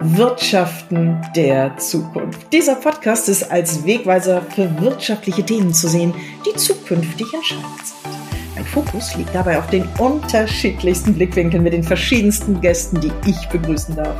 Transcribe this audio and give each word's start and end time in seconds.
Wirtschaften 0.00 1.20
der 1.34 1.76
Zukunft. 1.78 2.52
Dieser 2.52 2.74
Podcast 2.74 3.28
ist 3.28 3.50
als 3.50 3.84
Wegweiser 3.84 4.42
für 4.42 4.80
wirtschaftliche 4.80 5.44
Themen 5.44 5.72
zu 5.72 5.88
sehen, 5.88 6.12
die 6.46 6.54
zukünftig 6.56 7.32
entscheidend 7.32 7.64
sind. 7.84 8.54
Mein 8.54 8.64
Fokus 8.64 9.14
liegt 9.16 9.34
dabei 9.34 9.58
auf 9.58 9.68
den 9.68 9.88
unterschiedlichsten 9.98 11.14
Blickwinkeln 11.14 11.62
mit 11.62 11.72
den 11.72 11.82
verschiedensten 11.82 12.60
Gästen, 12.60 13.00
die 13.00 13.12
ich 13.26 13.48
begrüßen 13.48 13.96
darf. 13.96 14.16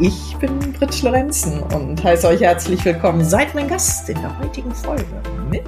Ich 0.00 0.36
bin 0.36 0.58
Britt 0.72 1.02
Lorenzen 1.02 1.62
und 1.62 2.02
heiße 2.02 2.26
euch 2.26 2.40
herzlich 2.40 2.84
willkommen. 2.84 3.24
Seid 3.24 3.54
mein 3.54 3.68
Gast 3.68 4.08
in 4.08 4.20
der 4.20 4.38
heutigen 4.38 4.74
Folge 4.74 5.04
mit 5.50 5.62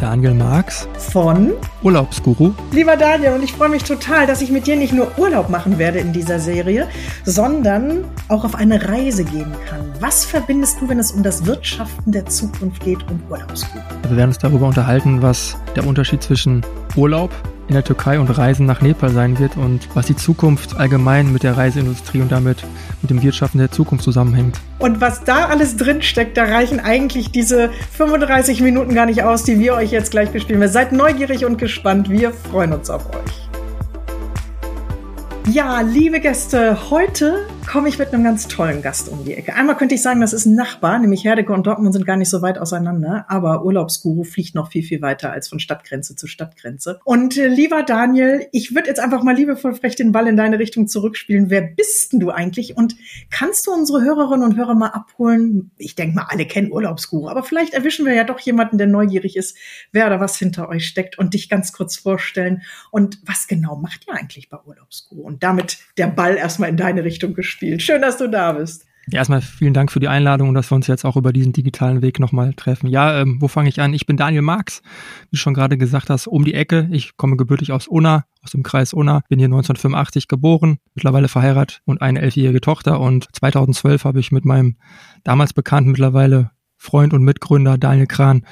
Daniel 0.00 0.32
Marx 0.32 0.88
von 0.96 1.52
Urlaubsguru. 1.82 2.54
Lieber 2.72 2.96
Daniel, 2.96 3.34
und 3.34 3.42
ich 3.42 3.52
freue 3.52 3.68
mich 3.68 3.84
total, 3.84 4.26
dass 4.26 4.40
ich 4.40 4.50
mit 4.50 4.66
dir 4.66 4.76
nicht 4.76 4.94
nur 4.94 5.18
Urlaub 5.18 5.50
machen 5.50 5.78
werde 5.78 5.98
in 5.98 6.14
dieser 6.14 6.40
Serie, 6.40 6.88
sondern 7.24 8.04
auch 8.28 8.44
auf 8.44 8.54
eine 8.54 8.88
Reise 8.88 9.24
gehen 9.24 9.52
kann. 9.68 9.92
Was 10.00 10.24
verbindest 10.24 10.80
du, 10.80 10.88
wenn 10.88 10.98
es 10.98 11.12
um 11.12 11.22
das 11.22 11.44
Wirtschaften 11.44 12.12
der 12.12 12.24
Zukunft 12.24 12.82
geht 12.82 13.02
und 13.10 13.20
Urlaubsguru? 13.28 13.82
Wir 14.08 14.16
werden 14.16 14.30
uns 14.30 14.38
darüber 14.38 14.68
unterhalten, 14.68 15.20
was 15.20 15.58
der 15.76 15.86
Unterschied 15.86 16.22
zwischen 16.22 16.64
Urlaub 16.96 17.30
in 17.70 17.74
der 17.74 17.84
Türkei 17.84 18.18
und 18.18 18.28
Reisen 18.28 18.66
nach 18.66 18.80
Nepal 18.80 19.10
sein 19.10 19.38
wird 19.38 19.56
und 19.56 19.88
was 19.94 20.06
die 20.06 20.16
Zukunft 20.16 20.76
allgemein 20.76 21.32
mit 21.32 21.44
der 21.44 21.56
Reiseindustrie 21.56 22.20
und 22.20 22.32
damit 22.32 22.64
mit 23.00 23.12
dem 23.12 23.22
Wirtschaften 23.22 23.58
der 23.58 23.70
Zukunft 23.70 24.02
zusammenhängt. 24.02 24.56
Und 24.80 25.00
was 25.00 25.22
da 25.22 25.44
alles 25.46 25.76
drinsteckt, 25.76 26.36
da 26.36 26.46
reichen 26.46 26.80
eigentlich 26.80 27.30
diese 27.30 27.70
35 27.96 28.60
Minuten 28.60 28.92
gar 28.92 29.06
nicht 29.06 29.22
aus, 29.22 29.44
die 29.44 29.60
wir 29.60 29.74
euch 29.74 29.92
jetzt 29.92 30.10
gleich 30.10 30.30
bespielen. 30.30 30.66
Seid 30.66 30.90
neugierig 30.90 31.44
und 31.44 31.58
gespannt. 31.58 32.10
Wir 32.10 32.32
freuen 32.32 32.72
uns 32.72 32.90
auf 32.90 33.06
euch. 33.10 33.48
Ja, 35.54 35.80
liebe 35.80 36.18
Gäste, 36.18 36.90
heute 36.90 37.46
komme 37.66 37.88
ich 37.88 37.98
mit 37.98 38.12
einem 38.12 38.24
ganz 38.24 38.48
tollen 38.48 38.82
Gast 38.82 39.08
um 39.08 39.24
die 39.24 39.34
Ecke. 39.34 39.54
Einmal 39.54 39.76
könnte 39.76 39.94
ich 39.94 40.02
sagen, 40.02 40.20
das 40.20 40.32
ist 40.32 40.44
ein 40.44 40.54
Nachbar, 40.54 40.98
nämlich 40.98 41.24
Herdecke 41.24 41.52
und 41.52 41.66
Dortmund 41.66 41.94
sind 41.94 42.04
gar 42.04 42.16
nicht 42.16 42.28
so 42.28 42.42
weit 42.42 42.58
auseinander, 42.58 43.26
aber 43.28 43.64
Urlaubsguru 43.64 44.24
fliegt 44.24 44.54
noch 44.54 44.72
viel, 44.72 44.82
viel 44.82 45.02
weiter 45.02 45.30
als 45.30 45.48
von 45.48 45.60
Stadtgrenze 45.60 46.16
zu 46.16 46.26
Stadtgrenze. 46.26 47.00
Und 47.04 47.36
äh, 47.36 47.46
lieber 47.46 47.82
Daniel, 47.82 48.48
ich 48.50 48.74
würde 48.74 48.88
jetzt 48.88 48.98
einfach 48.98 49.22
mal 49.22 49.36
liebevoll 49.36 49.74
frech 49.74 49.94
den 49.94 50.10
Ball 50.10 50.26
in 50.26 50.36
deine 50.36 50.58
Richtung 50.58 50.88
zurückspielen. 50.88 51.48
Wer 51.48 51.62
bist 51.62 52.12
denn 52.12 52.20
du 52.20 52.30
eigentlich 52.30 52.76
und 52.76 52.96
kannst 53.30 53.68
du 53.68 53.72
unsere 53.72 54.02
Hörerinnen 54.02 54.44
und 54.44 54.56
Hörer 54.56 54.74
mal 54.74 54.88
abholen? 54.88 55.70
Ich 55.78 55.94
denke 55.94 56.16
mal, 56.16 56.26
alle 56.28 56.46
kennen 56.46 56.72
Urlaubsguru, 56.72 57.28
aber 57.28 57.44
vielleicht 57.44 57.72
erwischen 57.72 58.04
wir 58.04 58.14
ja 58.14 58.24
doch 58.24 58.40
jemanden, 58.40 58.78
der 58.78 58.88
neugierig 58.88 59.36
ist, 59.36 59.56
wer 59.92 60.06
oder 60.06 60.18
was 60.18 60.36
hinter 60.36 60.68
euch 60.68 60.86
steckt 60.86 61.18
und 61.18 61.34
dich 61.34 61.48
ganz 61.48 61.72
kurz 61.72 61.96
vorstellen. 61.96 62.62
Und 62.90 63.20
was 63.24 63.46
genau 63.46 63.76
macht 63.76 64.08
ihr 64.08 64.14
eigentlich 64.14 64.48
bei 64.48 64.58
Urlaubsguru? 64.64 65.22
Und 65.22 65.42
damit 65.42 65.78
der 65.96 66.08
Ball 66.08 66.36
erstmal 66.36 66.68
in 66.68 66.76
deine 66.76 67.04
Richtung 67.04 67.34
gespielt 67.34 67.59
spielen. 67.60 67.78
Schön, 67.78 68.00
dass 68.00 68.16
du 68.16 68.26
da 68.26 68.52
bist. 68.52 68.86
Erstmal 69.12 69.42
vielen 69.42 69.74
Dank 69.74 69.92
für 69.92 70.00
die 70.00 70.08
Einladung 70.08 70.48
und 70.48 70.54
dass 70.54 70.70
wir 70.70 70.76
uns 70.76 70.86
jetzt 70.86 71.04
auch 71.04 71.16
über 71.16 71.32
diesen 71.32 71.52
digitalen 71.52 72.00
Weg 72.00 72.20
nochmal 72.20 72.54
treffen. 72.54 72.88
Ja, 72.88 73.20
ähm, 73.20 73.38
wo 73.40 73.48
fange 73.48 73.68
ich 73.68 73.80
an? 73.80 73.92
Ich 73.92 74.06
bin 74.06 74.16
Daniel 74.16 74.42
Marx, 74.42 74.82
wie 75.24 75.36
du 75.36 75.36
schon 75.36 75.52
gerade 75.52 75.76
gesagt 75.76 76.08
hast, 76.08 76.26
um 76.26 76.44
die 76.44 76.54
Ecke. 76.54 76.88
Ich 76.90 77.16
komme 77.16 77.36
gebürtig 77.36 77.72
aus 77.72 77.86
Unna, 77.86 78.24
aus 78.42 78.52
dem 78.52 78.62
Kreis 78.62 78.94
Unna, 78.94 79.22
bin 79.28 79.38
hier 79.38 79.48
1985 79.48 80.26
geboren, 80.28 80.78
mittlerweile 80.94 81.28
verheiratet 81.28 81.82
und 81.84 82.00
eine 82.00 82.20
elfjährige 82.20 82.62
Tochter 82.62 83.00
und 83.00 83.26
2012 83.34 84.04
habe 84.04 84.20
ich 84.20 84.32
mit 84.32 84.46
meinem 84.46 84.76
damals 85.24 85.52
bekannten 85.52 85.90
mittlerweile 85.90 86.52
Freund 86.76 87.12
und 87.12 87.24
Mitgründer 87.24 87.76
Daniel 87.76 88.06
Kran 88.06 88.46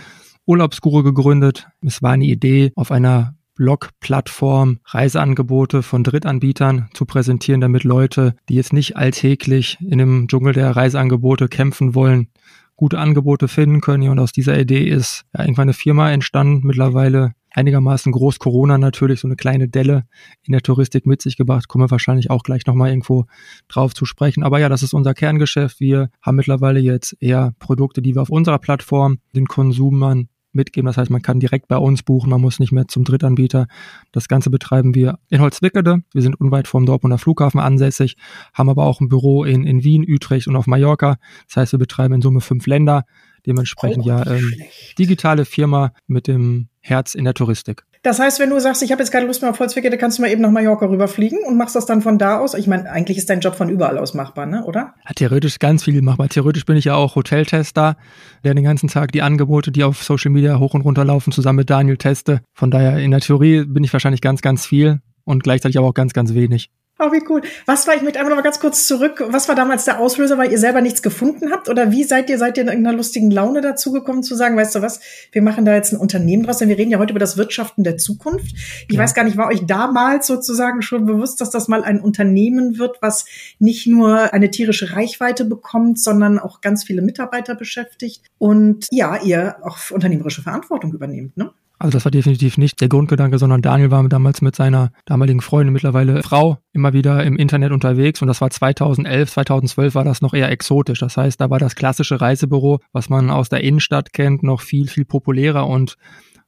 Urlaubsguru 0.45 1.03
gegründet. 1.03 1.69
Es 1.83 2.03
war 2.03 2.12
eine 2.12 2.25
Idee, 2.25 2.72
auf 2.75 2.91
einer 2.91 3.38
Blog-Plattform 3.59 4.78
Reiseangebote 4.84 5.83
von 5.83 6.05
Drittanbietern 6.05 6.89
zu 6.95 7.05
präsentieren, 7.05 7.61
damit 7.61 7.83
Leute, 7.83 8.37
die 8.48 8.55
jetzt 8.55 8.73
nicht 8.73 8.97
alltäglich 8.97 9.78
in 9.81 9.98
dem 9.98 10.28
Dschungel 10.28 10.53
der 10.53 10.77
Reiseangebote 10.77 11.48
kämpfen 11.48 11.97
wollen, 11.97 12.28
gute 12.77 13.00
Angebote 13.00 13.48
finden 13.48 13.81
können. 13.81 14.09
Und 14.09 14.20
aus 14.20 14.31
dieser 14.31 14.59
Idee 14.59 14.84
ist 14.84 15.25
ja, 15.34 15.42
irgendwann 15.42 15.65
eine 15.65 15.73
Firma 15.73 16.10
entstanden, 16.12 16.65
mittlerweile 16.65 17.32
einigermaßen 17.50 18.12
groß 18.12 18.38
Corona 18.38 18.78
natürlich 18.78 19.19
so 19.19 19.27
eine 19.27 19.34
kleine 19.34 19.69
Delle 19.69 20.05
in 20.44 20.53
der 20.53 20.62
Touristik 20.62 21.05
mit 21.05 21.21
sich 21.21 21.37
gebracht. 21.37 21.66
Kommen 21.66 21.84
wir 21.84 21.91
wahrscheinlich 21.91 22.31
auch 22.31 22.44
gleich 22.44 22.65
nochmal 22.65 22.91
irgendwo 22.91 23.27
drauf 23.66 23.93
zu 23.93 24.05
sprechen. 24.05 24.44
Aber 24.44 24.61
ja, 24.61 24.69
das 24.69 24.84
ist 24.84 24.94
unser 24.94 25.15
Kerngeschäft. 25.15 25.81
Wir 25.81 26.11
haben 26.22 26.37
mittlerweile 26.37 26.78
jetzt 26.78 27.16
eher 27.19 27.55
Produkte, 27.59 28.03
die 28.03 28.15
wir 28.15 28.22
auf 28.22 28.31
unserer 28.31 28.61
Plattform 28.61 29.19
den 29.34 29.47
Konsumern 29.47 30.28
mitgeben. 30.58 30.86
Das 30.86 30.98
heißt, 30.98 31.10
man 31.10 31.22
kann 31.22 31.41
direkt 31.41 31.69
bei 31.69 31.78
uns 31.78 32.02
buchen, 32.02 32.28
man 32.28 32.41
muss 32.41 32.60
nicht 32.60 32.72
mehr 32.72 32.86
zum 32.86 33.04
Drittanbieter. 33.04 33.66
Das 34.12 34.28
Ganze 34.28 34.50
betreiben 34.50 34.94
wir 34.94 35.19
in 35.30 35.41
Holzwickede. 35.41 36.02
Wir 36.12 36.22
sind 36.22 36.38
unweit 36.38 36.69
vom 36.69 36.84
Dortmunder 36.84 37.16
Flughafen 37.16 37.60
ansässig, 37.60 38.16
haben 38.52 38.69
aber 38.69 38.84
auch 38.84 39.00
ein 39.00 39.08
Büro 39.08 39.44
in, 39.44 39.64
in 39.64 39.82
Wien, 39.82 40.04
Utrecht 40.06 40.46
und 40.48 40.56
auf 40.56 40.66
Mallorca. 40.66 41.16
Das 41.46 41.56
heißt, 41.56 41.72
wir 41.72 41.78
betreiben 41.78 42.14
in 42.14 42.22
Summe 42.22 42.42
fünf 42.42 42.66
Länder. 42.66 43.04
Dementsprechend 43.46 44.04
oh, 44.04 44.08
ja 44.08 44.26
ähm, 44.26 44.52
digitale 44.98 45.46
Firma 45.46 45.92
mit 46.06 46.26
dem 46.26 46.69
Herz 46.80 47.14
in 47.14 47.25
der 47.25 47.32
Touristik. 47.34 47.84
Das 48.03 48.20
heißt, 48.20 48.38
wenn 48.41 48.50
du 48.50 48.60
sagst, 48.60 48.82
ich 48.82 48.92
habe 48.92 49.03
jetzt 49.03 49.10
keine 49.10 49.26
Lust 49.26 49.42
mehr 49.42 49.50
auf 49.50 49.59
Holzwege, 49.59 49.91
dann 49.91 49.98
kannst 49.98 50.19
du 50.19 50.22
mal 50.22 50.31
eben 50.31 50.42
nach 50.42 50.50
Mallorca 50.50 50.86
rüberfliegen 50.86 51.41
und 51.47 51.56
machst 51.56 51.75
das 51.75 51.86
dann 51.86 52.00
von 52.00 52.19
da 52.19 52.38
aus. 52.38 52.54
Ich 52.54 52.66
meine, 52.66 52.91
eigentlich 52.91 53.19
ist 53.19 53.28
dein 53.28 53.41
Job 53.41 53.56
von 53.56 53.69
überall 53.69 53.98
aus 53.98 54.14
machbar, 54.14 54.47
ne? 54.47 54.64
oder? 54.64 54.94
Ja, 55.06 55.14
theoretisch 55.14 55.59
ganz 55.59 55.84
viel 55.84 56.00
machbar. 56.03 56.28
Theoretisch 56.28 56.64
bin 56.64 56.76
ich 56.76 56.84
ja 56.84 56.94
auch 56.94 57.16
Hoteltester, 57.16 57.97
der 58.44 58.54
den 58.54 58.64
ganzen 58.64 58.88
Tag 58.88 59.12
die 59.12 59.22
Angebote, 59.22 59.72
die 59.72 59.84
auf 59.84 60.03
Social 60.03 60.31
Media 60.31 60.58
hoch 60.58 60.75
und 60.75 60.82
runter 60.82 61.04
laufen, 61.04 61.32
zusammen 61.32 61.58
mit 61.58 61.70
Daniel 61.70 61.97
teste. 61.97 62.41
Von 62.54 62.70
daher, 62.70 62.98
in 62.98 63.10
der 63.10 63.20
Theorie 63.20 63.64
bin 63.64 63.84
ich 63.84 63.92
wahrscheinlich 63.92 64.20
ganz, 64.20 64.42
ganz 64.42 64.64
viel 64.64 65.00
und 65.25 65.42
gleichzeitig 65.42 65.76
aber 65.78 65.88
auch 65.88 65.94
ganz, 65.94 66.12
ganz 66.12 66.34
wenig. 66.34 66.70
Oh, 67.00 67.12
wie 67.12 67.22
cool. 67.28 67.42
Was 67.64 67.86
war, 67.86 67.94
ich 67.94 68.03
möchte 68.03 68.19
einfach 68.19 68.31
noch 68.31 68.38
mal 68.38 68.42
ganz 68.42 68.59
kurz 68.59 68.88
zurück, 68.88 69.25
was 69.28 69.48
war 69.48 69.54
damals 69.54 69.84
der 69.84 70.00
Auslöser, 70.00 70.36
weil 70.36 70.50
ihr 70.50 70.59
selber 70.59 70.81
nichts 70.81 71.00
gefunden 71.00 71.53
habt? 71.53 71.69
Oder 71.69 71.92
wie 71.92 72.03
seid 72.03 72.28
ihr, 72.28 72.38
seid 72.38 72.56
ihr 72.56 72.64
in 72.64 72.69
irgendeiner 72.69 72.97
lustigen 72.97 73.31
Laune 73.31 73.60
dazu 73.60 73.92
gekommen 73.92 74.25
zu 74.25 74.34
sagen, 74.34 74.56
weißt 74.56 74.75
du 74.75 74.82
was, 74.82 74.98
wir 75.31 75.42
machen 75.42 75.64
da 75.64 75.75
jetzt 75.75 75.92
ein 75.92 75.98
Unternehmen 75.98 76.42
draus, 76.42 76.58
denn 76.58 76.69
wir 76.69 76.76
reden 76.76 76.91
ja 76.91 76.98
heute 76.98 77.12
über 77.12 77.20
das 77.20 77.37
Wirtschaften 77.37 77.84
der 77.84 77.98
Zukunft. 77.98 78.53
Ich 78.88 78.97
ja. 78.97 79.00
weiß 79.00 79.14
gar 79.14 79.22
nicht, 79.22 79.37
war 79.37 79.47
euch 79.47 79.64
damals 79.64 80.26
sozusagen 80.26 80.82
schon 80.82 81.06
bewusst, 81.06 81.41
dass 81.41 81.50
das 81.50 81.69
mal 81.69 81.84
ein 81.84 82.00
Unternehmen 82.00 82.78
wird, 82.78 83.00
was 83.00 83.26
nicht 83.60 83.87
nur 83.87 84.34
eine 84.34 84.50
tierische 84.50 84.97
Reichweite 84.97 85.44
bekommt, 85.44 86.00
sondern 86.00 86.41
auch 86.41 86.60
ganz 86.60 86.82
viele 86.82 87.03
Mitarbeiter 87.03 87.54
beschäftigt 87.54 88.22
und 88.38 88.88
ja, 88.91 89.22
ihr 89.22 89.56
auch 89.62 89.78
unternehmerische 89.92 90.42
Verantwortung 90.42 90.92
übernehmt, 90.92 91.37
ne? 91.37 91.53
Also 91.81 91.93
das 91.93 92.05
war 92.05 92.11
definitiv 92.11 92.59
nicht 92.59 92.81
der 92.81 92.89
Grundgedanke, 92.89 93.39
sondern 93.39 93.62
Daniel 93.62 93.93
war 93.93 94.09
damals 94.09 94.43
mit 94.43 94.56
seiner 94.56 94.91
damaligen 95.05 95.41
Freundin, 95.41 95.72
mittlerweile 95.72 96.22
Frau, 96.25 96.59
immer 96.72 96.93
wieder 96.93 97.22
im 97.22 97.37
Internet 97.37 97.71
unterwegs 97.71 98.21
und 98.21 98.27
das 98.27 98.41
war 98.41 98.50
2011, 98.50 99.31
2012 99.31 99.94
war 99.94 100.05
das 100.05 100.21
noch 100.21 100.34
eher 100.34 100.50
exotisch. 100.50 100.99
Das 100.99 101.17
heißt, 101.17 101.41
da 101.41 101.50
war 101.50 101.61
das 101.61 101.77
klassische 101.77 102.21
Reisebüro, 102.21 102.81
was 102.93 103.09
man 103.09 103.31
aus 103.31 103.49
der 103.49 103.62
Innenstadt 103.62 104.12
kennt, 104.12 104.43
noch 104.43 104.61
viel, 104.61 104.88
viel 104.88 105.05
populärer 105.05 105.69
und 105.69 105.97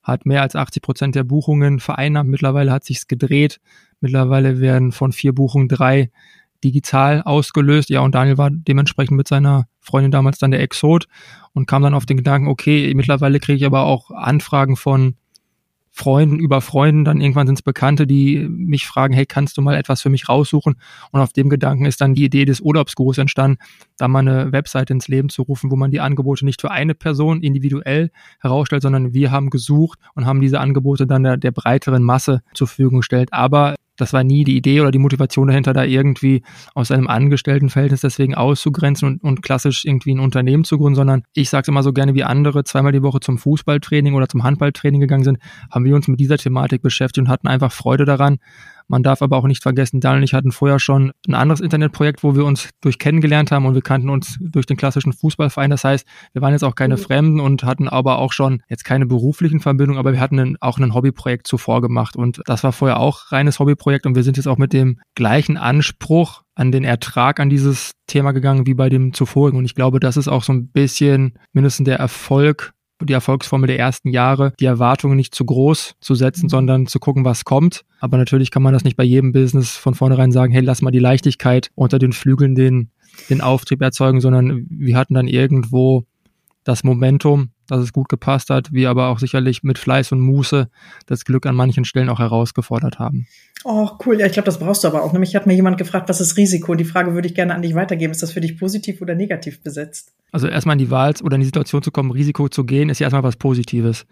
hat 0.02 0.26
mehr 0.26 0.42
als 0.42 0.56
80 0.56 0.82
Prozent 0.82 1.14
der 1.14 1.24
Buchungen 1.24 1.78
vereinnahmt. 1.78 2.28
Mittlerweile 2.28 2.72
hat 2.72 2.84
sich's 2.84 3.06
gedreht. 3.06 3.60
Mittlerweile 4.00 4.60
werden 4.60 4.92
von 4.92 5.12
vier 5.12 5.34
Buchungen 5.34 5.68
drei 5.68 6.10
digital 6.64 7.22
ausgelöst. 7.22 7.90
Ja, 7.90 8.00
und 8.00 8.14
Daniel 8.14 8.38
war 8.38 8.50
dementsprechend 8.50 9.16
mit 9.16 9.28
seiner 9.28 9.66
Freundin 9.80 10.10
damals 10.10 10.38
dann 10.38 10.50
der 10.50 10.60
Exot 10.60 11.06
und 11.52 11.66
kam 11.66 11.82
dann 11.82 11.94
auf 11.94 12.06
den 12.06 12.16
Gedanken, 12.16 12.48
okay, 12.48 12.92
mittlerweile 12.94 13.40
kriege 13.40 13.56
ich 13.56 13.66
aber 13.66 13.84
auch 13.84 14.10
Anfragen 14.10 14.76
von 14.76 15.16
Freunden 15.92 16.38
über 16.38 16.60
Freunden, 16.60 17.04
dann 17.04 17.20
irgendwann 17.20 17.46
sind 17.48 17.58
es 17.58 17.62
Bekannte, 17.62 18.06
die 18.06 18.48
mich 18.48 18.86
fragen, 18.86 19.12
hey, 19.12 19.26
kannst 19.26 19.58
du 19.58 19.62
mal 19.62 19.74
etwas 19.74 20.00
für 20.00 20.08
mich 20.08 20.28
raussuchen? 20.28 20.76
Und 21.10 21.20
auf 21.20 21.32
dem 21.32 21.50
Gedanken 21.50 21.84
ist 21.84 22.00
dann 22.00 22.14
die 22.14 22.24
Idee 22.24 22.44
des 22.44 22.60
Urlaubsgurus 22.60 23.18
entstanden, 23.18 23.58
da 23.98 24.06
mal 24.06 24.20
eine 24.20 24.52
Webseite 24.52 24.92
ins 24.92 25.08
Leben 25.08 25.28
zu 25.28 25.42
rufen, 25.42 25.70
wo 25.70 25.76
man 25.76 25.90
die 25.90 26.00
Angebote 26.00 26.44
nicht 26.44 26.60
für 26.60 26.70
eine 26.70 26.94
Person 26.94 27.42
individuell 27.42 28.10
herausstellt, 28.40 28.82
sondern 28.82 29.12
wir 29.12 29.32
haben 29.32 29.50
gesucht 29.50 29.98
und 30.14 30.26
haben 30.26 30.40
diese 30.40 30.60
Angebote 30.60 31.06
dann 31.06 31.24
der, 31.24 31.36
der 31.36 31.50
breiteren 31.50 32.04
Masse 32.04 32.42
zur 32.54 32.68
Verfügung 32.68 32.98
gestellt. 32.98 33.32
Aber 33.32 33.74
das 34.00 34.12
war 34.12 34.24
nie 34.24 34.44
die 34.44 34.56
Idee 34.56 34.80
oder 34.80 34.90
die 34.90 34.98
Motivation 34.98 35.48
dahinter, 35.48 35.72
da 35.72 35.84
irgendwie 35.84 36.42
aus 36.74 36.90
einem 36.90 37.06
Angestelltenverhältnis 37.06 38.00
deswegen 38.00 38.34
auszugrenzen 38.34 39.08
und, 39.08 39.22
und 39.22 39.42
klassisch 39.42 39.84
irgendwie 39.84 40.14
ein 40.14 40.20
Unternehmen 40.20 40.64
zu 40.64 40.78
gründen, 40.78 40.96
sondern 40.96 41.22
ich 41.34 41.50
sage 41.50 41.62
es 41.62 41.68
immer 41.68 41.82
so 41.82 41.92
gerne, 41.92 42.14
wie 42.14 42.24
andere 42.24 42.64
zweimal 42.64 42.92
die 42.92 43.02
Woche 43.02 43.20
zum 43.20 43.38
Fußballtraining 43.38 44.14
oder 44.14 44.28
zum 44.28 44.42
Handballtraining 44.42 45.00
gegangen 45.00 45.24
sind, 45.24 45.38
haben 45.70 45.84
wir 45.84 45.94
uns 45.94 46.08
mit 46.08 46.20
dieser 46.20 46.38
Thematik 46.38 46.82
beschäftigt 46.82 47.26
und 47.26 47.28
hatten 47.28 47.48
einfach 47.48 47.72
Freude 47.72 48.04
daran, 48.04 48.38
man 48.90 49.04
darf 49.04 49.22
aber 49.22 49.36
auch 49.36 49.46
nicht 49.46 49.62
vergessen, 49.62 50.00
Daniel 50.00 50.18
und 50.18 50.24
ich 50.24 50.34
hatten 50.34 50.50
vorher 50.50 50.80
schon 50.80 51.12
ein 51.28 51.34
anderes 51.34 51.60
Internetprojekt, 51.60 52.24
wo 52.24 52.34
wir 52.34 52.44
uns 52.44 52.70
durch 52.80 52.98
kennengelernt 52.98 53.52
haben 53.52 53.64
und 53.64 53.74
wir 53.74 53.82
kannten 53.82 54.10
uns 54.10 54.36
durch 54.40 54.66
den 54.66 54.76
klassischen 54.76 55.12
Fußballverein. 55.12 55.70
Das 55.70 55.84
heißt, 55.84 56.06
wir 56.32 56.42
waren 56.42 56.52
jetzt 56.52 56.64
auch 56.64 56.74
keine 56.74 56.96
mhm. 56.96 57.00
Fremden 57.00 57.40
und 57.40 57.62
hatten 57.62 57.88
aber 57.88 58.18
auch 58.18 58.32
schon 58.32 58.62
jetzt 58.68 58.84
keine 58.84 59.06
beruflichen 59.06 59.60
Verbindungen, 59.60 59.98
aber 59.98 60.12
wir 60.12 60.20
hatten 60.20 60.40
ein, 60.40 60.56
auch 60.60 60.78
ein 60.78 60.92
Hobbyprojekt 60.92 61.46
zuvor 61.46 61.80
gemacht 61.82 62.16
und 62.16 62.42
das 62.46 62.64
war 62.64 62.72
vorher 62.72 62.98
auch 62.98 63.30
reines 63.30 63.60
Hobbyprojekt 63.60 64.06
und 64.06 64.16
wir 64.16 64.24
sind 64.24 64.36
jetzt 64.36 64.48
auch 64.48 64.58
mit 64.58 64.72
dem 64.72 64.98
gleichen 65.14 65.56
Anspruch 65.56 66.42
an 66.56 66.72
den 66.72 66.82
Ertrag 66.82 67.38
an 67.38 67.48
dieses 67.48 67.92
Thema 68.08 68.32
gegangen 68.32 68.66
wie 68.66 68.74
bei 68.74 68.88
dem 68.88 69.12
zuvorigen 69.12 69.56
und 69.56 69.64
ich 69.64 69.76
glaube, 69.76 70.00
das 70.00 70.16
ist 70.16 70.26
auch 70.26 70.42
so 70.42 70.52
ein 70.52 70.68
bisschen 70.68 71.38
mindestens 71.52 71.84
der 71.84 71.98
Erfolg 71.98 72.72
die 73.06 73.12
Erfolgsformel 73.12 73.66
der 73.66 73.78
ersten 73.78 74.10
Jahre, 74.10 74.52
die 74.60 74.66
Erwartungen 74.66 75.16
nicht 75.16 75.34
zu 75.34 75.44
groß 75.44 75.94
zu 76.00 76.14
setzen, 76.14 76.44
mhm. 76.44 76.50
sondern 76.50 76.86
zu 76.86 76.98
gucken, 76.98 77.24
was 77.24 77.44
kommt. 77.44 77.84
Aber 78.00 78.16
natürlich 78.16 78.50
kann 78.50 78.62
man 78.62 78.72
das 78.72 78.84
nicht 78.84 78.96
bei 78.96 79.04
jedem 79.04 79.32
Business 79.32 79.76
von 79.76 79.94
vornherein 79.94 80.32
sagen, 80.32 80.52
hey, 80.52 80.62
lass 80.62 80.82
mal 80.82 80.90
die 80.90 80.98
Leichtigkeit 80.98 81.70
unter 81.74 81.98
den 81.98 82.12
Flügeln 82.12 82.54
den, 82.54 82.90
den 83.28 83.40
Auftrieb 83.40 83.82
erzeugen, 83.82 84.20
sondern 84.20 84.66
wir 84.70 84.96
hatten 84.96 85.14
dann 85.14 85.28
irgendwo 85.28 86.04
das 86.64 86.84
Momentum, 86.84 87.50
dass 87.66 87.80
es 87.80 87.92
gut 87.92 88.08
gepasst 88.08 88.50
hat, 88.50 88.72
wir 88.72 88.90
aber 88.90 89.08
auch 89.08 89.18
sicherlich 89.18 89.62
mit 89.62 89.78
Fleiß 89.78 90.12
und 90.12 90.20
Muße 90.20 90.68
das 91.06 91.24
Glück 91.24 91.46
an 91.46 91.54
manchen 91.54 91.84
Stellen 91.84 92.08
auch 92.08 92.18
herausgefordert 92.18 92.98
haben. 92.98 93.26
Oh, 93.64 93.88
cool. 94.04 94.18
Ja, 94.18 94.26
ich 94.26 94.32
glaube, 94.32 94.46
das 94.46 94.58
brauchst 94.58 94.84
du 94.84 94.88
aber 94.88 95.02
auch. 95.02 95.12
Nämlich 95.12 95.34
hat 95.36 95.46
mir 95.46 95.54
jemand 95.54 95.78
gefragt, 95.78 96.08
was 96.08 96.20
ist 96.20 96.36
Risiko? 96.36 96.74
Die 96.74 96.84
Frage 96.84 97.14
würde 97.14 97.28
ich 97.28 97.34
gerne 97.34 97.54
an 97.54 97.62
dich 97.62 97.74
weitergeben. 97.74 98.10
Ist 98.10 98.22
das 98.22 98.32
für 98.32 98.40
dich 98.40 98.58
positiv 98.58 99.00
oder 99.00 99.14
negativ 99.14 99.62
besetzt? 99.62 100.12
Also 100.32 100.46
erstmal 100.46 100.74
in 100.74 100.78
die 100.78 100.90
Wahl 100.90 101.14
oder 101.22 101.34
in 101.34 101.40
die 101.40 101.46
Situation 101.46 101.82
zu 101.82 101.90
kommen, 101.90 102.10
Risiko 102.10 102.48
zu 102.48 102.64
gehen, 102.64 102.88
ist 102.88 103.00
ja 103.00 103.06
erstmal 103.06 103.22
was 103.22 103.36
Positives. 103.36 104.06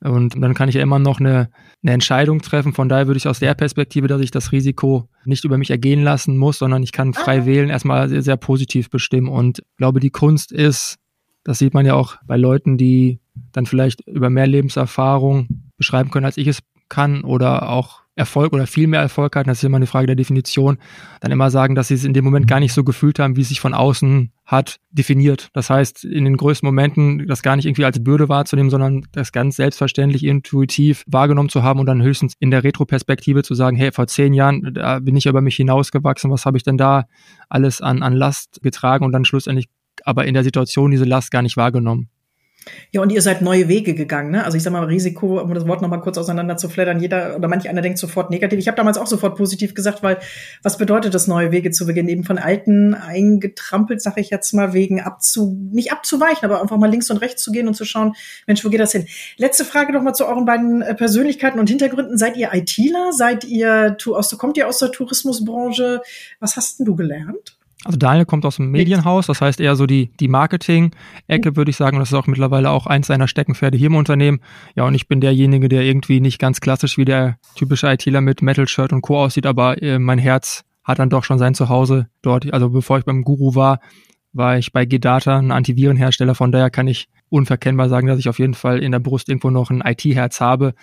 Und 0.00 0.34
dann 0.40 0.54
kann 0.54 0.68
ich 0.68 0.74
ja 0.74 0.82
immer 0.82 0.98
noch 0.98 1.20
eine, 1.20 1.48
eine 1.82 1.92
Entscheidung 1.92 2.42
treffen. 2.42 2.72
Von 2.72 2.88
daher 2.88 3.06
würde 3.06 3.18
ich 3.18 3.28
aus 3.28 3.38
der 3.38 3.54
Perspektive, 3.54 4.08
dass 4.08 4.20
ich 4.20 4.32
das 4.32 4.50
Risiko 4.50 5.08
nicht 5.24 5.44
über 5.44 5.58
mich 5.58 5.70
ergehen 5.70 6.02
lassen 6.02 6.36
muss, 6.36 6.58
sondern 6.58 6.82
ich 6.82 6.92
kann 6.92 7.14
frei 7.14 7.46
wählen, 7.46 7.70
erstmal 7.70 8.08
sehr, 8.08 8.22
sehr 8.22 8.36
positiv 8.36 8.90
bestimmen. 8.90 9.28
Und 9.28 9.62
glaube, 9.76 10.00
die 10.00 10.10
Kunst 10.10 10.50
ist, 10.50 10.98
das 11.44 11.58
sieht 11.58 11.72
man 11.72 11.86
ja 11.86 11.94
auch 11.94 12.16
bei 12.26 12.36
Leuten, 12.36 12.76
die 12.76 13.20
dann 13.52 13.66
vielleicht 13.66 14.06
über 14.06 14.28
mehr 14.28 14.46
Lebenserfahrung 14.46 15.70
beschreiben 15.76 16.10
können, 16.10 16.26
als 16.26 16.36
ich 16.36 16.48
es 16.48 16.60
kann 16.88 17.22
oder 17.22 17.68
auch 17.68 18.01
Erfolg 18.14 18.52
oder 18.52 18.66
viel 18.66 18.86
mehr 18.86 19.00
Erfolg 19.00 19.34
hatten, 19.36 19.48
das 19.48 19.58
ist 19.58 19.64
immer 19.64 19.76
eine 19.76 19.86
Frage 19.86 20.06
der 20.06 20.16
Definition, 20.16 20.78
dann 21.20 21.32
immer 21.32 21.50
sagen, 21.50 21.74
dass 21.74 21.88
sie 21.88 21.94
es 21.94 22.04
in 22.04 22.12
dem 22.12 22.24
Moment 22.24 22.46
gar 22.46 22.60
nicht 22.60 22.74
so 22.74 22.84
gefühlt 22.84 23.18
haben, 23.18 23.36
wie 23.36 23.40
es 23.40 23.48
sich 23.48 23.60
von 23.60 23.72
außen 23.72 24.32
hat 24.44 24.76
definiert. 24.90 25.48
Das 25.54 25.70
heißt, 25.70 26.04
in 26.04 26.24
den 26.24 26.36
größten 26.36 26.66
Momenten 26.66 27.26
das 27.26 27.42
gar 27.42 27.56
nicht 27.56 27.64
irgendwie 27.64 27.86
als 27.86 28.04
Bürde 28.04 28.28
wahrzunehmen, 28.28 28.70
sondern 28.70 29.06
das 29.12 29.32
ganz 29.32 29.56
selbstverständlich 29.56 30.24
intuitiv 30.24 31.04
wahrgenommen 31.06 31.48
zu 31.48 31.62
haben 31.62 31.80
und 31.80 31.86
dann 31.86 32.02
höchstens 32.02 32.34
in 32.38 32.50
der 32.50 32.64
Retroperspektive 32.64 33.42
zu 33.42 33.54
sagen, 33.54 33.76
hey, 33.76 33.92
vor 33.92 34.06
zehn 34.06 34.34
Jahren, 34.34 34.74
da 34.74 34.98
bin 34.98 35.16
ich 35.16 35.26
über 35.26 35.40
mich 35.40 35.56
hinausgewachsen, 35.56 36.30
was 36.30 36.44
habe 36.44 36.58
ich 36.58 36.64
denn 36.64 36.76
da 36.76 37.06
alles 37.48 37.80
an, 37.80 38.02
an 38.02 38.12
Last 38.12 38.60
getragen 38.62 39.06
und 39.06 39.12
dann 39.12 39.24
schlussendlich 39.24 39.68
aber 40.04 40.26
in 40.26 40.34
der 40.34 40.44
Situation 40.44 40.90
diese 40.90 41.04
Last 41.04 41.30
gar 41.30 41.42
nicht 41.42 41.56
wahrgenommen. 41.56 42.08
Ja, 42.92 43.00
und 43.00 43.10
ihr 43.10 43.22
seid 43.22 43.42
neue 43.42 43.68
Wege 43.68 43.94
gegangen, 43.94 44.30
ne? 44.30 44.44
Also 44.44 44.56
ich 44.56 44.62
sag 44.62 44.72
mal, 44.72 44.84
Risiko, 44.84 45.40
um 45.40 45.52
das 45.54 45.66
Wort 45.66 45.82
nochmal 45.82 46.00
kurz 46.00 46.18
auseinander 46.18 46.56
zu 46.56 46.68
flattern, 46.68 47.00
jeder 47.00 47.36
oder 47.36 47.48
manch 47.48 47.68
einer 47.68 47.82
denkt 47.82 47.98
sofort 47.98 48.30
negativ. 48.30 48.58
Ich 48.58 48.68
habe 48.68 48.76
damals 48.76 48.98
auch 48.98 49.06
sofort 49.06 49.36
positiv 49.36 49.74
gesagt, 49.74 50.02
weil 50.02 50.18
was 50.62 50.78
bedeutet 50.78 51.14
das, 51.14 51.26
neue 51.26 51.52
Wege 51.52 51.70
zu 51.70 51.86
beginnen? 51.86 52.08
Eben 52.08 52.24
von 52.24 52.38
alten 52.38 52.94
eingetrampelt, 52.94 54.02
sag 54.02 54.18
ich 54.18 54.30
jetzt 54.30 54.52
mal, 54.52 54.72
wegen 54.72 55.00
abzu, 55.00 55.56
nicht 55.72 55.92
abzuweichen, 55.92 56.44
aber 56.44 56.60
einfach 56.60 56.76
mal 56.76 56.90
links 56.90 57.10
und 57.10 57.18
rechts 57.18 57.42
zu 57.42 57.52
gehen 57.52 57.66
und 57.66 57.74
zu 57.74 57.84
schauen, 57.84 58.14
Mensch, 58.46 58.64
wo 58.64 58.68
geht 58.68 58.80
das 58.80 58.92
hin? 58.92 59.06
Letzte 59.36 59.64
Frage 59.64 59.92
nochmal 59.92 60.14
zu 60.14 60.26
euren 60.26 60.44
beiden 60.44 60.82
äh, 60.82 60.94
Persönlichkeiten 60.94 61.58
und 61.58 61.68
Hintergründen. 61.68 62.18
Seid 62.18 62.36
ihr 62.36 62.50
ITler? 62.52 63.12
Seid 63.12 63.44
ihr, 63.44 63.96
aus, 64.06 64.36
kommt 64.38 64.56
ihr 64.56 64.68
aus 64.68 64.78
der 64.78 64.92
Tourismusbranche? 64.92 66.02
Was 66.40 66.56
hast 66.56 66.78
denn 66.78 66.86
du 66.86 66.96
gelernt? 66.96 67.56
Also 67.84 67.98
Daniel 67.98 68.26
kommt 68.26 68.46
aus 68.46 68.56
dem 68.56 68.70
Medienhaus, 68.70 69.26
das 69.26 69.40
heißt 69.40 69.60
eher 69.60 69.74
so 69.74 69.86
die, 69.86 70.12
die 70.20 70.28
Marketing-Ecke, 70.28 71.56
würde 71.56 71.70
ich 71.70 71.76
sagen. 71.76 71.96
Und 71.96 72.00
das 72.00 72.10
ist 72.10 72.18
auch 72.18 72.28
mittlerweile 72.28 72.70
auch 72.70 72.86
eins 72.86 73.08
seiner 73.08 73.26
Steckenpferde 73.26 73.76
hier 73.76 73.88
im 73.88 73.96
Unternehmen. 73.96 74.40
Ja, 74.76 74.84
und 74.84 74.94
ich 74.94 75.08
bin 75.08 75.20
derjenige, 75.20 75.68
der 75.68 75.82
irgendwie 75.82 76.20
nicht 76.20 76.38
ganz 76.38 76.60
klassisch 76.60 76.96
wie 76.96 77.04
der 77.04 77.38
typische 77.56 77.88
ITler 77.88 78.20
mit 78.20 78.40
Metal-Shirt 78.40 78.92
und 78.92 79.02
Co. 79.02 79.18
aussieht, 79.18 79.46
aber 79.46 79.82
äh, 79.82 79.98
mein 79.98 80.18
Herz 80.18 80.64
hat 80.84 80.98
dann 80.98 81.10
doch 81.10 81.24
schon 81.24 81.38
sein 81.38 81.54
Zuhause 81.54 82.08
dort. 82.22 82.52
Also 82.52 82.70
bevor 82.70 82.98
ich 82.98 83.04
beim 83.04 83.22
Guru 83.22 83.54
war, 83.54 83.80
war 84.32 84.58
ich 84.58 84.72
bei 84.72 84.84
G-Data, 84.84 85.38
ein 85.38 85.50
Antivirenhersteller. 85.50 86.34
Von 86.34 86.52
daher 86.52 86.70
kann 86.70 86.88
ich 86.88 87.08
unverkennbar 87.28 87.88
sagen, 87.88 88.06
dass 88.06 88.18
ich 88.18 88.28
auf 88.28 88.38
jeden 88.38 88.54
Fall 88.54 88.82
in 88.82 88.92
der 88.92 88.98
Brust 88.98 89.28
irgendwo 89.28 89.50
noch 89.50 89.70
ein 89.70 89.82
IT-Herz 89.84 90.40
habe. 90.40 90.74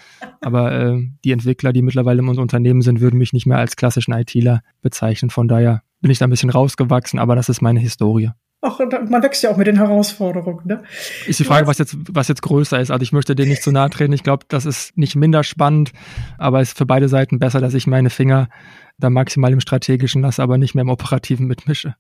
Aber 0.42 0.72
äh, 0.72 1.07
die 1.24 1.31
Entwickler, 1.31 1.74
die 1.74 1.81
mittlerweile 1.81 2.19
in 2.19 2.28
unserem 2.28 2.44
Unternehmen 2.44 2.81
sind, 2.81 3.01
würden 3.01 3.18
mich 3.18 3.34
nicht 3.34 3.46
mehr 3.46 3.57
als 3.57 3.75
klassischen 3.75 4.13
ITler 4.13 4.62
bezeichnen. 4.81 5.30
Von 5.30 5.48
daher 5.48 5.81
bin 6.01 6.12
ich 6.12 6.19
da 6.19 6.28
ein 6.28 6.30
bisschen 6.30 6.50
rausgewachsen, 6.50 7.19
aber 7.19 7.36
das 7.36 7.50
ist 7.50 7.62
meine 7.62 7.80
Historie. 7.80 8.31
Ach, 8.62 8.78
man 8.80 9.24
wächst 9.24 9.42
ja 9.42 9.51
auch 9.51 9.57
mit 9.57 9.68
den 9.68 9.78
Herausforderungen, 9.78 10.68
ne? 10.68 10.84
Ist 11.25 11.40
die 11.40 11.46
Frage, 11.46 11.66
was 11.66 11.78
jetzt, 11.78 11.96
was 12.10 12.28
jetzt 12.28 12.42
größer 12.42 12.78
ist. 12.80 12.92
Also 12.92 13.04
ich 13.04 13.13
möchte 13.13 13.34
dir 13.34 13.46
nicht 13.46 13.63
zu 13.63 13.72
nahe 13.72 13.90
treten. 13.90 14.12
Ich 14.12 14.24
glaube, 14.24 14.46
das 14.50 14.66
ist 14.66 14.98
nicht 14.98 15.16
minder 15.16 15.44
spannend, 15.44 15.94
aber 16.38 16.60
es 16.60 16.69
ist 16.69 16.78
für 16.78 16.86
beide 16.86 17.07
Seiten 17.07 17.40
besser, 17.40 17.62
dass 17.62 17.74
ich 17.74 17.88
meine 17.88 18.10
Finger 18.10 18.50
da 18.98 19.10
maximal 19.10 19.54
im 19.54 19.62
Strategischen 19.62 20.22
lasse, 20.22 20.44
aber 20.44 20.57
nicht 20.57 20.75
mehr 20.75 20.81
im 20.81 20.90
Operativen 20.90 21.48
mitmische. 21.48 21.96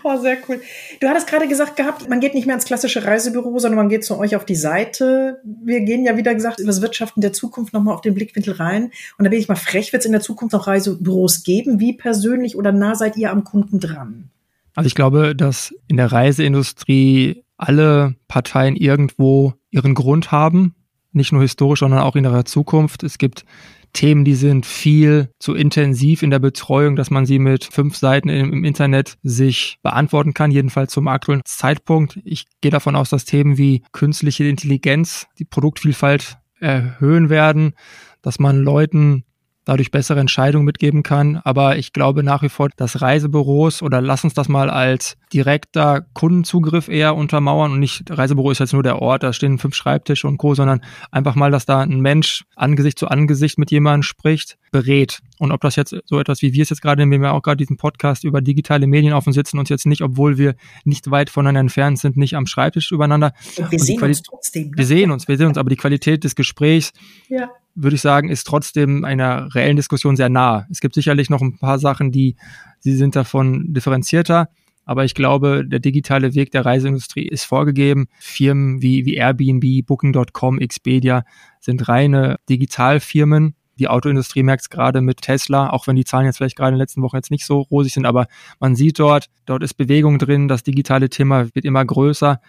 oh, 0.04 0.16
sehr 0.18 0.38
cool. 0.48 0.60
Du 1.00 1.08
hattest 1.08 1.26
gerade 1.26 1.48
gesagt 1.48 1.76
gehabt, 1.76 2.08
man 2.08 2.20
geht 2.20 2.34
nicht 2.34 2.46
mehr 2.46 2.54
ins 2.54 2.64
klassische 2.64 3.04
Reisebüro, 3.04 3.58
sondern 3.58 3.76
man 3.76 3.88
geht 3.88 4.04
zu 4.04 4.18
euch 4.18 4.36
auf 4.36 4.44
die 4.44 4.56
Seite. 4.56 5.40
Wir 5.44 5.80
gehen 5.80 6.04
ja 6.04 6.16
wieder 6.16 6.34
gesagt 6.34 6.60
über 6.60 6.68
das 6.68 6.82
Wirtschaften 6.82 7.20
der 7.20 7.32
Zukunft 7.32 7.72
nochmal 7.72 7.94
auf 7.94 8.00
den 8.00 8.14
Blickwinkel 8.14 8.54
rein. 8.54 8.90
Und 9.18 9.24
da 9.24 9.30
bin 9.30 9.38
ich 9.38 9.48
mal 9.48 9.56
frech, 9.56 9.92
wird 9.92 10.00
es 10.00 10.06
in 10.06 10.12
der 10.12 10.20
Zukunft 10.20 10.52
noch 10.52 10.66
Reisebüros 10.66 11.42
geben? 11.42 11.80
Wie 11.80 11.92
persönlich 11.92 12.56
oder 12.56 12.72
nah 12.72 12.94
seid 12.94 13.16
ihr 13.16 13.30
am 13.30 13.44
Kunden 13.44 13.80
dran? 13.80 14.30
Also 14.74 14.86
ich 14.86 14.94
glaube, 14.94 15.34
dass 15.34 15.74
in 15.88 15.96
der 15.96 16.12
Reiseindustrie 16.12 17.44
alle 17.56 18.14
Parteien 18.28 18.76
irgendwo 18.76 19.54
ihren 19.70 19.94
Grund 19.94 20.32
haben, 20.32 20.74
nicht 21.12 21.32
nur 21.32 21.42
historisch, 21.42 21.80
sondern 21.80 22.00
auch 22.00 22.16
in 22.16 22.24
ihrer 22.24 22.44
Zukunft. 22.44 23.02
Es 23.02 23.18
gibt 23.18 23.44
Themen, 23.92 24.24
die 24.24 24.34
sind 24.34 24.66
viel 24.66 25.30
zu 25.38 25.54
intensiv 25.54 26.22
in 26.22 26.30
der 26.30 26.38
Betreuung, 26.38 26.96
dass 26.96 27.10
man 27.10 27.26
sie 27.26 27.38
mit 27.38 27.64
fünf 27.64 27.96
Seiten 27.96 28.28
im, 28.28 28.52
im 28.52 28.64
Internet 28.64 29.16
sich 29.22 29.78
beantworten 29.82 30.34
kann, 30.34 30.50
jedenfalls 30.50 30.92
zum 30.92 31.08
aktuellen 31.08 31.42
Zeitpunkt. 31.44 32.18
Ich 32.24 32.46
gehe 32.60 32.70
davon 32.70 32.96
aus, 32.96 33.10
dass 33.10 33.24
Themen 33.24 33.58
wie 33.58 33.82
künstliche 33.92 34.44
Intelligenz 34.44 35.26
die 35.38 35.44
Produktvielfalt 35.44 36.38
erhöhen 36.60 37.30
werden, 37.30 37.74
dass 38.22 38.38
man 38.38 38.58
Leuten 38.58 39.24
dadurch 39.70 39.92
bessere 39.92 40.18
Entscheidungen 40.18 40.64
mitgeben 40.64 41.04
kann. 41.04 41.36
Aber 41.44 41.78
ich 41.78 41.92
glaube 41.92 42.24
nach 42.24 42.42
wie 42.42 42.48
vor, 42.48 42.70
dass 42.76 43.00
Reisebüros 43.00 43.82
oder 43.82 44.00
lass 44.00 44.24
uns 44.24 44.34
das 44.34 44.48
mal 44.48 44.68
als 44.68 45.16
direkter 45.32 46.04
Kundenzugriff 46.12 46.88
eher 46.88 47.14
untermauern 47.14 47.70
und 47.70 47.78
nicht 47.78 48.02
Reisebüro 48.10 48.50
ist 48.50 48.58
jetzt 48.58 48.72
nur 48.72 48.82
der 48.82 49.00
Ort, 49.00 49.22
da 49.22 49.32
stehen 49.32 49.58
fünf 49.58 49.76
Schreibtische 49.76 50.26
und 50.26 50.38
Co., 50.38 50.56
sondern 50.56 50.80
einfach 51.12 51.36
mal, 51.36 51.52
dass 51.52 51.66
da 51.66 51.82
ein 51.82 52.00
Mensch 52.00 52.44
Angesicht 52.56 52.98
zu 52.98 53.06
Angesicht 53.06 53.58
mit 53.58 53.70
jemandem 53.70 54.02
spricht, 54.02 54.58
berät. 54.72 55.20
Und 55.38 55.52
ob 55.52 55.60
das 55.60 55.76
jetzt 55.76 55.94
so 56.04 56.18
etwas 56.18 56.42
wie 56.42 56.52
wir 56.52 56.64
es 56.64 56.70
jetzt 56.70 56.82
gerade, 56.82 57.06
nehmen 57.06 57.22
wir 57.22 57.32
auch 57.32 57.42
gerade 57.42 57.58
diesen 57.58 57.76
Podcast 57.76 58.24
über 58.24 58.40
digitale 58.40 58.88
Medien 58.88 59.12
auf 59.12 59.28
und 59.28 59.34
sitzen 59.34 59.60
uns 59.60 59.68
jetzt 59.68 59.86
nicht, 59.86 60.02
obwohl 60.02 60.36
wir 60.36 60.56
nicht 60.84 61.12
weit 61.12 61.30
voneinander 61.30 61.60
entfernt 61.60 62.00
sind, 62.00 62.16
nicht 62.16 62.34
am 62.34 62.46
Schreibtisch 62.46 62.90
übereinander. 62.90 63.32
Und 63.56 63.70
wir 63.70 63.78
und 63.78 63.86
sehen 63.86 64.02
uns 64.02 64.22
trotzdem. 64.22 64.70
Ne? 64.70 64.78
Wir 64.78 64.84
sehen 64.84 65.10
uns, 65.12 65.28
wir 65.28 65.36
sehen 65.36 65.46
uns, 65.46 65.58
aber 65.58 65.70
die 65.70 65.76
Qualität 65.76 66.24
des 66.24 66.34
Gesprächs 66.34 66.92
ja 67.28 67.48
würde 67.82 67.96
ich 67.96 68.02
sagen, 68.02 68.28
ist 68.28 68.46
trotzdem 68.46 69.04
einer 69.04 69.54
reellen 69.54 69.76
Diskussion 69.76 70.16
sehr 70.16 70.28
nah. 70.28 70.66
Es 70.70 70.80
gibt 70.80 70.94
sicherlich 70.94 71.30
noch 71.30 71.40
ein 71.40 71.58
paar 71.58 71.78
Sachen, 71.78 72.12
die, 72.12 72.36
sie 72.78 72.94
sind 72.94 73.16
davon 73.16 73.72
differenzierter. 73.72 74.48
Aber 74.84 75.04
ich 75.04 75.14
glaube, 75.14 75.64
der 75.64 75.78
digitale 75.78 76.34
Weg 76.34 76.50
der 76.50 76.64
Reiseindustrie 76.64 77.28
ist 77.28 77.44
vorgegeben. 77.44 78.08
Firmen 78.18 78.82
wie, 78.82 79.04
wie 79.04 79.14
Airbnb, 79.14 79.86
Booking.com, 79.86 80.58
Expedia 80.58 81.24
sind 81.60 81.88
reine 81.88 82.38
Digitalfirmen. 82.48 83.54
Die 83.78 83.88
Autoindustrie 83.88 84.42
merkt 84.42 84.62
es 84.62 84.68
gerade 84.68 85.00
mit 85.00 85.22
Tesla, 85.22 85.70
auch 85.70 85.86
wenn 85.86 85.96
die 85.96 86.04
Zahlen 86.04 86.26
jetzt 86.26 86.36
vielleicht 86.36 86.56
gerade 86.56 86.70
in 86.70 86.74
den 86.74 86.80
letzten 86.80 87.02
Wochen 87.02 87.16
jetzt 87.16 87.30
nicht 87.30 87.46
so 87.46 87.60
rosig 87.60 87.94
sind, 87.94 88.04
aber 88.04 88.26
man 88.58 88.76
sieht 88.76 88.98
dort, 88.98 89.26
dort 89.46 89.62
ist 89.62 89.74
Bewegung 89.74 90.18
drin, 90.18 90.48
das 90.48 90.62
digitale 90.62 91.08
Thema 91.08 91.46
wird 91.54 91.64
immer 91.64 91.82
größer. 91.84 92.40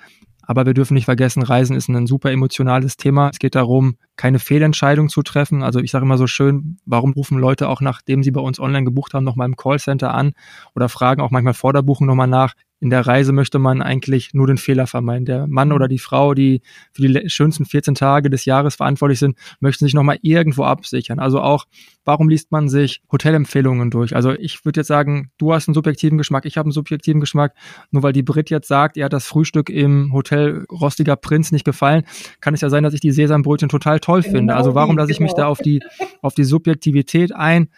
Aber 0.43 0.65
wir 0.65 0.73
dürfen 0.73 0.95
nicht 0.95 1.05
vergessen, 1.05 1.43
Reisen 1.43 1.75
ist 1.75 1.87
ein 1.87 2.07
super 2.07 2.31
emotionales 2.31 2.97
Thema. 2.97 3.29
Es 3.29 3.39
geht 3.39 3.55
darum, 3.55 3.97
keine 4.15 4.39
Fehlentscheidung 4.39 5.09
zu 5.09 5.21
treffen. 5.21 5.63
Also 5.63 5.79
ich 5.79 5.91
sage 5.91 6.05
immer 6.05 6.17
so 6.17 6.27
schön, 6.27 6.77
warum 6.85 7.13
rufen 7.13 7.37
Leute 7.37 7.69
auch 7.69 7.81
nachdem 7.81 8.23
sie 8.23 8.31
bei 8.31 8.41
uns 8.41 8.59
online 8.59 8.85
gebucht 8.85 9.13
haben, 9.13 9.23
nochmal 9.23 9.47
im 9.47 9.55
Callcenter 9.55 10.13
an 10.13 10.33
oder 10.75 10.89
fragen 10.89 11.21
auch 11.21 11.31
manchmal 11.31 11.53
vor 11.53 11.73
der 11.73 11.81
Buchung 11.81 12.07
nochmal 12.07 12.27
nach, 12.27 12.53
in 12.81 12.89
der 12.89 13.05
Reise 13.05 13.31
möchte 13.31 13.59
man 13.59 13.83
eigentlich 13.83 14.33
nur 14.33 14.47
den 14.47 14.57
Fehler 14.57 14.87
vermeiden. 14.87 15.25
Der 15.25 15.45
Mann 15.45 15.71
oder 15.71 15.87
die 15.87 15.99
Frau, 15.99 16.33
die 16.33 16.61
für 16.91 17.03
die 17.03 17.29
schönsten 17.29 17.63
14 17.63 17.93
Tage 17.93 18.31
des 18.31 18.45
Jahres 18.45 18.75
verantwortlich 18.75 19.19
sind, 19.19 19.37
möchten 19.59 19.85
sich 19.85 19.93
nochmal 19.93 20.17
irgendwo 20.23 20.63
absichern. 20.63 21.19
Also 21.19 21.41
auch, 21.41 21.65
warum 22.05 22.27
liest 22.27 22.51
man 22.51 22.69
sich 22.69 23.03
Hotelempfehlungen 23.11 23.91
durch? 23.91 24.15
Also 24.15 24.31
ich 24.31 24.65
würde 24.65 24.79
jetzt 24.79 24.87
sagen, 24.87 25.29
du 25.37 25.53
hast 25.53 25.67
einen 25.67 25.75
subjektiven 25.75 26.17
Geschmack, 26.17 26.45
ich 26.45 26.57
habe 26.57 26.65
einen 26.65 26.71
subjektiven 26.71 27.21
Geschmack. 27.21 27.53
Nur 27.91 28.01
weil 28.01 28.13
die 28.13 28.23
Brit 28.23 28.49
jetzt 28.49 28.67
sagt, 28.67 28.97
ihr 28.97 29.05
hat 29.05 29.13
das 29.13 29.27
Frühstück 29.27 29.69
im 29.69 30.11
Hotel 30.11 30.65
Rostiger 30.71 31.15
Prinz 31.17 31.51
nicht 31.51 31.65
gefallen, 31.65 32.03
kann 32.39 32.55
es 32.55 32.61
ja 32.61 32.71
sein, 32.71 32.81
dass 32.81 32.95
ich 32.95 32.99
die 32.99 33.11
Sesambrötchen 33.11 33.69
total 33.69 33.99
toll 33.99 34.23
finde. 34.23 34.39
Genau 34.39 34.55
also 34.55 34.73
warum 34.73 34.97
lasse 34.97 35.11
ich 35.11 35.19
mich 35.19 35.33
da 35.33 35.43
genau. 35.43 35.51
auf 35.51 35.59
die, 35.59 35.81
auf 36.23 36.33
die 36.33 36.45
Subjektivität 36.45 37.31
ein? 37.31 37.69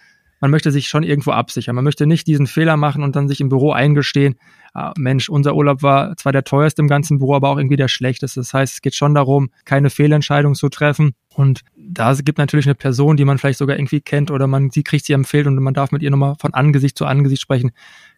man 0.43 0.51
möchte 0.51 0.73
sich 0.73 0.89
schon 0.89 1.03
irgendwo 1.03 1.31
absichern. 1.31 1.73
Man 1.73 1.85
möchte 1.85 2.05
nicht 2.05 2.27
diesen 2.27 2.47
Fehler 2.47 2.75
machen 2.75 3.01
und 3.01 3.15
dann 3.15 3.29
sich 3.29 3.39
im 3.39 3.47
Büro 3.47 3.71
eingestehen, 3.71 4.35
Mensch, 4.97 5.29
unser 5.29 5.55
Urlaub 5.55 5.83
war 5.83 6.15
zwar 6.17 6.31
der 6.31 6.43
teuerste 6.43 6.81
im 6.81 6.87
ganzen 6.87 7.19
Büro, 7.19 7.35
aber 7.35 7.49
auch 7.49 7.57
irgendwie 7.57 7.77
der 7.77 7.87
schlechteste. 7.87 8.39
Das 8.39 8.53
heißt, 8.53 8.73
es 8.75 8.81
geht 8.81 8.95
schon 8.95 9.13
darum, 9.13 9.51
keine 9.65 9.89
Fehlentscheidung 9.89 10.55
zu 10.55 10.69
treffen. 10.69 11.13
Und 11.35 11.61
da 11.75 12.13
gibt 12.13 12.37
natürlich 12.37 12.65
eine 12.65 12.75
Person, 12.75 13.17
die 13.17 13.25
man 13.25 13.37
vielleicht 13.37 13.57
sogar 13.57 13.77
irgendwie 13.77 14.01
kennt 14.01 14.31
oder 14.31 14.47
man 14.47 14.69
sie 14.69 14.83
kriegt 14.83 15.05
sie 15.05 15.13
empfehlt 15.13 15.47
und 15.47 15.55
man 15.55 15.73
darf 15.73 15.91
mit 15.91 16.03
ihr 16.03 16.11
nochmal 16.11 16.35
von 16.39 16.53
Angesicht 16.53 16.97
zu 16.97 17.05
Angesicht 17.05 17.41
sprechen 17.41 17.71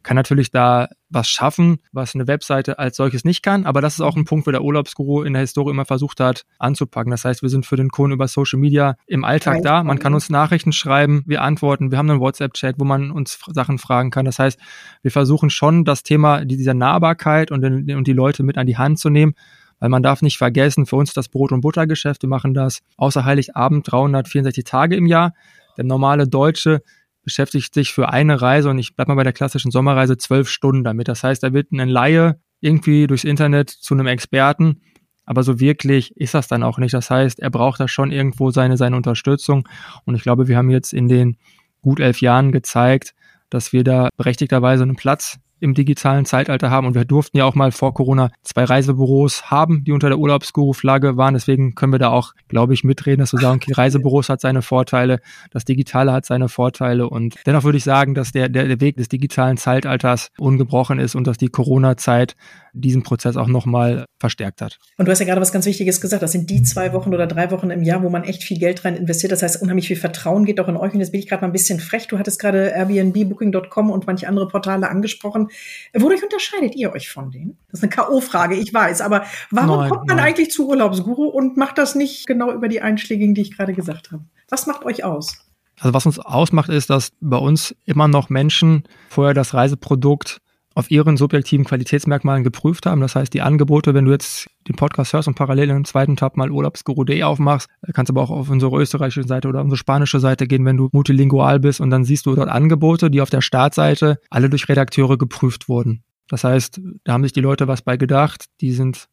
kann 0.05 0.15
natürlich 0.15 0.51
da 0.51 0.87
was 1.09 1.27
schaffen, 1.27 1.79
was 1.91 2.15
eine 2.15 2.27
Webseite 2.27 2.77
als 2.79 2.95
solches 2.95 3.25
nicht 3.25 3.41
kann. 3.41 3.65
Aber 3.65 3.81
das 3.81 3.95
ist 3.95 4.01
auch 4.01 4.15
ein 4.15 4.25
Punkt, 4.25 4.47
wo 4.47 4.51
der 4.51 4.63
Urlaubsguru 4.63 5.23
in 5.23 5.33
der 5.33 5.41
Historie 5.41 5.71
immer 5.71 5.85
versucht 5.85 6.19
hat 6.19 6.45
anzupacken. 6.59 7.09
Das 7.09 7.25
heißt, 7.25 7.41
wir 7.41 7.49
sind 7.49 7.65
für 7.65 7.75
den 7.75 7.89
Kunden 7.89 8.13
über 8.13 8.27
Social 8.27 8.59
Media 8.59 8.95
im 9.07 9.25
Alltag 9.25 9.61
da. 9.63 9.83
Man 9.83 9.99
kann 9.99 10.13
uns 10.13 10.29
Nachrichten 10.29 10.71
schreiben, 10.71 11.23
wir 11.25 11.41
antworten. 11.41 11.91
Wir 11.91 11.97
haben 11.97 12.09
einen 12.09 12.19
WhatsApp-Chat, 12.19 12.75
wo 12.77 12.85
man 12.85 13.11
uns 13.11 13.39
Sachen 13.47 13.79
fragen 13.79 14.11
kann. 14.11 14.25
Das 14.25 14.39
heißt, 14.39 14.59
wir 15.01 15.11
versuchen 15.11 15.49
schon 15.49 15.85
das 15.85 16.03
Thema 16.03 16.44
dieser 16.45 16.73
Nahbarkeit 16.73 17.51
und, 17.51 17.63
und 17.63 18.07
die 18.07 18.13
Leute 18.13 18.43
mit 18.43 18.57
an 18.57 18.67
die 18.67 18.77
Hand 18.77 18.99
zu 18.99 19.09
nehmen. 19.09 19.33
Weil 19.79 19.89
man 19.89 20.03
darf 20.03 20.21
nicht 20.21 20.37
vergessen, 20.37 20.85
für 20.85 20.95
uns 20.95 21.13
das 21.13 21.27
Brot- 21.27 21.51
und 21.51 21.61
Buttergeschäft, 21.61 22.21
wir 22.21 22.29
machen 22.29 22.53
das 22.53 22.81
außer 22.97 23.25
Heiligabend 23.25 23.91
364 23.91 24.63
Tage 24.63 24.95
im 24.95 25.05
Jahr. 25.05 25.33
Der 25.77 25.83
normale 25.83 26.27
Deutsche 26.27 26.81
beschäftigt 27.23 27.73
sich 27.73 27.91
für 27.91 28.09
eine 28.09 28.41
Reise 28.41 28.69
und 28.69 28.77
ich 28.77 28.95
bleib 28.95 29.07
mal 29.07 29.15
bei 29.15 29.23
der 29.23 29.33
klassischen 29.33 29.71
Sommerreise 29.71 30.17
zwölf 30.17 30.47
Stunden 30.47 30.83
damit. 30.83 31.07
Das 31.07 31.23
heißt, 31.23 31.43
da 31.43 31.51
wird 31.53 31.71
ein 31.71 31.89
Laie 31.89 32.39
irgendwie 32.61 33.07
durchs 33.07 33.23
Internet 33.23 33.69
zu 33.69 33.93
einem 33.95 34.07
Experten, 34.07 34.81
aber 35.25 35.43
so 35.43 35.59
wirklich 35.59 36.15
ist 36.15 36.35
das 36.35 36.47
dann 36.47 36.63
auch 36.63 36.77
nicht. 36.77 36.93
Das 36.93 37.09
heißt, 37.09 37.39
er 37.39 37.49
braucht 37.49 37.79
da 37.79 37.87
schon 37.87 38.11
irgendwo 38.11 38.51
seine, 38.51 38.77
seine 38.77 38.95
Unterstützung 38.95 39.67
und 40.05 40.15
ich 40.15 40.21
glaube, 40.21 40.47
wir 40.47 40.55
haben 40.55 40.69
jetzt 40.69 40.93
in 40.93 41.07
den 41.07 41.37
gut 41.81 41.99
elf 41.99 42.21
Jahren 42.21 42.51
gezeigt, 42.51 43.13
dass 43.49 43.73
wir 43.73 43.83
da 43.83 44.09
berechtigterweise 44.17 44.83
einen 44.83 44.95
Platz 44.95 45.39
im 45.59 45.73
digitalen 45.73 46.25
Zeitalter 46.25 46.69
haben. 46.69 46.87
Und 46.87 46.95
wir 46.95 47.05
durften 47.05 47.37
ja 47.37 47.45
auch 47.45 47.55
mal 47.55 47.71
vor 47.71 47.93
Corona 47.93 48.31
zwei 48.43 48.63
Reisebüros 48.63 49.49
haben, 49.49 49.83
die 49.83 49.91
unter 49.91 50.09
der 50.09 50.19
Urlaubsguru-Flagge 50.19 51.17
waren. 51.17 51.33
Deswegen 51.33 51.75
können 51.75 51.93
wir 51.93 51.99
da 51.99 52.09
auch, 52.09 52.33
glaube 52.47 52.73
ich, 52.73 52.83
mitreden, 52.83 53.19
dass 53.19 53.33
wir 53.33 53.39
sagen, 53.39 53.59
okay, 53.61 53.73
Reisebüros 53.75 54.29
hat 54.29 54.41
seine 54.41 54.61
Vorteile, 54.61 55.19
das 55.51 55.65
Digitale 55.65 56.11
hat 56.11 56.25
seine 56.25 56.49
Vorteile. 56.49 57.09
Und 57.09 57.35
dennoch 57.45 57.63
würde 57.63 57.77
ich 57.77 57.83
sagen, 57.83 58.13
dass 58.13 58.31
der, 58.31 58.49
der, 58.49 58.67
der 58.67 58.81
Weg 58.81 58.97
des 58.97 59.09
digitalen 59.09 59.57
Zeitalters 59.57 60.31
ungebrochen 60.37 60.99
ist 60.99 61.15
und 61.15 61.25
dass 61.27 61.37
die 61.37 61.49
Corona-Zeit 61.49 62.35
diesen 62.75 63.03
Prozess 63.03 63.37
auch 63.37 63.47
nochmal 63.47 64.05
verstärkt 64.19 64.61
hat. 64.61 64.77
Und 64.97 65.07
du 65.07 65.11
hast 65.11 65.19
ja 65.19 65.25
gerade 65.25 65.41
was 65.41 65.51
ganz 65.51 65.65
Wichtiges 65.65 66.01
gesagt. 66.01 66.21
Das 66.21 66.31
sind 66.31 66.49
die 66.49 66.61
zwei 66.63 66.93
Wochen 66.93 67.13
oder 67.13 67.25
drei 67.25 67.49
Wochen 67.51 67.69
im 67.69 67.83
Jahr, 67.83 68.03
wo 68.03 68.09
man 68.09 68.23
echt 68.23 68.43
viel 68.43 68.59
Geld 68.59 68.83
rein 68.85 68.95
investiert. 68.95 69.31
Das 69.31 69.41
heißt, 69.41 69.61
unheimlich 69.61 69.87
viel 69.87 69.97
Vertrauen 69.97 70.45
geht 70.45 70.59
auch 70.59 70.67
in 70.67 70.75
euch. 70.75 70.93
Und 70.93 70.99
jetzt 70.99 71.11
bin 71.11 71.19
ich 71.19 71.27
gerade 71.27 71.41
mal 71.41 71.47
ein 71.47 71.53
bisschen 71.53 71.79
frech. 71.79 72.07
Du 72.07 72.19
hattest 72.19 72.39
gerade 72.39 72.73
Airbnb, 72.75 73.29
Booking.com 73.29 73.89
und 73.89 74.05
manche 74.07 74.27
andere 74.27 74.47
Portale 74.47 74.89
angesprochen. 74.89 75.49
Wodurch 75.93 76.23
unterscheidet 76.23 76.75
ihr 76.75 76.91
euch 76.91 77.09
von 77.09 77.31
denen? 77.31 77.57
Das 77.71 77.79
ist 77.79 77.83
eine 77.83 77.89
K.O.-Frage, 77.91 78.55
ich 78.55 78.73
weiß. 78.73 79.01
Aber 79.01 79.25
warum 79.51 79.79
nein, 79.79 79.89
kommt 79.89 80.07
man 80.07 80.17
nein. 80.17 80.25
eigentlich 80.27 80.51
zu 80.51 80.67
Urlaubsguru 80.67 81.25
und 81.25 81.57
macht 81.57 81.77
das 81.77 81.95
nicht 81.95 82.27
genau 82.27 82.51
über 82.51 82.67
die 82.67 82.81
Einschlägigen, 82.81 83.33
die 83.33 83.41
ich 83.41 83.55
gerade 83.55 83.73
gesagt 83.73 84.11
habe? 84.11 84.23
Was 84.49 84.67
macht 84.67 84.85
euch 84.85 85.03
aus? 85.03 85.45
Also 85.79 85.93
was 85.93 86.05
uns 86.05 86.19
ausmacht, 86.19 86.69
ist, 86.69 86.89
dass 86.89 87.11
bei 87.19 87.37
uns 87.37 87.75
immer 87.85 88.07
noch 88.07 88.29
Menschen 88.29 88.83
vorher 89.09 89.33
das 89.33 89.53
Reiseprodukt 89.53 90.41
auf 90.75 90.91
ihren 90.91 91.17
subjektiven 91.17 91.65
Qualitätsmerkmalen 91.65 92.43
geprüft 92.43 92.85
haben. 92.85 93.01
Das 93.01 93.15
heißt, 93.15 93.33
die 93.33 93.41
Angebote, 93.41 93.93
wenn 93.93 94.05
du 94.05 94.11
jetzt 94.11 94.47
den 94.67 94.75
Podcast 94.75 95.13
hörst 95.13 95.27
und 95.27 95.35
parallel 95.35 95.69
im 95.69 95.85
zweiten 95.85 96.17
Tab 96.17 96.35
mal 96.37 96.51
Urlaubsguru.de 96.51 97.23
aufmachst, 97.23 97.69
kannst 97.93 98.11
aber 98.11 98.21
auch 98.21 98.29
auf 98.29 98.49
unsere 98.49 98.77
österreichische 98.79 99.27
Seite 99.27 99.47
oder 99.47 99.61
unsere 99.61 99.77
spanische 99.77 100.19
Seite 100.19 100.47
gehen, 100.47 100.65
wenn 100.65 100.77
du 100.77 100.89
multilingual 100.91 101.59
bist 101.59 101.79
und 101.79 101.89
dann 101.89 102.03
siehst 102.03 102.25
du 102.25 102.35
dort 102.35 102.49
Angebote, 102.49 103.09
die 103.09 103.21
auf 103.21 103.29
der 103.29 103.41
Startseite 103.41 104.19
alle 104.29 104.49
durch 104.49 104.67
Redakteure 104.67 105.17
geprüft 105.17 105.69
wurden. 105.69 106.03
Das 106.27 106.43
heißt, 106.43 106.81
da 107.03 107.13
haben 107.13 107.23
sich 107.23 107.33
die 107.33 107.41
Leute 107.41 107.67
was 107.67 107.81
bei 107.81 107.97
gedacht, 107.97 108.45
die 108.59 108.71
sind 108.71 109.07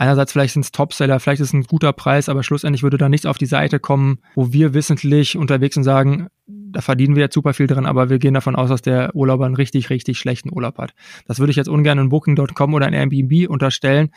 einerseits 0.00 0.32
vielleicht 0.32 0.54
sind 0.54 0.64
es 0.64 0.72
Topseller, 0.72 1.20
vielleicht 1.20 1.42
ist 1.42 1.48
es 1.48 1.52
ein 1.52 1.64
guter 1.64 1.92
Preis, 1.92 2.28
aber 2.30 2.42
schlussendlich 2.42 2.82
würde 2.82 2.96
da 2.96 3.08
nichts 3.08 3.26
auf 3.26 3.36
die 3.36 3.46
Seite 3.46 3.78
kommen, 3.78 4.18
wo 4.34 4.52
wir 4.52 4.72
wissentlich 4.72 5.36
unterwegs 5.36 5.74
sind 5.74 5.82
und 5.82 5.84
sagen, 5.84 6.28
da 6.46 6.80
verdienen 6.80 7.16
wir 7.16 7.24
jetzt 7.24 7.34
super 7.34 7.52
viel 7.52 7.66
drin, 7.66 7.84
aber 7.84 8.08
wir 8.08 8.18
gehen 8.18 8.32
davon 8.32 8.56
aus, 8.56 8.70
dass 8.70 8.80
der 8.80 9.14
Urlauber 9.14 9.44
einen 9.44 9.56
richtig, 9.56 9.90
richtig 9.90 10.18
schlechten 10.18 10.52
Urlaub 10.52 10.78
hat. 10.78 10.94
Das 11.26 11.38
würde 11.38 11.50
ich 11.50 11.56
jetzt 11.56 11.68
ungern 11.68 11.98
in 11.98 12.08
Booking.com 12.08 12.74
oder 12.74 12.88
in 12.88 12.94
Airbnb 12.94 13.50
unterstellen, 13.50 14.10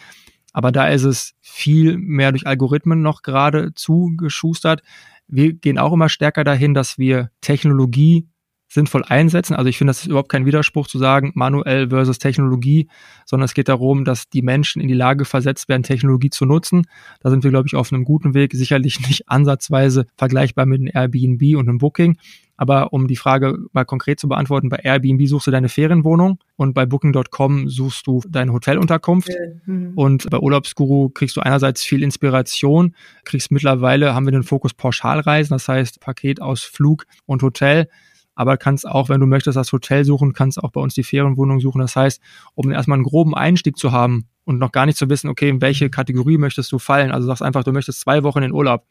aber 0.53 0.71
da 0.71 0.87
ist 0.87 1.03
es 1.03 1.33
viel 1.41 1.97
mehr 1.97 2.31
durch 2.31 2.47
Algorithmen 2.47 3.01
noch 3.01 3.21
gerade 3.21 3.73
zugeschustert. 3.73 4.83
Wir 5.27 5.53
gehen 5.53 5.77
auch 5.77 5.91
immer 5.91 6.09
stärker 6.09 6.45
dahin, 6.45 6.73
dass 6.73 6.97
wir 6.97 7.29
Technologie 7.41 8.27
sinnvoll 8.73 9.03
einsetzen. 9.07 9.55
Also 9.55 9.69
ich 9.69 9.77
finde, 9.77 9.91
das 9.91 10.01
ist 10.01 10.07
überhaupt 10.07 10.29
kein 10.29 10.45
Widerspruch 10.45 10.87
zu 10.87 10.97
sagen, 10.97 11.31
manuell 11.35 11.89
versus 11.89 12.17
Technologie, 12.17 12.87
sondern 13.25 13.45
es 13.45 13.53
geht 13.53 13.69
darum, 13.69 14.03
dass 14.03 14.29
die 14.29 14.41
Menschen 14.41 14.81
in 14.81 14.87
die 14.87 14.95
Lage 14.95 15.25
versetzt 15.25 15.69
werden, 15.69 15.83
Technologie 15.83 16.31
zu 16.31 16.45
nutzen. 16.45 16.87
Da 17.21 17.29
sind 17.29 17.43
wir, 17.43 17.51
glaube 17.51 17.67
ich, 17.67 17.75
auf 17.75 17.93
einem 17.93 18.03
guten 18.03 18.33
Weg, 18.33 18.53
sicherlich 18.53 18.99
nicht 19.07 19.23
ansatzweise 19.29 20.07
vergleichbar 20.17 20.65
mit 20.65 20.81
einem 20.81 20.91
Airbnb 20.91 21.55
und 21.57 21.69
einem 21.69 21.77
Booking. 21.77 22.17
Aber 22.55 22.93
um 22.93 23.07
die 23.07 23.15
Frage 23.15 23.57
mal 23.73 23.83
konkret 23.83 24.19
zu 24.19 24.27
beantworten, 24.27 24.69
bei 24.69 24.77
Airbnb 24.77 25.27
suchst 25.27 25.47
du 25.47 25.51
deine 25.51 25.69
Ferienwohnung 25.69 26.39
und 26.55 26.73
bei 26.73 26.85
Booking.com 26.85 27.67
suchst 27.67 28.07
du 28.07 28.21
deine 28.27 28.53
Hotelunterkunft. 28.53 29.29
Mhm. 29.65 29.93
Und 29.95 30.29
bei 30.29 30.37
Urlaubsguru 30.37 31.09
kriegst 31.09 31.35
du 31.35 31.41
einerseits 31.41 31.83
viel 31.83 32.03
Inspiration, 32.03 32.95
kriegst 33.25 33.51
mittlerweile, 33.51 34.15
haben 34.15 34.25
wir 34.25 34.31
den 34.31 34.43
Fokus 34.43 34.73
Pauschalreisen, 34.73 35.53
das 35.53 35.67
heißt 35.67 35.99
Paket 35.99 36.41
aus 36.41 36.63
Flug 36.63 37.05
und 37.25 37.41
Hotel 37.41 37.87
aber 38.35 38.57
kannst 38.57 38.87
auch, 38.87 39.09
wenn 39.09 39.19
du 39.19 39.27
möchtest, 39.27 39.57
das 39.57 39.71
Hotel 39.71 40.05
suchen, 40.05 40.33
kannst 40.33 40.61
auch 40.61 40.71
bei 40.71 40.81
uns 40.81 40.93
die 40.93 41.03
Ferienwohnung 41.03 41.59
suchen. 41.59 41.79
Das 41.79 41.95
heißt, 41.95 42.21
um 42.55 42.71
erstmal 42.71 42.97
einen 42.97 43.03
groben 43.03 43.35
Einstieg 43.35 43.77
zu 43.77 43.91
haben 43.91 44.27
und 44.43 44.59
noch 44.59 44.71
gar 44.71 44.85
nicht 44.85 44.97
zu 44.97 45.09
wissen, 45.09 45.29
okay, 45.29 45.49
in 45.49 45.61
welche 45.61 45.89
Kategorie 45.89 46.37
möchtest 46.37 46.71
du 46.71 46.79
fallen. 46.79 47.11
Also 47.11 47.27
sagst 47.27 47.43
einfach, 47.43 47.63
du 47.63 47.71
möchtest 47.71 47.99
zwei 48.01 48.23
Wochen 48.23 48.43
in 48.43 48.51
Urlaub. 48.51 48.85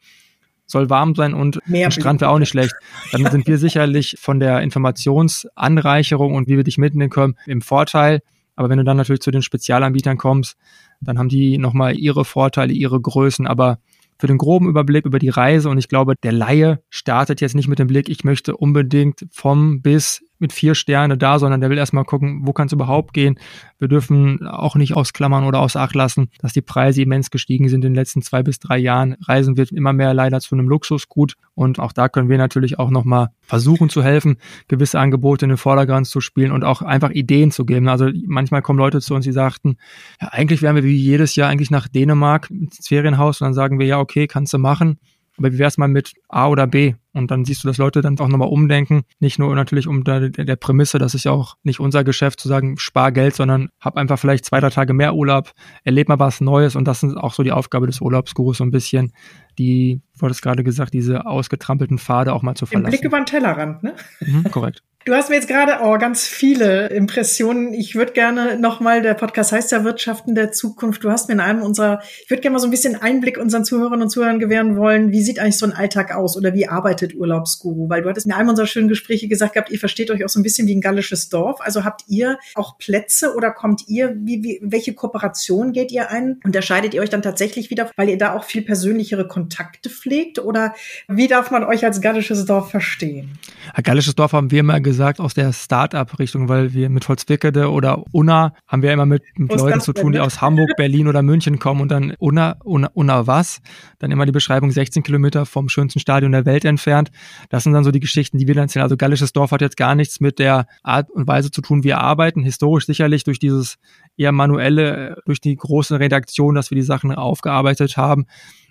Soll 0.65 0.89
warm 0.89 1.13
sein 1.13 1.33
und 1.33 1.59
Mehr 1.67 1.91
Strand 1.91 2.21
wäre 2.21 2.31
auch 2.31 2.39
nicht 2.39 2.49
schlecht. 2.49 2.73
Dann 3.11 3.29
sind 3.29 3.47
wir 3.47 3.57
sicherlich 3.57 4.15
von 4.17 4.39
der 4.39 4.61
Informationsanreicherung 4.61 6.35
und 6.35 6.47
wie 6.47 6.55
wir 6.55 6.63
dich 6.63 6.77
mitnehmen 6.77 7.09
können 7.09 7.35
im 7.45 7.61
Vorteil. 7.61 8.21
Aber 8.55 8.69
wenn 8.69 8.77
du 8.77 8.85
dann 8.85 8.97
natürlich 8.97 9.21
zu 9.21 9.31
den 9.31 9.41
Spezialanbietern 9.41 10.17
kommst, 10.17 10.55
dann 11.01 11.19
haben 11.19 11.27
die 11.27 11.57
nochmal 11.57 11.97
ihre 11.97 12.23
Vorteile, 12.23 12.71
ihre 12.71 13.01
Größen. 13.01 13.45
Aber 13.45 13.79
für 14.19 14.27
den 14.27 14.37
groben 14.37 14.67
Überblick 14.67 15.05
über 15.05 15.19
die 15.19 15.29
Reise. 15.29 15.69
Und 15.69 15.77
ich 15.77 15.87
glaube, 15.87 16.15
der 16.15 16.31
Laie 16.31 16.83
startet 16.89 17.41
jetzt 17.41 17.55
nicht 17.55 17.67
mit 17.67 17.79
dem 17.79 17.87
Blick, 17.87 18.09
ich 18.09 18.23
möchte 18.23 18.57
unbedingt 18.57 19.25
vom 19.31 19.81
bis 19.81 20.23
mit 20.39 20.53
vier 20.53 20.75
Sterne 20.75 21.17
da, 21.17 21.39
sondern 21.39 21.61
der 21.61 21.69
will 21.69 21.77
erstmal 21.77 22.05
gucken, 22.05 22.41
wo 22.43 22.53
kann 22.53 22.67
es 22.67 22.73
überhaupt 22.73 23.13
gehen. 23.13 23.39
Wir 23.79 23.87
dürfen 23.87 24.45
auch 24.47 24.75
nicht 24.75 24.95
ausklammern 24.95 25.45
oder 25.45 25.59
außer 25.59 25.79
Acht 25.79 25.95
lassen, 25.95 26.29
dass 26.39 26.53
die 26.53 26.61
Preise 26.61 27.01
immens 27.01 27.31
gestiegen 27.31 27.69
sind 27.69 27.85
in 27.85 27.93
den 27.93 27.95
letzten 27.95 28.21
zwei 28.21 28.43
bis 28.43 28.59
drei 28.59 28.77
Jahren. 28.77 29.15
Reisen 29.21 29.57
wird 29.57 29.71
immer 29.71 29.93
mehr 29.93 30.13
leider 30.13 30.39
zu 30.39 30.55
einem 30.55 30.67
Luxusgut 30.67 31.35
und 31.55 31.79
auch 31.79 31.91
da 31.91 32.09
können 32.09 32.29
wir 32.29 32.37
natürlich 32.37 32.79
auch 32.79 32.89
nochmal 32.89 33.29
versuchen 33.41 33.89
zu 33.89 34.03
helfen, 34.03 34.37
gewisse 34.67 34.99
Angebote 34.99 35.45
in 35.45 35.49
den 35.49 35.57
Vordergrund 35.57 36.07
zu 36.07 36.21
spielen 36.21 36.51
und 36.51 36.63
auch 36.63 36.81
einfach 36.81 37.11
Ideen 37.11 37.51
zu 37.51 37.65
geben. 37.65 37.87
Also 37.87 38.09
manchmal 38.25 38.61
kommen 38.61 38.79
Leute 38.79 39.01
zu 39.01 39.13
uns, 39.15 39.25
die 39.25 39.31
sagten, 39.31 39.77
ja, 40.21 40.29
eigentlich 40.29 40.61
wären 40.61 40.75
wir 40.75 40.83
wie 40.83 40.95
jedes 40.95 41.35
Jahr 41.35 41.49
eigentlich 41.49 41.71
nach 41.71 41.87
Dänemark 41.87 42.49
ins 42.49 42.87
Ferienhaus 42.87 43.41
und 43.41 43.45
dann 43.45 43.53
sagen 43.53 43.79
wir, 43.79 43.85
ja, 43.85 43.99
okay, 43.99 44.27
kannst 44.27 44.53
du 44.53 44.57
machen. 44.57 44.99
Aber 45.37 45.51
wie 45.51 45.57
wär's 45.57 45.77
mal 45.77 45.87
mit 45.87 46.13
A 46.29 46.47
oder 46.47 46.67
B? 46.67 46.95
Und 47.13 47.29
dann 47.29 47.45
siehst 47.45 47.63
du, 47.63 47.67
dass 47.67 47.77
Leute 47.77 48.01
dann 48.01 48.19
auch 48.19 48.27
nochmal 48.27 48.47
umdenken. 48.47 49.03
Nicht 49.19 49.37
nur 49.37 49.53
natürlich 49.55 49.87
um 49.87 50.03
der, 50.03 50.55
Prämisse, 50.55 50.97
das 50.97 51.13
ist 51.13 51.25
ja 51.25 51.31
auch 51.31 51.55
nicht 51.63 51.79
unser 51.79 52.03
Geschäft 52.03 52.39
zu 52.39 52.47
sagen, 52.47 52.77
spar 52.77 53.11
Geld, 53.11 53.35
sondern 53.35 53.69
hab 53.79 53.97
einfach 53.97 54.17
vielleicht 54.17 54.45
zwei, 54.45 54.59
drei 54.59 54.69
Tage 54.69 54.93
mehr 54.93 55.13
Urlaub, 55.13 55.51
erleb 55.83 56.09
mal 56.09 56.19
was 56.19 56.41
Neues. 56.41 56.75
Und 56.75 56.87
das 56.87 57.03
ist 57.03 57.15
auch 57.15 57.33
so 57.33 57.43
die 57.43 57.51
Aufgabe 57.51 57.85
des 57.85 58.01
Urlaubsgurus, 58.01 58.57
so 58.57 58.63
ein 58.63 58.71
bisschen 58.71 59.13
die, 59.59 60.01
du 60.17 60.25
hattest 60.25 60.41
gerade 60.41 60.63
gesagt, 60.63 60.93
diese 60.93 61.25
ausgetrampelten 61.25 61.99
Pfade 61.99 62.33
auch 62.33 62.41
mal 62.41 62.55
zu 62.55 62.65
verlassen. 62.65 62.85
Im 62.85 62.99
Blick 62.99 63.05
über 63.05 63.19
den 63.19 63.25
Tellerrand, 63.25 63.83
ne? 63.83 63.95
Mhm, 64.21 64.49
korrekt. 64.51 64.83
Du 65.05 65.13
hast 65.13 65.27
mir 65.27 65.35
jetzt 65.35 65.49
gerade 65.49 65.79
oh, 65.83 65.97
ganz 65.97 66.25
viele 66.25 66.87
Impressionen. 66.87 67.73
Ich 67.73 67.93
würde 67.93 68.13
gerne 68.13 68.57
nochmal, 68.57 69.01
der 69.01 69.15
Podcast 69.15 69.51
heißt 69.51 69.73
ja 69.73 69.83
Wirtschaften 69.83 70.33
der 70.33 70.53
Zukunft. 70.53 71.03
Du 71.03 71.11
hast 71.11 71.27
mir 71.27 71.33
in 71.33 71.41
einem 71.41 71.61
unserer, 71.61 72.01
ich 72.23 72.29
würde 72.29 72.39
gerne 72.39 72.53
mal 72.53 72.59
so 72.59 72.67
ein 72.67 72.71
bisschen 72.71 72.95
Einblick 72.95 73.37
unseren 73.37 73.65
Zuhörerinnen 73.65 74.03
und 74.03 74.09
Zuhörern 74.09 74.39
gewähren 74.39 74.77
wollen. 74.77 75.11
Wie 75.11 75.21
sieht 75.21 75.39
eigentlich 75.39 75.57
so 75.57 75.65
ein 75.65 75.73
Alltag 75.73 76.15
aus 76.15 76.37
oder 76.37 76.53
wie 76.53 76.69
arbeitet 76.69 77.15
Urlaubsguru? 77.15 77.89
Weil 77.89 78.01
du 78.01 78.07
hattest 78.07 78.27
in 78.27 78.31
einem 78.31 78.47
unserer 78.47 78.65
schönen 78.65 78.87
Gespräche 78.87 79.27
gesagt 79.27 79.55
gehabt, 79.55 79.71
ihr 79.71 79.79
versteht 79.79 80.09
euch 80.09 80.23
auch 80.23 80.29
so 80.29 80.39
ein 80.39 80.43
bisschen 80.43 80.69
wie 80.69 80.75
ein 80.75 80.79
gallisches 80.79 81.27
Dorf. 81.27 81.59
Also 81.59 81.83
habt 81.83 82.05
ihr 82.07 82.37
auch 82.55 82.77
Plätze 82.77 83.35
oder 83.35 83.51
kommt 83.51 83.89
ihr, 83.89 84.15
wie, 84.15 84.41
wie, 84.41 84.59
welche 84.63 84.93
Kooperation 84.93 85.73
geht 85.73 85.91
ihr 85.91 86.11
ein? 86.11 86.39
Unterscheidet 86.45 86.93
ihr 86.93 87.01
euch 87.01 87.09
dann 87.09 87.21
tatsächlich 87.21 87.69
wieder, 87.69 87.91
weil 87.97 88.07
ihr 88.07 88.17
da 88.17 88.37
auch 88.37 88.45
viel 88.45 88.61
persönlichere 88.61 89.27
Kontakte 89.27 89.89
pflegt? 89.89 90.39
Oder 90.39 90.73
wie 91.09 91.27
darf 91.27 91.51
man 91.51 91.65
euch 91.65 91.83
als 91.83 91.99
gallisches 91.99 92.45
Dorf 92.45 92.71
verstehen? 92.71 93.37
Ein 93.73 93.83
gallisches 93.83 94.15
Dorf 94.15 94.31
haben 94.31 94.49
wir 94.49 94.61
immer 94.61 94.79
gesagt, 94.79 94.92
gesagt 94.93 95.19
aus 95.19 95.33
der 95.33 95.51
Start-up-Richtung, 95.51 96.49
weil 96.49 96.73
wir 96.73 96.87
mit 96.87 97.07
Holzwickede 97.09 97.71
oder 97.71 98.03
Unna 98.11 98.53
haben 98.67 98.83
wir 98.83 98.93
immer 98.93 99.07
mit, 99.07 99.23
mit 99.35 99.51
Leuten 99.57 99.81
zu 99.81 99.91
tun, 99.91 100.11
die 100.11 100.19
aus 100.19 100.39
Hamburg, 100.39 100.75
Berlin 100.77 101.07
oder 101.07 101.23
München 101.23 101.57
kommen 101.57 101.81
und 101.81 101.89
dann 101.89 102.13
Unna, 102.19 102.57
Unna, 102.63 102.91
Unna 102.93 103.25
was? 103.25 103.59
Dann 103.97 104.11
immer 104.11 104.27
die 104.27 104.31
Beschreibung 104.31 104.69
16 104.69 105.01
Kilometer 105.01 105.47
vom 105.47 105.67
schönsten 105.67 105.99
Stadion 105.99 106.31
der 106.31 106.45
Welt 106.45 106.63
entfernt. 106.63 107.09
Das 107.49 107.63
sind 107.63 107.73
dann 107.73 107.83
so 107.83 107.89
die 107.89 107.99
Geschichten, 107.99 108.37
die 108.37 108.45
wir 108.45 108.53
dann 108.53 108.65
erzählen. 108.65 108.83
Also 108.83 108.95
Gallisches 108.95 109.33
Dorf 109.33 109.51
hat 109.51 109.61
jetzt 109.61 109.77
gar 109.77 109.95
nichts 109.95 110.19
mit 110.19 110.37
der 110.37 110.67
Art 110.83 111.09
und 111.09 111.27
Weise 111.27 111.49
zu 111.49 111.61
tun, 111.61 111.83
wie 111.83 111.93
wir 111.93 111.99
arbeiten. 111.99 112.43
Historisch 112.43 112.85
sicherlich 112.85 113.23
durch 113.23 113.39
dieses 113.39 113.77
eher 114.15 114.31
manuelle, 114.31 115.17
durch 115.25 115.41
die 115.41 115.55
große 115.55 115.99
Redaktion, 115.99 116.55
dass 116.55 116.69
wir 116.71 116.75
die 116.75 116.81
Sachen 116.81 117.11
aufgearbeitet 117.13 117.97
haben. 117.97 118.25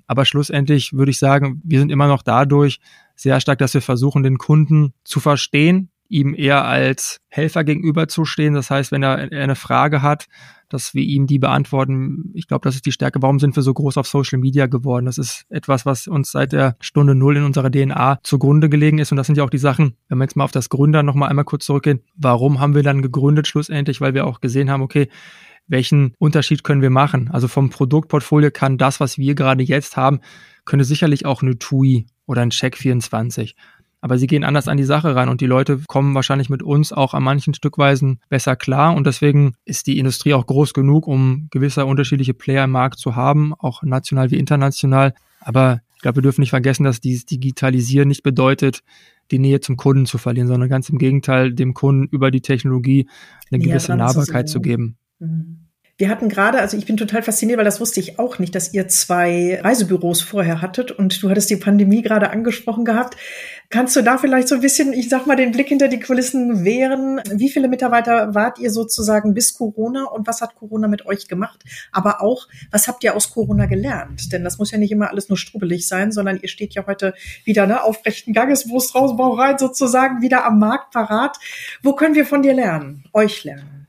Aber 0.07 0.25
schlussendlich 0.25 0.93
würde 0.93 1.11
ich 1.11 1.19
sagen, 1.19 1.61
wir 1.65 1.79
sind 1.79 1.91
immer 1.91 2.09
noch 2.09 2.23
dadurch 2.23 2.81
sehr 3.15 3.41
stark, 3.41 3.59
dass 3.59 3.75
wir 3.75 3.83
versuchen, 3.83 4.23
den 4.23 4.39
Kunden 4.39 4.95
zu 5.05 5.21
verstehen, 5.21 5.92
ihm 6.13 6.35
eher 6.35 6.65
als 6.67 7.21
Helfer 7.29 7.65
gegenüberzustehen. 7.65 8.55
Das 8.55 8.71
heißt, 8.71 8.93
wenn 8.93 9.03
er 9.03 9.17
eine 9.17 9.57
Frage 9.57 10.03
hat, 10.03 10.27
dass 10.69 10.95
wir 10.95 11.03
ihm 11.03 11.27
die 11.27 11.39
beantworten. 11.39 12.31
Ich 12.35 12.49
glaube, 12.49 12.65
das 12.65 12.75
ist 12.75 12.87
die 12.87 12.93
Stärke. 12.93 13.21
Warum 13.21 13.39
sind 13.39 13.57
wir 13.57 13.63
so 13.63 13.75
groß 13.75 13.99
auf 13.99 14.07
Social 14.07 14.39
Media 14.39 14.67
geworden? 14.67 15.07
Das 15.07 15.19
ist 15.19 15.45
etwas, 15.51 15.85
was 15.85 16.07
uns 16.09 16.31
seit 16.31 16.53
der 16.53 16.77
Stunde 16.81 17.15
Null 17.15 17.37
in 17.37 17.45
unserer 17.45 17.71
DNA 17.71 18.21
zugrunde 18.23 18.69
gelegen 18.69 18.99
ist. 18.99 19.11
Und 19.11 19.17
das 19.17 19.27
sind 19.27 19.37
ja 19.37 19.45
auch 19.45 19.51
die 19.51 19.59
Sachen, 19.59 19.97
wenn 20.09 20.19
wir 20.19 20.25
jetzt 20.25 20.37
mal 20.37 20.45
auf 20.45 20.53
das 20.53 20.69
Gründer 20.69 21.03
noch 21.03 21.15
mal 21.15 21.29
einmal 21.29 21.45
kurz 21.45 21.67
zurückgehen. 21.67 22.01
Warum 22.17 22.61
haben 22.61 22.75
wir 22.75 22.83
dann 22.83 23.03
gegründet 23.03 23.47
schlussendlich? 23.47 24.01
Weil 24.01 24.15
wir 24.15 24.27
auch 24.27 24.41
gesehen 24.41 24.71
haben, 24.71 24.83
okay, 24.83 25.09
welchen 25.67 26.15
Unterschied 26.19 26.65
können 26.65 26.83
wir 26.83 26.91
machen? 26.91 27.31
Also 27.31 27.49
vom 27.49 27.71
Produktportfolio 27.71 28.51
kann 28.51 28.79
das, 28.79 29.01
was 29.01 29.19
wir 29.19 29.35
gerade 29.35 29.63
jetzt 29.63 29.97
haben, 29.97 30.21
könnte 30.65 30.85
sicherlich 30.85 31.27
auch 31.27 31.43
eine 31.43 31.59
TUI 31.59 32.07
oder 32.27 32.43
ein 32.43 32.51
Check24. 32.51 33.55
Aber 34.03 34.19
sie 34.19 34.27
gehen 34.27 34.43
anders 34.43 34.67
an 34.67 34.77
die 34.77 34.85
Sache 34.85 35.15
ran 35.15 35.29
und 35.29 35.41
die 35.41 35.47
Leute 35.47 35.81
kommen 35.87 36.15
wahrscheinlich 36.15 36.51
mit 36.51 36.63
uns 36.63 36.93
auch 36.93 37.15
an 37.15 37.23
manchen 37.23 37.55
Stückweisen 37.55 38.21
besser 38.29 38.57
klar 38.57 38.97
und 38.97 39.07
deswegen 39.07 39.55
ist 39.65 39.87
die 39.87 39.99
Industrie 39.99 40.35
auch 40.35 40.45
groß 40.45 40.75
genug, 40.75 41.07
um 41.07 41.47
gewisse 41.53 41.87
unterschiedliche 41.87 42.35
Player 42.35 42.65
im 42.65 42.73
Markt 42.73 42.99
zu 42.99 43.15
haben, 43.15 43.55
auch 43.55 43.85
national 43.85 44.33
wie 44.33 44.39
international. 44.39 45.15
Aber 45.41 45.81
ich 45.95 46.03
glaube, 46.03 46.17
wir 46.17 46.23
dürfen 46.23 46.41
nicht 46.41 46.51
vergessen, 46.51 46.83
dass 46.83 47.01
dieses 47.01 47.27
Digitalisieren 47.27 48.09
nicht 48.09 48.25
bedeutet, 48.25 48.83
die 49.31 49.39
Nähe 49.39 49.61
zum 49.61 49.77
Kunden 49.77 50.05
zu 50.05 50.19
verlieren, 50.19 50.49
sondern 50.49 50.69
ganz 50.69 50.89
im 50.89 50.99
Gegenteil, 50.99 51.55
dem 51.55 51.73
Kunden 51.73 52.09
über 52.09 52.33
die 52.33 52.41
Technologie 52.41 53.09
eine 53.53 53.63
gewisse 53.63 53.97
Nahbarkeit 53.97 54.49
zu, 54.49 54.55
zu 54.55 54.61
geben. 54.63 54.97
Mhm. 55.21 55.69
Wir 55.99 56.09
hatten 56.09 56.31
gerade, 56.31 56.59
also 56.59 56.77
ich 56.77 56.87
bin 56.87 56.97
total 56.97 57.23
fasziniert, 57.23 57.59
weil 57.59 57.67
das 57.67 57.79
wusste 57.79 58.01
ich 58.01 58.19
auch 58.19 58.39
nicht, 58.39 58.55
dass 58.55 58.73
ihr 58.73 58.89
zwei 58.89 59.61
Reisebüros 59.63 60.23
vorher 60.23 60.63
hattet 60.63 60.91
und 60.91 61.23
du 61.23 61.29
hattest 61.29 61.51
die 61.51 61.57
Pandemie 61.57 62.01
gerade 62.01 62.31
angesprochen 62.31 62.87
gehabt. 62.87 63.17
Kannst 63.69 63.95
du 63.95 64.03
da 64.03 64.17
vielleicht 64.17 64.49
so 64.49 64.55
ein 64.55 64.63
bisschen, 64.63 64.95
ich 64.95 65.11
sag 65.11 65.27
mal, 65.27 65.37
den 65.37 65.53
Blick 65.53 65.69
hinter 65.69 65.89
die 65.89 66.01
Kulissen 66.01 66.65
wehren? 66.65 67.21
Wie 67.31 67.51
viele 67.51 67.69
Mitarbeiter 67.69 68.35
wart 68.35 68.59
ihr 68.59 68.71
sozusagen 68.71 69.35
bis 69.35 69.55
Corona 69.55 70.05
und 70.05 70.27
was 70.27 70.41
hat 70.41 70.57
Corona 70.57 70.89
mit 70.89 71.05
euch 71.05 71.29
gemacht? 71.29 71.63
Aber 71.93 72.23
auch, 72.23 72.49
was 72.71 72.89
habt 72.89 73.05
ihr 73.05 73.15
aus 73.15 73.31
Corona 73.31 73.67
gelernt? 73.67 74.33
Denn 74.33 74.45
das 74.45 74.59
muss 74.59 74.71
ja 74.71 74.79
nicht 74.79 74.93
immer 74.93 75.11
alles 75.11 75.29
nur 75.29 75.39
strubbelig 75.39 75.87
sein, 75.87 76.11
sondern 76.11 76.41
ihr 76.41 76.49
steht 76.49 76.75
ja 76.75 76.87
heute 76.87 77.13
wieder 77.45 77.67
ne, 77.67 77.83
auf 77.83 78.05
rechten 78.07 78.33
Ganges, 78.33 78.67
Brust 78.67 78.95
raus, 78.95 79.13
rein 79.39 79.59
sozusagen 79.59 80.23
wieder 80.23 80.47
am 80.47 80.59
Markt 80.59 80.93
parat. 80.93 81.39
Wo 81.83 81.95
können 81.95 82.15
wir 82.15 82.25
von 82.25 82.43
dir 82.43 82.55
lernen, 82.55 83.05
euch 83.13 83.45
lernen? 83.45 83.82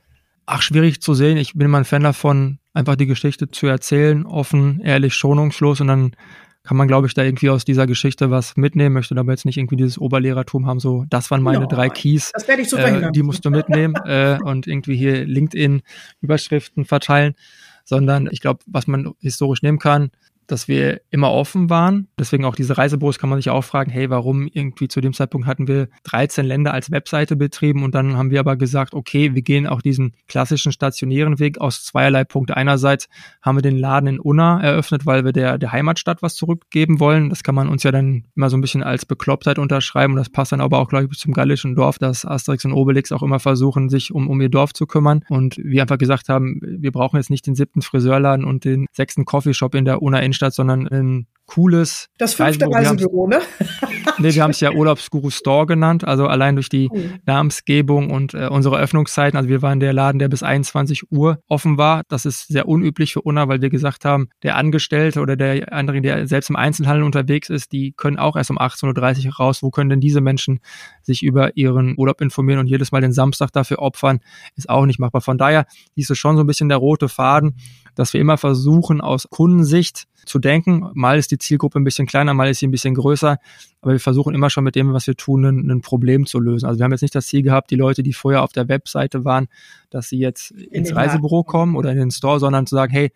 Ach, 0.46 0.62
schwierig 0.62 1.02
zu 1.02 1.14
sehen. 1.14 1.38
Ich 1.38 1.54
bin 1.54 1.66
immer 1.66 1.78
ein 1.78 1.86
Fan 1.86 2.04
davon, 2.04 2.60
einfach 2.74 2.96
die 2.96 3.06
Geschichte 3.06 3.50
zu 3.50 3.68
erzählen, 3.68 4.26
offen, 4.26 4.82
ehrlich, 4.82 5.14
schonungslos. 5.14 5.82
Und 5.82 5.88
dann 5.88 6.16
kann 6.64 6.78
man, 6.78 6.88
glaube 6.88 7.08
ich, 7.08 7.14
da 7.14 7.24
irgendwie 7.24 7.50
aus 7.50 7.66
dieser 7.66 7.88
Geschichte 7.88 8.32
was 8.32 8.56
mitnehmen, 8.56 8.94
möchte 8.94 9.18
aber 9.18 9.32
jetzt 9.32 9.46
nicht 9.46 9.58
irgendwie 9.58 9.76
dieses 9.76 9.98
Oberlehrertum 9.98 10.66
haben, 10.66 10.80
so, 10.80 11.06
das 11.10 11.30
waren 11.30 11.42
meine 11.42 11.60
no, 11.60 11.68
drei 11.68 11.90
Keys, 11.90 12.32
das 12.34 12.48
werde 12.48 12.62
ich 12.62 12.70
so 12.70 12.78
äh, 12.78 13.12
die 13.12 13.22
musst 13.22 13.44
du 13.44 13.50
mitnehmen 13.50 13.96
äh, 14.06 14.38
und 14.42 14.66
irgendwie 14.66 14.96
hier 14.96 15.26
LinkedIn-Überschriften 15.26 16.86
verteilen, 16.86 17.36
sondern 17.84 18.30
ich 18.32 18.40
glaube, 18.40 18.62
was 18.66 18.88
man 18.88 19.14
historisch 19.20 19.62
nehmen 19.62 19.78
kann, 19.78 20.12
dass 20.48 20.68
wir 20.68 21.02
immer 21.10 21.32
offen 21.32 21.70
waren. 21.70 22.08
Deswegen 22.18 22.46
auch 22.46 22.56
diese 22.56 22.78
Reisebüros 22.78 23.20
kann 23.20 23.30
man 23.30 23.40
sich 23.40 23.50
auch 23.50 23.64
fragen, 23.64 23.92
hey, 23.92 24.10
warum 24.10 24.48
irgendwie 24.52 24.88
zu 24.88 25.02
dem 25.02 25.14
Zeitpunkt 25.14 25.48
hatten 25.48 25.68
wir 25.68 25.90
13 26.04 26.46
Länder 26.46 26.74
als 26.74 26.92
Webseite 26.92 27.36
betrieben 27.36 27.84
und 27.84 27.96
dann 27.96 28.18
haben 28.18 28.32
wir 28.32 28.40
aber 28.40 28.56
gesagt, 28.56 28.94
okay, 28.94 29.34
wir 29.36 29.42
gehen 29.42 29.68
auch 29.68 29.82
diesen 29.82 30.14
klassischen 30.28 30.72
stationären 30.72 31.40
Weg 31.40 31.60
aus 31.60 31.84
zweierlei 31.84 32.24
Punkte. 32.24 32.58
Einerseits 32.58 33.08
haben 33.42 33.58
wir 33.58 33.62
den 33.62 33.78
Laden 33.78 34.08
in 34.08 34.20
Unna 34.20 34.62
eröffnet, 34.62 35.06
weil 35.06 35.26
wir 35.26 35.34
der, 35.34 35.58
der 35.58 35.72
Heimatstadt 35.72 36.22
was 36.22 36.36
zurückgeben 36.36 37.00
wollen. 37.00 37.30
Das 37.30 37.44
kann 37.44 37.56
man 37.56 37.70
uns 37.70 37.84
ja 37.84 37.92
dann 37.92 38.26
immer 38.36 38.50
so 38.50 38.58
ein 38.58 38.62
bisschen 38.62 38.84
als 38.84 39.06
Beklopptheit 39.06 39.60
unterschreiben 39.60 40.14
und 40.14 40.18
das 40.18 40.30
passt 40.30 40.52
dann 40.52 40.62
aber 40.62 40.80
auch, 40.80 40.90
glaube 40.90 41.08
ich, 41.12 41.20
zum 41.20 41.34
gallischen 41.34 41.76
Dorf, 41.76 41.98
dass 41.98 42.26
Asterix 42.26 42.66
und 42.66 42.74
Obelix 42.74 43.12
auch 43.12 43.24
immer 43.24 43.40
versuchen, 43.40 43.90
sich 43.90 44.14
um, 44.14 44.30
um 44.30 44.42
ihr 44.42 44.50
Dorf 44.50 44.74
zu 44.74 44.86
kümmern 44.86 45.24
und 45.30 45.58
wir 45.58 45.82
einfach 45.82 45.98
gesagt 45.98 46.30
haben, 46.30 46.60
wir 46.62 46.92
brauchen 46.92 47.18
jetzt 47.18 47.30
nicht 47.30 47.46
den 47.48 47.56
siebten 47.56 47.82
Friseurladen 47.82 48.46
und 48.46 48.66
den 48.66 48.88
sechsten 48.92 49.26
Coffeeshop 49.26 49.76
in 49.76 49.86
der 49.86 50.02
Unna 50.02 50.22
Innenstadt, 50.34 50.54
sondern 50.54 50.88
ein 50.88 51.28
cooles 51.46 52.10
Das 52.18 52.36
fünfte 52.36 52.68
Reisebüro, 52.72 53.28
ne? 53.28 53.40
nee, 54.18 54.34
wir 54.34 54.44
haben 54.44 54.52
es 54.52 54.60
ja 54.60 54.72
Urlaubsguru 54.72 55.30
Store 55.30 55.66
genannt, 55.66 56.06
also 56.06 56.28
allein 56.28 56.56
durch 56.56 56.70
die 56.70 56.90
cool. 56.92 57.20
Namensgebung 57.26 58.12
und 58.12 58.34
äh, 58.34 58.48
unsere 58.48 58.80
Öffnungszeiten. 58.80 59.38
Also 59.38 59.50
wir 59.50 59.62
waren 59.62 59.80
der 59.80 59.94
Laden, 59.94 60.20
der 60.20 60.30
bis 60.30 60.44
21 60.44 61.12
Uhr 61.12 61.40
offen 61.48 61.78
war. 61.78 62.04
Das 62.08 62.26
ist 62.26 62.48
sehr 62.48 62.68
unüblich 62.68 63.14
für 63.14 63.22
Unna, 63.22 63.48
weil 63.48 63.62
wir 63.62 63.70
gesagt 63.70 64.06
haben, 64.06 64.30
der 64.42 64.56
Angestellte 64.56 65.20
oder 65.20 65.36
der 65.36 65.74
andere, 65.74 66.02
der 66.02 66.28
selbst 66.28 66.50
im 66.50 66.56
Einzelhandel 66.56 67.04
unterwegs 67.04 67.50
ist, 67.50 67.72
die 67.72 67.92
können 67.92 68.18
auch 68.18 68.36
erst 68.36 68.50
um 68.50 68.58
18.30 68.58 69.28
Uhr 69.28 69.34
raus. 69.36 69.62
Wo 69.62 69.70
können 69.70 69.90
denn 69.90 70.02
diese 70.02 70.22
Menschen 70.22 70.60
sich 71.02 71.24
über 71.24 71.56
ihren 71.58 71.96
Urlaub 71.98 72.22
informieren 72.22 72.60
und 72.60 72.68
jedes 72.68 72.92
Mal 72.92 73.02
den 73.02 73.14
Samstag 73.14 73.52
dafür 73.52 73.80
opfern, 73.80 74.20
ist 74.56 74.70
auch 74.70 74.86
nicht 74.86 75.00
machbar. 75.00 75.22
Von 75.22 75.38
daher 75.38 75.66
ist 75.96 76.10
es 76.10 76.18
schon 76.18 76.36
so 76.36 76.44
ein 76.44 76.48
bisschen 76.48 76.70
der 76.70 76.78
rote 76.78 77.10
Faden, 77.10 77.58
dass 77.96 78.14
wir 78.14 78.22
immer 78.22 78.38
versuchen, 78.38 79.02
aus 79.02 79.28
Kundensicht 79.30 80.08
zu 80.26 80.40
denken. 80.40 80.90
Mal 80.94 81.18
ist 81.18 81.32
die 81.34 81.38
Zielgruppe 81.40 81.80
ein 81.80 81.84
bisschen 81.84 82.08
kleiner, 82.08 82.34
mal 82.34 82.50
ist 82.50 82.60
sie 82.60 82.68
ein 82.68 82.72
bisschen 82.72 82.96
größer, 82.96 83.38
aber 83.82 83.92
wir 83.92 84.00
versuchen 84.00 84.34
immer 84.34 84.50
schon 84.50 84.64
mit 84.64 84.76
dem, 84.76 84.94
was 84.94 85.08
wir 85.08 85.16
tun, 85.16 85.46
ein, 85.46 85.72
ein 85.72 85.82
Problem 85.82 86.26
zu 86.26 86.40
lösen. 86.40 86.66
Also 86.66 86.80
wir 86.80 86.86
haben 86.86 86.92
jetzt 86.92 87.02
nicht 87.02 87.16
das 87.16 87.28
Ziel 87.28 87.42
gehabt, 87.42 87.72
die 87.72 87.76
Leute, 87.76 88.04
die 88.04 88.14
vorher 88.14 88.44
auf 88.44 88.54
der 88.54 88.68
Webseite 88.70 89.26
waren, 89.26 89.48
dass 89.90 90.10
sie 90.10 90.20
jetzt 90.20 90.52
ins 90.52 90.96
Reisebüro 90.96 91.44
kommen 91.44 91.76
oder 91.76 91.92
in 91.92 91.98
den 91.98 92.12
Store, 92.12 92.40
sondern 92.40 92.66
zu 92.66 92.76
sagen, 92.76 92.94
hey, 92.94 93.12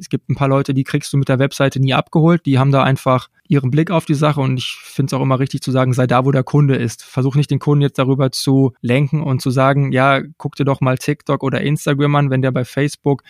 es 0.00 0.08
gibt 0.08 0.30
ein 0.30 0.34
paar 0.34 0.48
Leute, 0.48 0.72
die 0.72 0.84
kriegst 0.84 1.12
du 1.12 1.18
mit 1.18 1.28
der 1.28 1.38
Webseite 1.38 1.78
nie 1.78 1.92
abgeholt, 1.92 2.46
die 2.46 2.58
haben 2.58 2.72
da 2.72 2.82
einfach 2.82 3.28
ihren 3.46 3.70
Blick 3.70 3.90
auf 3.90 4.06
die 4.06 4.14
Sache 4.14 4.40
und 4.40 4.56
ich 4.56 4.76
finde 4.82 5.14
es 5.14 5.18
auch 5.18 5.22
immer 5.22 5.38
richtig 5.38 5.60
zu 5.60 5.70
sagen, 5.70 5.92
sei 5.92 6.06
da, 6.06 6.24
wo 6.24 6.30
der 6.30 6.42
Kunde 6.42 6.76
ist. 6.76 7.02
Versuch 7.02 7.34
nicht 7.34 7.50
den 7.50 7.58
Kunden 7.58 7.82
jetzt 7.82 7.98
darüber 7.98 8.32
zu 8.32 8.72
lenken 8.80 9.22
und 9.22 9.42
zu 9.42 9.50
sagen, 9.50 9.92
ja, 9.92 10.22
guck 10.38 10.56
dir 10.56 10.64
doch 10.64 10.80
mal 10.80 10.96
TikTok 10.96 11.42
oder 11.42 11.60
Instagram 11.60 12.14
an, 12.16 12.30
wenn 12.30 12.42
der 12.42 12.50
bei 12.50 12.64
Facebook 12.64 13.22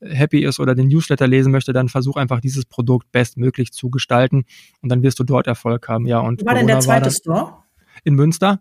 happy 0.00 0.44
ist 0.44 0.60
oder 0.60 0.74
den 0.74 0.88
Newsletter 0.88 1.26
lesen 1.26 1.52
möchte, 1.52 1.72
dann 1.72 1.88
versuch 1.88 2.16
einfach 2.16 2.40
dieses 2.40 2.64
Produkt 2.64 3.10
bestmöglich 3.12 3.72
zu 3.72 3.90
gestalten 3.90 4.44
und 4.82 4.90
dann 4.90 5.02
wirst 5.02 5.18
du 5.18 5.24
dort 5.24 5.46
Erfolg 5.46 5.88
haben. 5.88 6.06
Ja, 6.06 6.20
und 6.20 6.42
Wo 6.42 6.46
war 6.46 6.54
Corona 6.54 6.58
denn 6.58 6.66
der 6.66 6.80
zweite 6.80 7.10
Store? 7.10 7.54
In 8.04 8.14
Münster. 8.14 8.60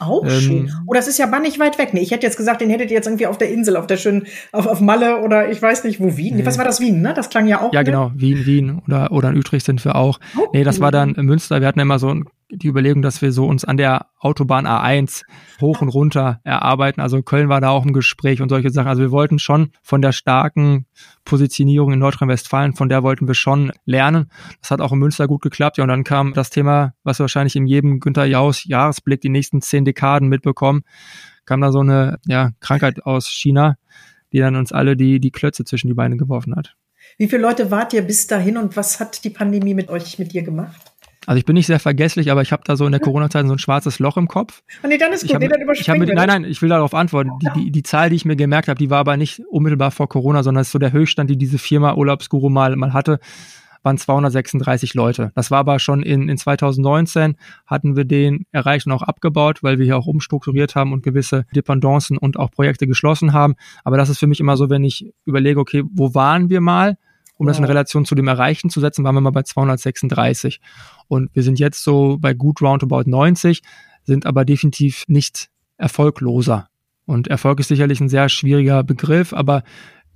Auch 0.00 0.24
ähm, 0.24 0.30
schön. 0.30 0.72
Oh, 0.86 0.94
das 0.94 1.08
ist 1.08 1.18
ja 1.18 1.26
bannig 1.26 1.58
weit 1.58 1.78
weg. 1.78 1.92
Nee, 1.92 2.00
ich 2.00 2.10
hätte 2.10 2.26
jetzt 2.26 2.38
gesagt, 2.38 2.62
den 2.62 2.70
hättet 2.70 2.90
ihr 2.90 2.96
jetzt 2.96 3.06
irgendwie 3.06 3.26
auf 3.26 3.36
der 3.36 3.50
Insel, 3.50 3.76
auf 3.76 3.86
der 3.86 3.98
schönen, 3.98 4.26
auf, 4.50 4.66
auf 4.66 4.80
Malle 4.80 5.20
oder 5.20 5.50
ich 5.50 5.60
weiß 5.60 5.84
nicht 5.84 6.00
wo, 6.00 6.16
Wien. 6.16 6.36
Nee. 6.36 6.46
Was 6.46 6.56
war 6.56 6.64
das, 6.64 6.80
Wien, 6.80 7.02
ne? 7.02 7.12
Das 7.12 7.28
klang 7.28 7.46
ja 7.46 7.60
auch. 7.60 7.72
Ja, 7.74 7.80
ne? 7.80 7.84
genau. 7.84 8.10
Wien, 8.14 8.46
Wien 8.46 8.82
oder, 8.86 9.12
oder 9.12 9.28
in 9.28 9.36
Utrecht 9.36 9.66
sind 9.66 9.84
wir 9.84 9.96
auch. 9.96 10.18
Oh, 10.38 10.48
nee, 10.54 10.64
das 10.64 10.80
war 10.80 10.90
dann 10.90 11.12
Münster. 11.18 11.60
Wir 11.60 11.68
hatten 11.68 11.80
immer 11.80 11.98
so 11.98 12.08
ein 12.08 12.24
die 12.50 12.68
Überlegung, 12.68 13.02
dass 13.02 13.22
wir 13.22 13.32
so 13.32 13.46
uns 13.46 13.64
an 13.64 13.76
der 13.76 14.06
Autobahn 14.18 14.66
A1 14.66 15.22
hoch 15.60 15.80
und 15.80 15.88
runter 15.88 16.40
erarbeiten. 16.44 17.00
Also 17.00 17.22
Köln 17.22 17.48
war 17.48 17.60
da 17.60 17.70
auch 17.70 17.84
im 17.84 17.92
Gespräch 17.92 18.42
und 18.42 18.48
solche 18.48 18.70
Sachen. 18.70 18.88
Also 18.88 19.02
wir 19.02 19.10
wollten 19.10 19.38
schon 19.38 19.72
von 19.82 20.02
der 20.02 20.12
starken 20.12 20.86
Positionierung 21.24 21.92
in 21.92 21.98
Nordrhein-Westfalen, 21.98 22.74
von 22.74 22.88
der 22.88 23.02
wollten 23.02 23.26
wir 23.26 23.34
schon 23.34 23.72
lernen. 23.84 24.30
Das 24.60 24.70
hat 24.70 24.80
auch 24.80 24.92
in 24.92 24.98
Münster 24.98 25.26
gut 25.26 25.42
geklappt. 25.42 25.78
Ja, 25.78 25.84
und 25.84 25.88
dann 25.88 26.04
kam 26.04 26.32
das 26.34 26.50
Thema, 26.50 26.94
was 27.04 27.18
wir 27.18 27.24
wahrscheinlich 27.24 27.56
in 27.56 27.66
jedem 27.66 28.00
Günter 28.00 28.24
Jaus 28.24 28.64
Jahresblick 28.64 29.20
die 29.20 29.28
nächsten 29.28 29.62
zehn 29.62 29.84
Dekaden 29.84 30.28
mitbekommen, 30.28 30.82
kam 31.44 31.60
da 31.60 31.72
so 31.72 31.80
eine 31.80 32.18
ja, 32.26 32.50
Krankheit 32.60 33.04
aus 33.06 33.28
China, 33.28 33.76
die 34.32 34.38
dann 34.38 34.56
uns 34.56 34.72
alle 34.72 34.96
die, 34.96 35.20
die 35.20 35.30
Klötze 35.30 35.64
zwischen 35.64 35.88
die 35.88 35.94
Beine 35.94 36.16
geworfen 36.16 36.54
hat. 36.54 36.76
Wie 37.18 37.28
viele 37.28 37.42
Leute 37.42 37.70
wart 37.70 37.92
ihr 37.92 38.02
bis 38.02 38.26
dahin 38.26 38.56
und 38.56 38.76
was 38.76 39.00
hat 39.00 39.24
die 39.24 39.30
Pandemie 39.30 39.74
mit 39.74 39.88
euch, 39.88 40.18
mit 40.18 40.32
dir 40.32 40.42
gemacht? 40.42 40.92
Also 41.26 41.38
ich 41.38 41.44
bin 41.44 41.54
nicht 41.54 41.66
sehr 41.66 41.80
vergesslich, 41.80 42.30
aber 42.30 42.42
ich 42.42 42.50
habe 42.50 42.62
da 42.64 42.76
so 42.76 42.86
in 42.86 42.92
der 42.92 43.00
Corona-Zeit 43.00 43.46
so 43.46 43.52
ein 43.52 43.58
schwarzes 43.58 43.98
Loch 43.98 44.16
im 44.16 44.26
Kopf. 44.26 44.62
Oh 44.82 44.88
nee, 44.88 44.96
dann 44.96 45.12
ist 45.12 45.22
gut, 45.22 45.34
hab, 45.34 45.40
nee, 45.40 45.48
dann 45.48 45.60
ich 45.74 45.88
hab 45.88 45.98
Nein, 45.98 46.26
nein, 46.26 46.44
ich 46.44 46.62
will 46.62 46.70
darauf 46.70 46.94
antworten. 46.94 47.30
Die, 47.40 47.60
die, 47.60 47.70
die 47.70 47.82
Zahl, 47.82 48.10
die 48.10 48.16
ich 48.16 48.24
mir 48.24 48.36
gemerkt 48.36 48.68
habe, 48.68 48.78
die 48.78 48.88
war 48.88 48.98
aber 48.98 49.16
nicht 49.16 49.40
unmittelbar 49.50 49.90
vor 49.90 50.08
Corona, 50.08 50.42
sondern 50.42 50.62
ist 50.62 50.70
so 50.70 50.78
der 50.78 50.92
Höchststand, 50.92 51.28
die 51.28 51.36
diese 51.36 51.58
Firma 51.58 51.94
Urlaubsguru 51.94 52.48
mal, 52.48 52.74
mal 52.76 52.94
hatte, 52.94 53.20
waren 53.82 53.98
236 53.98 54.94
Leute. 54.94 55.32
Das 55.34 55.50
war 55.50 55.58
aber 55.58 55.78
schon 55.78 56.02
in, 56.02 56.28
in 56.28 56.36
2019, 56.36 57.36
hatten 57.66 57.96
wir 57.96 58.04
den 58.04 58.46
erreicht 58.52 58.86
und 58.86 58.92
auch 58.92 59.02
abgebaut, 59.02 59.62
weil 59.62 59.78
wir 59.78 59.86
hier 59.86 59.96
auch 59.96 60.06
umstrukturiert 60.06 60.74
haben 60.74 60.92
und 60.92 61.02
gewisse 61.02 61.44
Dependancen 61.54 62.18
und 62.18 62.38
auch 62.38 62.50
Projekte 62.50 62.86
geschlossen 62.86 63.32
haben. 63.32 63.54
Aber 63.84 63.96
das 63.96 64.08
ist 64.08 64.18
für 64.18 64.26
mich 64.26 64.40
immer 64.40 64.56
so, 64.56 64.70
wenn 64.70 64.84
ich 64.84 65.12
überlege, 65.24 65.60
okay, 65.60 65.82
wo 65.92 66.14
waren 66.14 66.50
wir 66.50 66.60
mal? 66.60 66.96
Um 67.40 67.46
das 67.46 67.58
in 67.58 67.64
Relation 67.64 68.04
zu 68.04 68.14
dem 68.14 68.28
Erreichten 68.28 68.68
zu 68.68 68.80
setzen, 68.80 69.02
waren 69.02 69.14
wir 69.14 69.22
mal 69.22 69.30
bei 69.30 69.42
236. 69.42 70.60
Und 71.08 71.30
wir 71.32 71.42
sind 71.42 71.58
jetzt 71.58 71.82
so 71.82 72.18
bei 72.20 72.34
gut 72.34 72.60
roundabout 72.60 73.04
90, 73.06 73.62
sind 74.04 74.26
aber 74.26 74.44
definitiv 74.44 75.04
nicht 75.08 75.48
erfolgloser. 75.78 76.68
Und 77.06 77.28
Erfolg 77.28 77.58
ist 77.58 77.68
sicherlich 77.68 77.98
ein 77.98 78.10
sehr 78.10 78.28
schwieriger 78.28 78.84
Begriff, 78.84 79.32
aber 79.32 79.62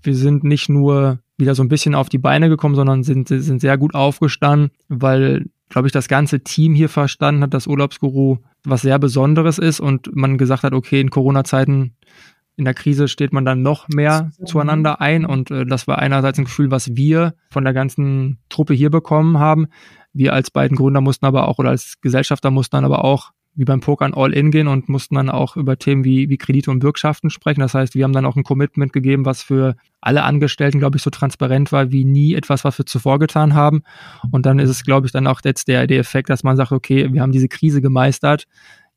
wir 0.02 0.14
sind 0.14 0.44
nicht 0.44 0.68
nur 0.68 1.20
wieder 1.38 1.54
so 1.54 1.62
ein 1.62 1.70
bisschen 1.70 1.94
auf 1.94 2.10
die 2.10 2.18
Beine 2.18 2.50
gekommen, 2.50 2.74
sondern 2.74 3.04
sind, 3.04 3.28
sind 3.28 3.58
sehr 3.58 3.78
gut 3.78 3.94
aufgestanden, 3.94 4.70
weil, 4.88 5.46
glaube 5.70 5.88
ich, 5.88 5.92
das 5.92 6.08
ganze 6.08 6.40
Team 6.40 6.74
hier 6.74 6.90
verstanden 6.90 7.40
hat, 7.40 7.54
dass 7.54 7.66
Urlaubsguru 7.66 8.36
was 8.64 8.82
sehr 8.82 8.98
Besonderes 8.98 9.56
ist 9.56 9.80
und 9.80 10.14
man 10.14 10.36
gesagt 10.36 10.62
hat, 10.62 10.74
okay, 10.74 11.00
in 11.00 11.08
Corona-Zeiten, 11.08 11.94
in 12.56 12.64
der 12.64 12.74
Krise 12.74 13.08
steht 13.08 13.32
man 13.32 13.44
dann 13.44 13.62
noch 13.62 13.88
mehr 13.88 14.30
zueinander 14.44 15.00
ein 15.00 15.24
und 15.24 15.50
äh, 15.50 15.66
das 15.66 15.86
war 15.86 15.98
einerseits 15.98 16.38
ein 16.38 16.44
Gefühl, 16.44 16.70
was 16.70 16.96
wir 16.96 17.34
von 17.50 17.64
der 17.64 17.72
ganzen 17.72 18.38
Truppe 18.48 18.74
hier 18.74 18.90
bekommen 18.90 19.38
haben. 19.38 19.66
Wir 20.12 20.32
als 20.32 20.50
beiden 20.50 20.76
Gründer 20.76 21.00
mussten 21.00 21.26
aber 21.26 21.48
auch 21.48 21.58
oder 21.58 21.70
als 21.70 22.00
Gesellschafter 22.00 22.50
mussten 22.50 22.76
dann 22.76 22.84
aber 22.84 23.04
auch 23.04 23.32
wie 23.56 23.64
beim 23.64 23.80
Pokern 23.80 24.14
all 24.14 24.32
in 24.32 24.50
gehen 24.50 24.66
und 24.66 24.88
mussten 24.88 25.14
dann 25.14 25.30
auch 25.30 25.56
über 25.56 25.78
Themen 25.78 26.04
wie, 26.04 26.28
wie 26.28 26.36
Kredite 26.36 26.70
und 26.70 26.80
Bürgschaften 26.80 27.30
sprechen. 27.30 27.60
Das 27.60 27.74
heißt, 27.74 27.94
wir 27.94 28.04
haben 28.04 28.12
dann 28.12 28.26
auch 28.26 28.36
ein 28.36 28.42
Commitment 28.42 28.92
gegeben, 28.92 29.24
was 29.24 29.42
für 29.42 29.76
alle 30.00 30.24
Angestellten, 30.24 30.80
glaube 30.80 30.96
ich, 30.96 31.02
so 31.02 31.10
transparent 31.10 31.70
war 31.70 31.92
wie 31.92 32.04
nie 32.04 32.34
etwas, 32.34 32.64
was 32.64 32.78
wir 32.78 32.86
zuvor 32.86 33.18
getan 33.18 33.54
haben. 33.54 33.82
Und 34.32 34.44
dann 34.44 34.58
ist 34.58 34.70
es, 34.70 34.84
glaube 34.84 35.06
ich, 35.06 35.12
dann 35.12 35.26
auch 35.26 35.40
jetzt 35.44 35.68
der, 35.68 35.86
der 35.86 36.00
Effekt, 36.00 36.30
dass 36.30 36.42
man 36.42 36.56
sagt, 36.56 36.72
okay, 36.72 37.12
wir 37.12 37.22
haben 37.22 37.32
diese 37.32 37.48
Krise 37.48 37.80
gemeistert. 37.80 38.46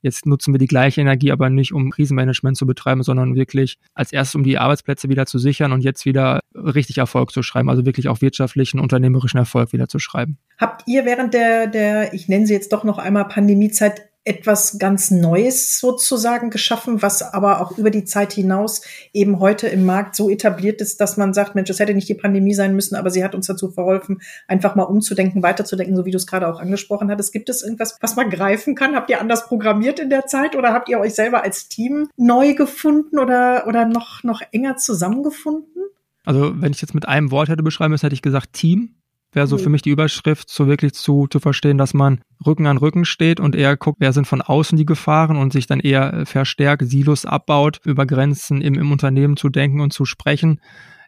Jetzt 0.02 0.26
nutzen 0.26 0.54
wir 0.54 0.60
die 0.60 0.68
gleiche 0.68 1.02
Energie, 1.02 1.32
aber 1.32 1.50
nicht 1.50 1.74
um 1.74 1.90
Krisenmanagement 1.90 2.58
zu 2.58 2.66
betreiben, 2.66 3.04
sondern 3.04 3.36
wirklich 3.36 3.78
als 3.94 4.14
erstes, 4.14 4.36
um 4.36 4.44
die 4.44 4.58
Arbeitsplätze 4.58 5.10
wieder 5.10 5.26
zu 5.26 5.40
sichern 5.40 5.72
und 5.72 5.82
jetzt 5.82 6.06
wieder 6.06 6.42
richtig 6.54 6.98
Erfolg 7.00 7.32
zu 7.32 7.44
schreiben, 7.44 7.70
also 7.70 7.86
wirklich 7.86 8.08
auch 8.08 8.22
wirtschaftlichen, 8.22 8.80
unternehmerischen 8.80 9.38
Erfolg 9.38 9.74
wieder 9.74 9.88
zu 9.88 10.00
schreiben. 10.00 10.38
Habt 10.58 10.84
ihr 10.88 11.06
während 11.06 11.34
der, 11.34 11.68
der, 11.68 12.14
ich 12.14 12.28
nenne 12.28 12.46
sie 12.48 12.54
jetzt 12.54 12.74
doch 12.74 12.84
noch 12.84 12.98
einmal 12.98 13.28
Pandemiezeit, 13.28 14.07
etwas 14.28 14.78
ganz 14.78 15.10
Neues 15.10 15.80
sozusagen 15.80 16.50
geschaffen, 16.50 17.02
was 17.02 17.22
aber 17.22 17.62
auch 17.62 17.78
über 17.78 17.90
die 17.90 18.04
Zeit 18.04 18.34
hinaus 18.34 18.82
eben 19.14 19.40
heute 19.40 19.68
im 19.68 19.86
Markt 19.86 20.16
so 20.16 20.30
etabliert 20.30 20.82
ist, 20.82 21.00
dass 21.00 21.18
man 21.18 21.34
sagt, 21.34 21.56
Mensch, 21.56 21.70
es 21.70 21.80
hätte 21.80 21.94
nicht 21.94 22.10
die 22.10 22.14
Pandemie 22.14 22.54
sein 22.54 22.76
müssen, 22.76 22.96
aber 22.96 23.10
sie 23.10 23.24
hat 23.24 23.36
uns 23.36 23.48
dazu 23.48 23.72
verholfen, 23.72 24.22
einfach 24.48 24.76
mal 24.76 24.84
umzudenken, 24.84 25.44
weiterzudenken, 25.44 25.96
so 25.96 26.06
wie 26.06 26.12
du 26.12 26.18
es 26.18 26.28
gerade 26.28 26.48
auch 26.48 26.60
angesprochen 26.60 27.10
hattest. 27.10 27.32
Gibt 27.32 27.50
es 27.50 27.64
irgendwas, 27.64 27.98
was 28.02 28.16
man 28.16 28.30
greifen 28.30 28.76
kann? 28.76 28.96
Habt 28.96 29.10
ihr 29.10 29.22
anders 29.22 29.48
programmiert 29.48 30.00
in 30.00 30.10
der 30.10 30.26
Zeit 30.28 30.56
oder 30.56 30.74
habt 30.74 30.90
ihr 30.90 31.00
euch 31.00 31.16
selber 31.16 31.44
als 31.44 31.70
Team 31.70 32.10
neu 32.18 32.54
gefunden 32.54 33.20
oder, 33.20 33.66
oder 33.68 33.86
noch, 33.86 34.24
noch 34.24 34.42
enger 34.52 34.78
zusammengefunden? 34.78 35.84
Also, 36.26 36.62
wenn 36.62 36.74
ich 36.74 36.82
jetzt 36.82 36.94
mit 36.94 37.08
einem 37.08 37.32
Wort 37.32 37.48
hätte 37.48 37.64
beschreiben 37.64 37.92
müssen, 37.92 38.06
hätte 38.06 38.16
ich 38.16 38.22
gesagt 38.22 38.52
Team 38.52 38.96
wäre 39.38 39.48
so 39.48 39.58
für 39.58 39.70
mich 39.70 39.84
die 39.84 39.92
Überschrift, 39.92 40.50
so 40.50 40.68
wirklich 40.68 40.94
zu, 40.94 41.28
zu 41.28 41.40
verstehen, 41.40 41.78
dass 41.78 41.94
man 41.94 42.20
Rücken 42.46 42.66
an 42.66 42.78
Rücken 42.78 43.06
steht 43.06 43.40
und 43.40 43.56
eher 43.56 43.78
guckt, 43.78 44.00
wer 44.02 44.12
sind 44.12 44.28
von 44.28 44.42
außen 44.42 44.78
die 44.78 44.86
Gefahren 44.86 45.38
und 45.38 45.54
sich 45.54 45.68
dann 45.68 45.80
eher 45.80 46.12
äh, 46.14 46.26
verstärkt, 46.26 46.90
Silos 46.90 47.26
abbaut, 47.26 47.80
über 47.86 48.06
Grenzen 48.06 48.62
im, 48.62 48.74
im 48.74 48.92
Unternehmen 48.92 49.38
zu 49.38 49.50
denken 49.50 49.80
und 49.80 49.94
zu 49.94 50.06
sprechen. 50.06 50.60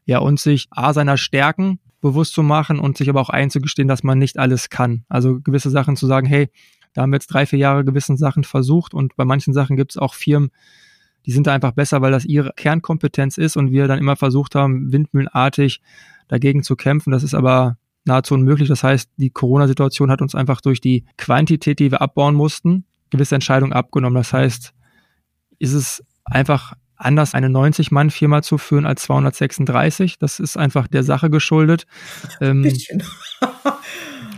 Ja, 0.06 0.20
und 0.20 0.40
sich 0.40 0.68
A 0.72 0.94
seiner 0.94 1.18
Stärken 1.18 1.80
bewusst 2.02 2.34
zu 2.34 2.44
machen 2.44 2.80
und 2.80 2.98
sich 2.98 3.10
aber 3.10 3.20
auch 3.20 3.30
einzugestehen, 3.30 3.88
dass 3.88 4.04
man 4.04 4.20
nicht 4.20 4.38
alles 4.38 4.70
kann. 4.70 5.04
Also 5.10 5.42
gewisse 5.42 5.70
Sachen 5.72 5.98
zu 5.98 6.08
sagen, 6.08 6.28
hey, 6.28 6.50
da 6.94 7.02
haben 7.02 7.12
wir 7.12 7.18
jetzt 7.18 7.28
drei, 7.28 7.46
vier 7.46 7.60
Jahre 7.60 7.84
gewissen 7.84 8.16
Sachen 8.16 8.44
versucht 8.44 8.94
und 8.94 9.16
bei 9.16 9.26
manchen 9.26 9.54
Sachen 9.54 9.76
gibt 9.76 9.92
es 9.92 9.98
auch 9.98 10.14
Firmen, 10.14 10.52
die 11.26 11.32
sind 11.32 11.48
da 11.48 11.54
einfach 11.54 11.72
besser, 11.72 12.02
weil 12.02 12.12
das 12.12 12.26
ihre 12.26 12.54
Kernkompetenz 12.56 13.38
ist 13.38 13.58
und 13.58 13.72
wir 13.72 13.88
dann 13.88 14.00
immer 14.00 14.16
versucht 14.16 14.56
haben, 14.56 14.94
windmühlenartig 14.94 15.82
dagegen 16.28 16.64
zu 16.64 16.76
kämpfen. 16.76 17.12
Das 17.12 17.24
ist 17.24 17.34
aber 17.34 17.78
nahezu 18.10 18.34
unmöglich. 18.34 18.68
Das 18.68 18.84
heißt, 18.84 19.10
die 19.18 19.30
Corona-Situation 19.30 20.12
hat 20.12 20.22
uns 20.22 20.36
einfach 20.36 20.62
durch 20.62 20.82
die 20.82 21.06
Quantität, 21.18 21.80
die 21.80 21.92
wir 21.92 22.02
abbauen 22.02 22.36
mussten, 22.36 22.86
gewisse 23.10 23.36
Entscheidungen 23.36 23.74
abgenommen. 23.74 24.16
Das 24.16 24.34
heißt, 24.34 24.74
ist 25.60 25.74
es 25.74 26.04
einfach 26.26 26.74
anders, 26.96 27.34
eine 27.34 27.48
90-Mann-Firma 27.48 28.42
zu 28.42 28.58
führen 28.58 28.86
als 28.86 29.04
236. 29.04 30.20
Das 30.20 30.40
ist 30.40 30.58
einfach 30.58 30.88
der 30.88 31.04
Sache 31.04 31.30
geschuldet. 31.30 31.86
Ähm, 32.42 32.64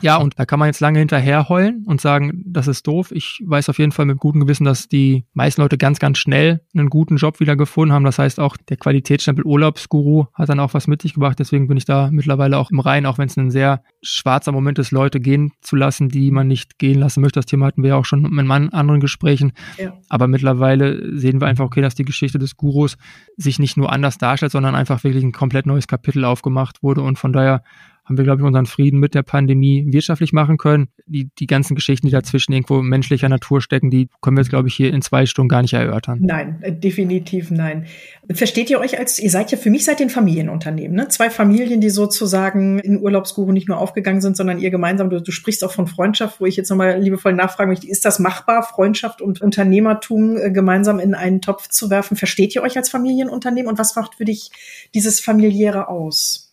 Ja, 0.02 0.18
und 0.18 0.38
da 0.38 0.46
kann 0.46 0.60
man 0.60 0.68
jetzt 0.68 0.80
lange 0.80 1.00
hinterher 1.00 1.50
heulen 1.50 1.84
und 1.86 2.02
sagen, 2.02 2.44
das 2.46 2.68
ist 2.68 2.88
doof. 2.88 3.12
Ich 3.12 3.42
weiß 3.46 3.70
auf 3.70 3.80
jeden 3.80 3.92
Fall 3.92 4.06
mit 4.06 4.18
gutem 4.18 4.42
Gewissen, 4.42 4.64
dass 4.64 4.88
die 4.88 5.26
meisten 5.34 5.62
Leute 5.62 5.78
ganz, 5.78 6.00
ganz 6.00 6.18
schnell 6.18 6.62
einen 6.76 6.90
guten 6.90 7.18
Job 7.18 7.40
wieder 7.40 7.56
gefunden 7.56 7.94
haben. 7.94 8.04
Das 8.04 8.20
heißt, 8.20 8.40
auch 8.40 8.58
der 8.58 8.78
Qualitätsstempel 8.78 9.46
Urlaubsguru 9.46 10.26
hat 10.34 10.50
dann 10.50 10.60
auch 10.60 10.74
was 10.74 10.88
mit 10.88 11.02
sich 11.02 11.14
gebracht. 11.14 11.40
Deswegen 11.40 11.68
bin 11.68 11.78
ich 11.78 11.86
da 11.86 12.10
mittlerweile 12.12 12.58
auch 12.58 12.72
im 12.72 12.80
Rein, 12.80 13.06
auch 13.06 13.18
wenn 13.18 13.28
es 13.28 13.38
ein 13.38 13.52
sehr 13.52 13.84
schwarzer 14.02 14.52
Moment 14.52 14.80
ist, 14.80 14.92
Leute 14.92 15.20
gehen 15.20 15.52
zu 15.62 15.76
lassen, 15.76 16.10
die 16.10 16.32
man 16.32 16.48
nicht 16.48 16.80
gehen 16.80 17.00
lassen 17.00 17.22
möchte. 17.22 17.40
Das 17.40 17.46
Thema 17.46 17.68
hatten 17.68 17.84
wir 17.84 17.90
ja 17.90 17.96
auch 17.96 18.06
schon 18.06 18.26
in 18.26 18.52
anderen 18.52 19.00
Gesprächen. 19.00 19.54
Ja. 19.78 19.94
Aber 20.10 20.28
mittlerweile 20.28 21.18
sehen 21.18 21.40
wir 21.40 21.48
einfach, 21.48 21.66
okay, 21.66 21.82
dass 21.82 21.96
die 21.96 22.06
Geschichte 22.06 22.40
des 22.40 22.58
Gurus 22.58 22.98
sich 23.38 23.60
nicht 23.60 23.78
nur 23.78 23.92
anders 23.92 24.18
darstellt, 24.18 24.52
sondern 24.52 24.76
einfach 24.76 25.04
wirklich 25.04 25.24
ein 25.24 25.32
komplett 25.32 25.66
neues 25.66 25.88
Kapitel 25.88 26.26
aufgemacht 26.26 26.84
wurde. 26.84 27.02
Und 27.02 27.20
von 27.20 27.34
daher 27.34 27.64
haben 28.04 28.18
wir, 28.18 28.24
glaube 28.24 28.42
ich, 28.42 28.46
unseren 28.46 28.66
Frieden 28.66 29.00
mit 29.00 29.14
der 29.14 29.22
Pandemie 29.22 29.86
wirtschaftlich 29.92 30.34
machen 30.34 30.58
können. 30.58 30.90
Die, 31.06 31.30
die 31.38 31.46
ganzen 31.46 31.76
Geschichten, 31.76 32.08
die 32.08 32.12
dazwischen 32.12 32.52
irgendwo 32.52 32.82
menschlicher 32.82 33.30
Natur 33.30 33.62
stecken, 33.62 33.92
die 33.92 34.10
können 34.22 34.38
wir 34.38 34.42
jetzt, 34.42 34.50
glaube 34.50 34.68
ich, 34.68 34.76
hier 34.76 34.94
in 34.94 35.02
zwei 35.02 35.26
Stunden 35.26 35.50
gar 35.50 35.62
nicht 35.62 35.74
erörtern. 35.74 36.20
Nein, 36.22 36.58
äh, 36.62 36.74
definitiv 36.74 37.52
nein. 37.52 37.86
Versteht 38.34 38.70
ihr 38.70 38.80
euch 38.80 38.98
als, 38.98 39.20
ihr 39.20 39.30
seid 39.30 39.52
ja, 39.52 39.58
für 39.58 39.70
mich 39.70 39.86
seid 39.86 40.00
ihr 40.00 40.08
ein 40.08 40.10
Familienunternehmen, 40.10 40.96
ne? 40.96 41.08
Zwei 41.10 41.30
Familien, 41.30 41.80
die 41.80 41.90
sozusagen 41.90 42.80
in 42.80 43.00
Urlaubsguru 43.00 43.52
nicht 43.52 43.68
nur 43.68 43.78
aufgegangen 43.78 44.22
sind, 44.22 44.36
sondern 44.36 44.60
ihr 44.60 44.72
gemeinsam, 44.72 45.10
du, 45.10 45.22
du 45.22 45.32
sprichst 45.32 45.64
auch 45.64 45.72
von 45.72 45.88
Freundschaft, 45.88 46.42
wo 46.42 46.46
ich 46.46 46.56
jetzt 46.56 46.70
nochmal 46.70 47.00
liebevoll 47.00 47.34
nachfragen 47.34 47.70
möchte, 47.70 47.88
ist 47.88 48.06
das 48.06 48.20
machbar, 48.20 48.64
Freundschaft 48.64 49.22
und 49.22 49.42
Unternehmertum 49.42 50.38
äh, 50.38 50.52
gemeinsam 50.52 51.00
in 51.00 51.14
einen 51.14 51.42
Topf 51.42 51.68
zu 51.68 51.90
werfen? 51.90 52.18
Versteht 52.18 52.56
ihr 52.56 52.64
euch 52.64 52.78
als 52.78 52.90
Familienunternehmen 52.90 53.70
und 53.70 53.78
was 53.78 53.96
macht 53.96 54.16
für 54.16 54.26
dich 54.26 54.50
dieses 54.94 55.20
familiäre 55.20 55.88
aus? 55.88 56.51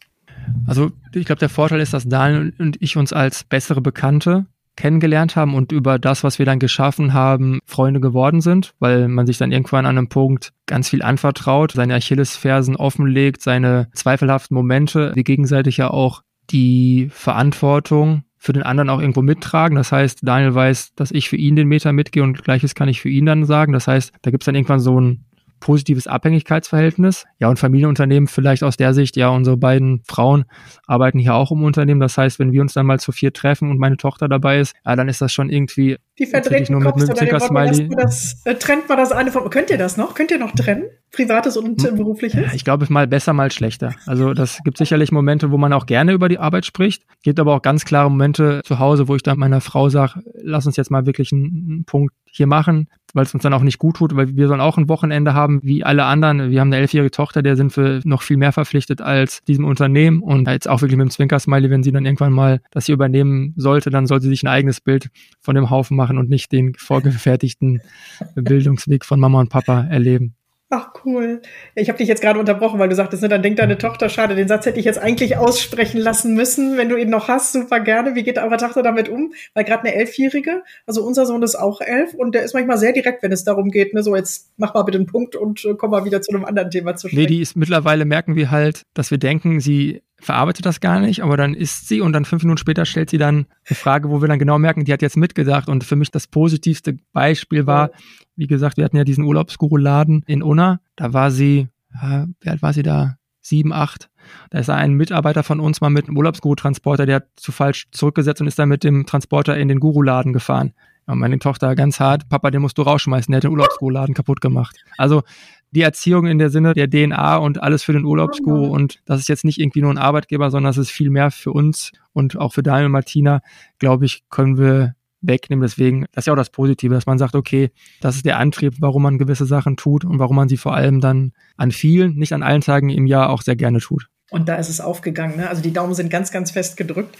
Also 0.66 0.90
ich 1.12 1.24
glaube, 1.24 1.40
der 1.40 1.48
Vorteil 1.48 1.80
ist, 1.80 1.94
dass 1.94 2.08
Daniel 2.08 2.52
und 2.58 2.76
ich 2.80 2.96
uns 2.96 3.12
als 3.12 3.44
bessere 3.44 3.80
Bekannte 3.80 4.46
kennengelernt 4.76 5.34
haben 5.34 5.54
und 5.54 5.72
über 5.72 5.98
das, 5.98 6.22
was 6.22 6.38
wir 6.38 6.46
dann 6.46 6.60
geschaffen 6.60 7.12
haben, 7.12 7.58
Freunde 7.66 8.00
geworden 8.00 8.40
sind, 8.40 8.74
weil 8.78 9.08
man 9.08 9.26
sich 9.26 9.36
dann 9.36 9.50
irgendwann 9.50 9.86
an 9.86 9.98
einem 9.98 10.08
Punkt 10.08 10.52
ganz 10.66 10.88
viel 10.88 11.02
anvertraut, 11.02 11.72
seine 11.72 11.96
Achillesfersen 11.96 12.76
offenlegt, 12.76 13.42
seine 13.42 13.88
zweifelhaften 13.92 14.54
Momente, 14.54 15.10
wir 15.14 15.24
gegenseitig 15.24 15.78
ja 15.78 15.90
auch 15.90 16.22
die 16.50 17.08
Verantwortung 17.10 18.22
für 18.36 18.52
den 18.52 18.62
anderen 18.62 18.88
auch 18.88 19.00
irgendwo 19.00 19.20
mittragen. 19.20 19.76
Das 19.76 19.90
heißt, 19.90 20.20
Daniel 20.22 20.54
weiß, 20.54 20.94
dass 20.94 21.10
ich 21.10 21.28
für 21.28 21.36
ihn 21.36 21.56
den 21.56 21.66
Meter 21.66 21.92
mitgehe 21.92 22.22
und 22.22 22.44
gleiches 22.44 22.76
kann 22.76 22.88
ich 22.88 23.00
für 23.00 23.08
ihn 23.08 23.26
dann 23.26 23.44
sagen. 23.46 23.72
Das 23.72 23.88
heißt, 23.88 24.12
da 24.22 24.30
gibt 24.30 24.44
es 24.44 24.46
dann 24.46 24.54
irgendwann 24.54 24.80
so 24.80 25.00
ein 25.00 25.24
positives 25.60 26.06
Abhängigkeitsverhältnis. 26.06 27.26
Ja, 27.38 27.48
und 27.48 27.58
Familienunternehmen 27.58 28.28
vielleicht 28.28 28.62
aus 28.62 28.76
der 28.76 28.94
Sicht, 28.94 29.16
ja, 29.16 29.28
unsere 29.28 29.56
beiden 29.56 30.02
Frauen 30.06 30.44
arbeiten 30.86 31.18
hier 31.18 31.34
auch 31.34 31.50
im 31.50 31.62
Unternehmen. 31.62 32.00
Das 32.00 32.18
heißt, 32.18 32.38
wenn 32.38 32.52
wir 32.52 32.62
uns 32.62 32.74
dann 32.74 32.86
mal 32.86 33.00
zu 33.00 33.12
vier 33.12 33.32
treffen 33.32 33.70
und 33.70 33.78
meine 33.78 33.96
Tochter 33.96 34.28
dabei 34.28 34.60
ist, 34.60 34.74
ja, 34.84 34.96
dann 34.96 35.08
ist 35.08 35.20
das 35.20 35.32
schon 35.32 35.50
irgendwie 35.50 35.96
die 36.18 36.26
verdreckten 36.26 36.76
nur 36.76 36.84
mit, 36.84 36.96
mit 36.96 37.16
Zwinker-Smiley. 37.16 37.90
Das, 37.96 38.42
äh, 38.44 38.54
trennt 38.54 38.88
man 38.88 38.98
das 38.98 39.12
eine 39.12 39.30
von. 39.30 39.48
Könnt 39.50 39.70
ihr 39.70 39.78
das 39.78 39.96
noch? 39.96 40.14
Könnt 40.14 40.30
ihr 40.30 40.38
noch 40.38 40.52
trennen? 40.52 40.84
Privates 41.10 41.56
und 41.56 41.84
äh, 41.84 41.92
berufliches? 41.92 42.52
Ich 42.54 42.64
glaube, 42.64 42.86
mal 42.90 43.06
besser, 43.06 43.32
mal 43.32 43.50
schlechter. 43.50 43.94
Also 44.06 44.34
das 44.34 44.60
gibt 44.62 44.78
sicherlich 44.78 45.10
Momente, 45.10 45.50
wo 45.50 45.56
man 45.56 45.72
auch 45.72 45.86
gerne 45.86 46.12
über 46.12 46.28
die 46.28 46.38
Arbeit 46.38 46.66
spricht. 46.66 47.04
Gibt 47.22 47.40
aber 47.40 47.54
auch 47.54 47.62
ganz 47.62 47.84
klare 47.84 48.10
Momente 48.10 48.60
zu 48.64 48.78
Hause, 48.78 49.08
wo 49.08 49.16
ich 49.16 49.22
dann 49.22 49.38
meiner 49.38 49.60
Frau 49.60 49.88
sage, 49.88 50.22
lass 50.42 50.66
uns 50.66 50.76
jetzt 50.76 50.90
mal 50.90 51.06
wirklich 51.06 51.32
einen, 51.32 51.84
Punkt 51.86 52.14
hier 52.30 52.46
machen, 52.46 52.88
weil 53.14 53.24
es 53.24 53.32
uns 53.32 53.42
dann 53.42 53.54
auch 53.54 53.62
nicht 53.62 53.78
gut 53.78 53.96
tut, 53.96 54.14
weil 54.14 54.36
wir 54.36 54.48
sollen 54.48 54.60
auch 54.60 54.76
ein 54.76 54.88
Wochenende 54.88 55.32
haben, 55.32 55.60
wie 55.62 55.82
alle 55.82 56.04
anderen. 56.04 56.50
Wir 56.50 56.60
haben 56.60 56.68
eine 56.68 56.76
elfjährige 56.76 57.10
Tochter, 57.10 57.42
der 57.42 57.56
sind 57.56 57.74
wir 57.76 58.00
noch 58.04 58.22
viel 58.22 58.36
mehr 58.36 58.52
verpflichtet 58.52 59.00
als 59.00 59.42
diesem 59.44 59.64
Unternehmen 59.64 60.20
und 60.20 60.46
jetzt 60.46 60.68
auch 60.68 60.82
wirklich 60.82 60.98
mit 60.98 61.06
dem 61.06 61.10
Zwinker-Smiley, 61.10 61.70
wenn 61.70 61.82
sie 61.82 61.92
dann 61.92 62.04
irgendwann 62.04 62.32
mal 62.32 62.60
das 62.70 62.86
hier 62.86 62.94
übernehmen 62.94 63.54
sollte, 63.56 63.90
dann 63.90 64.06
sollte 64.06 64.24
sie 64.24 64.30
sich 64.30 64.42
ein 64.42 64.48
eigenes 64.48 64.80
Bild 64.80 65.08
von 65.40 65.54
dem 65.54 65.70
Haufen 65.70 65.96
machen 65.96 66.18
und 66.18 66.28
nicht 66.28 66.52
den 66.52 66.74
vorgefertigten 66.74 67.80
Bildungsweg 68.34 69.04
von 69.04 69.18
Mama 69.18 69.40
und 69.40 69.48
Papa 69.48 69.84
erleben. 69.84 70.34
Ach 70.70 70.90
cool. 71.06 71.40
Ich 71.74 71.88
habe 71.88 71.96
dich 71.96 72.08
jetzt 72.08 72.20
gerade 72.20 72.38
unterbrochen, 72.38 72.78
weil 72.78 72.90
du 72.90 72.94
sagtest, 72.94 73.22
ne, 73.22 73.30
dann 73.30 73.42
denkt 73.42 73.58
deine 73.58 73.78
Tochter, 73.78 74.10
schade, 74.10 74.34
den 74.34 74.48
Satz 74.48 74.66
hätte 74.66 74.78
ich 74.78 74.84
jetzt 74.84 74.98
eigentlich 74.98 75.38
aussprechen 75.38 75.98
lassen 75.98 76.34
müssen, 76.34 76.76
wenn 76.76 76.90
du 76.90 76.96
ihn 76.96 77.08
noch 77.08 77.28
hast, 77.28 77.54
super 77.54 77.80
gerne. 77.80 78.14
Wie 78.14 78.22
geht 78.22 78.36
eure 78.36 78.58
Tochter 78.58 78.82
damit 78.82 79.08
um? 79.08 79.32
Weil 79.54 79.64
gerade 79.64 79.84
eine 79.84 79.94
Elfjährige, 79.94 80.62
also 80.86 81.02
unser 81.06 81.24
Sohn 81.24 81.42
ist 81.42 81.56
auch 81.56 81.80
elf 81.80 82.12
und 82.12 82.34
der 82.34 82.42
ist 82.42 82.52
manchmal 82.52 82.76
sehr 82.76 82.92
direkt, 82.92 83.22
wenn 83.22 83.32
es 83.32 83.44
darum 83.44 83.70
geht, 83.70 83.94
ne, 83.94 84.02
so 84.02 84.14
jetzt 84.14 84.52
mach 84.58 84.74
mal 84.74 84.82
bitte 84.82 84.98
einen 84.98 85.06
Punkt 85.06 85.36
und 85.36 85.64
äh, 85.64 85.74
komm 85.74 85.90
mal 85.90 86.04
wieder 86.04 86.20
zu 86.20 86.34
einem 86.34 86.44
anderen 86.44 86.70
Thema 86.70 86.96
zu 86.96 87.08
sprechen. 87.08 87.22
Nee, 87.22 87.28
die 87.28 87.40
ist 87.40 87.56
mittlerweile 87.56 88.04
merken 88.04 88.36
wir 88.36 88.50
halt, 88.50 88.82
dass 88.92 89.10
wir 89.10 89.18
denken, 89.18 89.60
sie 89.60 90.02
verarbeitet 90.20 90.66
das 90.66 90.80
gar 90.80 91.00
nicht, 91.00 91.22
aber 91.22 91.36
dann 91.36 91.54
isst 91.54 91.88
sie 91.88 92.00
und 92.00 92.12
dann 92.12 92.24
fünf 92.24 92.42
Minuten 92.42 92.58
später 92.58 92.84
stellt 92.84 93.10
sie 93.10 93.18
dann 93.18 93.46
eine 93.66 93.76
Frage, 93.76 94.10
wo 94.10 94.20
wir 94.20 94.28
dann 94.28 94.38
genau 94.38 94.58
merken, 94.58 94.84
die 94.84 94.92
hat 94.92 95.02
jetzt 95.02 95.16
mitgedacht. 95.16 95.68
Und 95.68 95.84
für 95.84 95.96
mich 95.96 96.10
das 96.10 96.26
positivste 96.26 96.98
Beispiel 97.12 97.66
war, 97.66 97.90
wie 98.36 98.46
gesagt, 98.46 98.76
wir 98.76 98.84
hatten 98.84 98.96
ja 98.96 99.04
diesen 99.04 99.24
Urlaubsguru-Laden 99.24 100.24
in 100.26 100.42
Unna. 100.42 100.80
Da 100.96 101.12
war 101.12 101.30
sie, 101.30 101.68
ja, 101.94 102.26
wie 102.40 102.48
alt 102.48 102.62
war 102.62 102.72
sie 102.72 102.82
da? 102.82 103.16
Sieben, 103.40 103.72
acht. 103.72 104.10
Da 104.50 104.58
ist 104.58 104.68
ein 104.68 104.94
Mitarbeiter 104.94 105.42
von 105.42 105.60
uns 105.60 105.80
mal 105.80 105.90
mit 105.90 106.08
einem 106.08 106.16
Urlaubsguru-Transporter, 106.16 107.06
der 107.06 107.16
hat 107.16 107.28
zu 107.36 107.52
falsch 107.52 107.86
zurückgesetzt 107.92 108.40
und 108.40 108.46
ist 108.46 108.58
dann 108.58 108.68
mit 108.68 108.84
dem 108.84 109.06
Transporter 109.06 109.56
in 109.56 109.68
den 109.68 109.80
Guru-Laden 109.80 110.32
gefahren. 110.32 110.72
Meine 111.14 111.38
Tochter 111.38 111.74
ganz 111.74 112.00
hart, 112.00 112.28
Papa, 112.28 112.50
den 112.50 112.62
musst 112.62 112.78
du 112.78 112.82
rausschmeißen, 112.82 113.32
der 113.32 113.38
hat 113.38 113.44
den 113.44 113.52
Urlaubsgurladen 113.52 114.14
kaputt 114.14 114.40
gemacht. 114.40 114.76
Also 114.96 115.22
die 115.70 115.82
Erziehung 115.82 116.26
in 116.26 116.38
der 116.38 116.50
Sinne 116.50 116.72
der 116.74 116.88
DNA 116.88 117.36
und 117.36 117.62
alles 117.62 117.82
für 117.82 117.92
den 117.92 118.04
Urlaubsguru 118.04 118.66
und 118.66 119.00
das 119.04 119.20
ist 119.20 119.28
jetzt 119.28 119.44
nicht 119.44 119.58
irgendwie 119.58 119.82
nur 119.82 119.90
ein 119.90 119.98
Arbeitgeber, 119.98 120.50
sondern 120.50 120.70
das 120.70 120.78
ist 120.78 120.90
viel 120.90 121.10
mehr 121.10 121.30
für 121.30 121.52
uns 121.52 121.92
und 122.12 122.38
auch 122.38 122.54
für 122.54 122.62
Daniel 122.62 122.86
und 122.86 122.92
Martina, 122.92 123.40
glaube 123.78 124.06
ich, 124.06 124.22
können 124.30 124.56
wir 124.56 124.94
wegnehmen. 125.20 125.62
Deswegen, 125.62 126.06
das 126.12 126.22
ist 126.22 126.26
ja 126.26 126.32
auch 126.32 126.38
das 126.38 126.50
Positive, 126.50 126.94
dass 126.94 127.06
man 127.06 127.18
sagt, 127.18 127.34
okay, 127.34 127.70
das 128.00 128.16
ist 128.16 128.24
der 128.24 128.38
Antrieb, 128.38 128.74
warum 128.80 129.02
man 129.02 129.18
gewisse 129.18 129.46
Sachen 129.46 129.76
tut 129.76 130.04
und 130.04 130.18
warum 130.18 130.36
man 130.36 130.48
sie 130.48 130.56
vor 130.56 130.74
allem 130.74 131.00
dann 131.00 131.32
an 131.56 131.70
vielen, 131.70 132.14
nicht 132.14 132.32
an 132.32 132.42
allen 132.42 132.60
Tagen 132.60 132.88
im 132.90 133.06
Jahr 133.06 133.30
auch 133.30 133.42
sehr 133.42 133.56
gerne 133.56 133.80
tut. 133.80 134.08
Und 134.30 134.46
da 134.46 134.56
ist 134.56 134.68
es 134.68 134.80
aufgegangen. 134.80 135.38
Ne? 135.38 135.48
Also 135.48 135.62
die 135.62 135.72
Daumen 135.72 135.94
sind 135.94 136.10
ganz, 136.10 136.30
ganz 136.30 136.50
fest 136.50 136.76
gedrückt. 136.76 137.16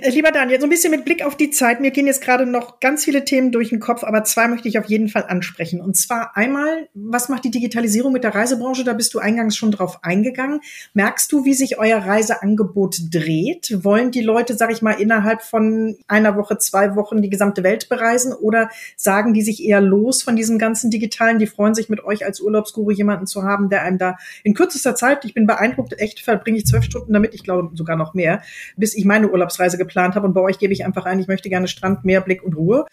Äh, 0.00 0.10
lieber 0.10 0.32
Daniel, 0.32 0.58
so 0.58 0.66
ein 0.66 0.70
bisschen 0.70 0.90
mit 0.90 1.04
Blick 1.04 1.24
auf 1.24 1.36
die 1.36 1.50
Zeit. 1.50 1.80
Mir 1.80 1.92
gehen 1.92 2.08
jetzt 2.08 2.20
gerade 2.20 2.46
noch 2.46 2.80
ganz 2.80 3.04
viele 3.04 3.24
Themen 3.24 3.52
durch 3.52 3.68
den 3.68 3.78
Kopf, 3.78 4.02
aber 4.02 4.24
zwei 4.24 4.48
möchte 4.48 4.66
ich 4.66 4.76
auf 4.76 4.86
jeden 4.86 5.08
Fall 5.08 5.24
ansprechen. 5.28 5.80
Und 5.80 5.96
zwar 5.96 6.36
einmal, 6.36 6.88
was 6.94 7.28
macht 7.28 7.44
die 7.44 7.52
Digitalisierung 7.52 8.12
mit 8.12 8.24
der 8.24 8.34
Reisebranche? 8.34 8.82
Da 8.82 8.92
bist 8.92 9.14
du 9.14 9.20
eingangs 9.20 9.56
schon 9.56 9.70
drauf 9.70 10.02
eingegangen. 10.02 10.60
Merkst 10.94 11.30
du, 11.30 11.44
wie 11.44 11.54
sich 11.54 11.78
euer 11.78 11.98
Reiseangebot 11.98 12.96
dreht? 13.12 13.84
Wollen 13.84 14.10
die 14.10 14.22
Leute, 14.22 14.54
sag 14.54 14.72
ich 14.72 14.82
mal, 14.82 14.92
innerhalb 14.92 15.42
von 15.42 15.96
einer 16.08 16.36
Woche, 16.36 16.58
zwei 16.58 16.96
Wochen 16.96 17.22
die 17.22 17.30
gesamte 17.30 17.62
Welt 17.62 17.88
bereisen? 17.88 18.32
Oder 18.32 18.68
sagen 18.96 19.32
die 19.32 19.42
sich 19.42 19.62
eher 19.62 19.80
los 19.80 20.24
von 20.24 20.34
diesem 20.34 20.58
ganzen 20.58 20.90
Digitalen? 20.90 21.38
Die 21.38 21.46
freuen 21.46 21.76
sich 21.76 21.88
mit 21.88 22.02
euch 22.02 22.24
als 22.24 22.40
Urlaubsguru 22.40 22.90
jemanden 22.90 23.28
zu 23.28 23.44
haben, 23.44 23.68
der 23.68 23.82
einem 23.82 23.98
da 23.98 24.16
in 24.42 24.54
kürzester 24.54 24.96
Zeit, 24.96 25.24
ich 25.24 25.34
bin 25.34 25.46
beeindruckt, 25.46 26.00
echt 26.00 26.20
verbringe 26.32 26.58
ich 26.58 26.66
zwölf 26.66 26.84
Stunden 26.84 27.12
damit, 27.12 27.34
ich 27.34 27.44
glaube 27.44 27.70
sogar 27.74 27.96
noch 27.96 28.14
mehr, 28.14 28.42
bis 28.76 28.94
ich 28.94 29.04
meine 29.04 29.30
Urlaubsreise 29.30 29.78
geplant 29.78 30.14
habe. 30.14 30.26
Und 30.26 30.34
bei 30.34 30.40
euch 30.40 30.58
gebe 30.58 30.72
ich 30.72 30.84
einfach 30.84 31.04
ein, 31.04 31.20
ich 31.20 31.28
möchte 31.28 31.48
gerne 31.48 31.68
Strand, 31.68 32.04
Meer, 32.04 32.20
Blick 32.20 32.42
und 32.42 32.56
Ruhe. 32.56 32.86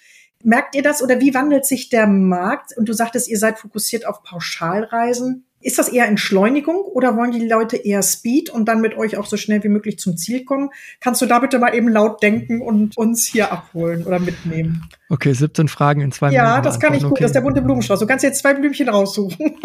Merkt 0.44 0.76
ihr 0.76 0.84
das 0.84 1.04
oder 1.04 1.20
wie 1.20 1.34
wandelt 1.34 1.66
sich 1.66 1.90
der 1.90 2.08
Markt? 2.08 2.72
Und 2.78 2.88
du 2.88 2.94
sagtest, 2.94 3.28
ihr 3.28 3.38
seid 3.38 3.60
fokussiert 3.60 4.08
auf 4.08 4.24
Pauschalreisen. 4.24 5.46
Ist 5.62 5.78
das 5.78 5.90
eher 5.90 6.08
Entschleunigung 6.08 6.78
oder 6.78 7.18
wollen 7.18 7.32
die 7.32 7.46
Leute 7.46 7.76
eher 7.76 8.02
Speed 8.02 8.50
und 8.50 8.66
dann 8.66 8.80
mit 8.80 8.96
euch 8.96 9.18
auch 9.18 9.26
so 9.26 9.36
schnell 9.36 9.62
wie 9.64 9.70
möglich 9.70 10.00
zum 10.00 10.16
Ziel 10.16 10.46
kommen? 10.46 10.70
Kannst 11.02 11.22
du 11.22 11.26
da 11.26 11.40
bitte 11.40 11.60
mal 11.60 11.76
eben 11.76 11.90
laut 11.90 12.24
denken 12.24 12.62
und 12.62 12.96
uns 12.96 13.26
hier 13.26 13.52
abholen 13.52 14.06
oder 14.06 14.20
mitnehmen? 14.20 14.90
Okay, 15.12 15.34
17 15.34 15.68
Fragen 15.70 16.02
in 16.02 16.12
zwei 16.12 16.28
ja, 16.28 16.44
Minuten. 16.44 16.56
Ja, 16.58 16.62
das 16.62 16.80
kann 16.80 16.94
ich 16.94 17.02
gut. 17.02 17.14
Okay. 17.14 17.24
Das 17.24 17.30
ist 17.30 17.36
der 17.36 17.42
bunte 17.42 17.64
Blumenstrauß. 17.64 18.00
Du 18.00 18.06
kannst 18.06 18.24
jetzt 18.24 18.42
zwei 18.42 18.54
Blümchen 18.54 18.90
raussuchen. 18.90 19.56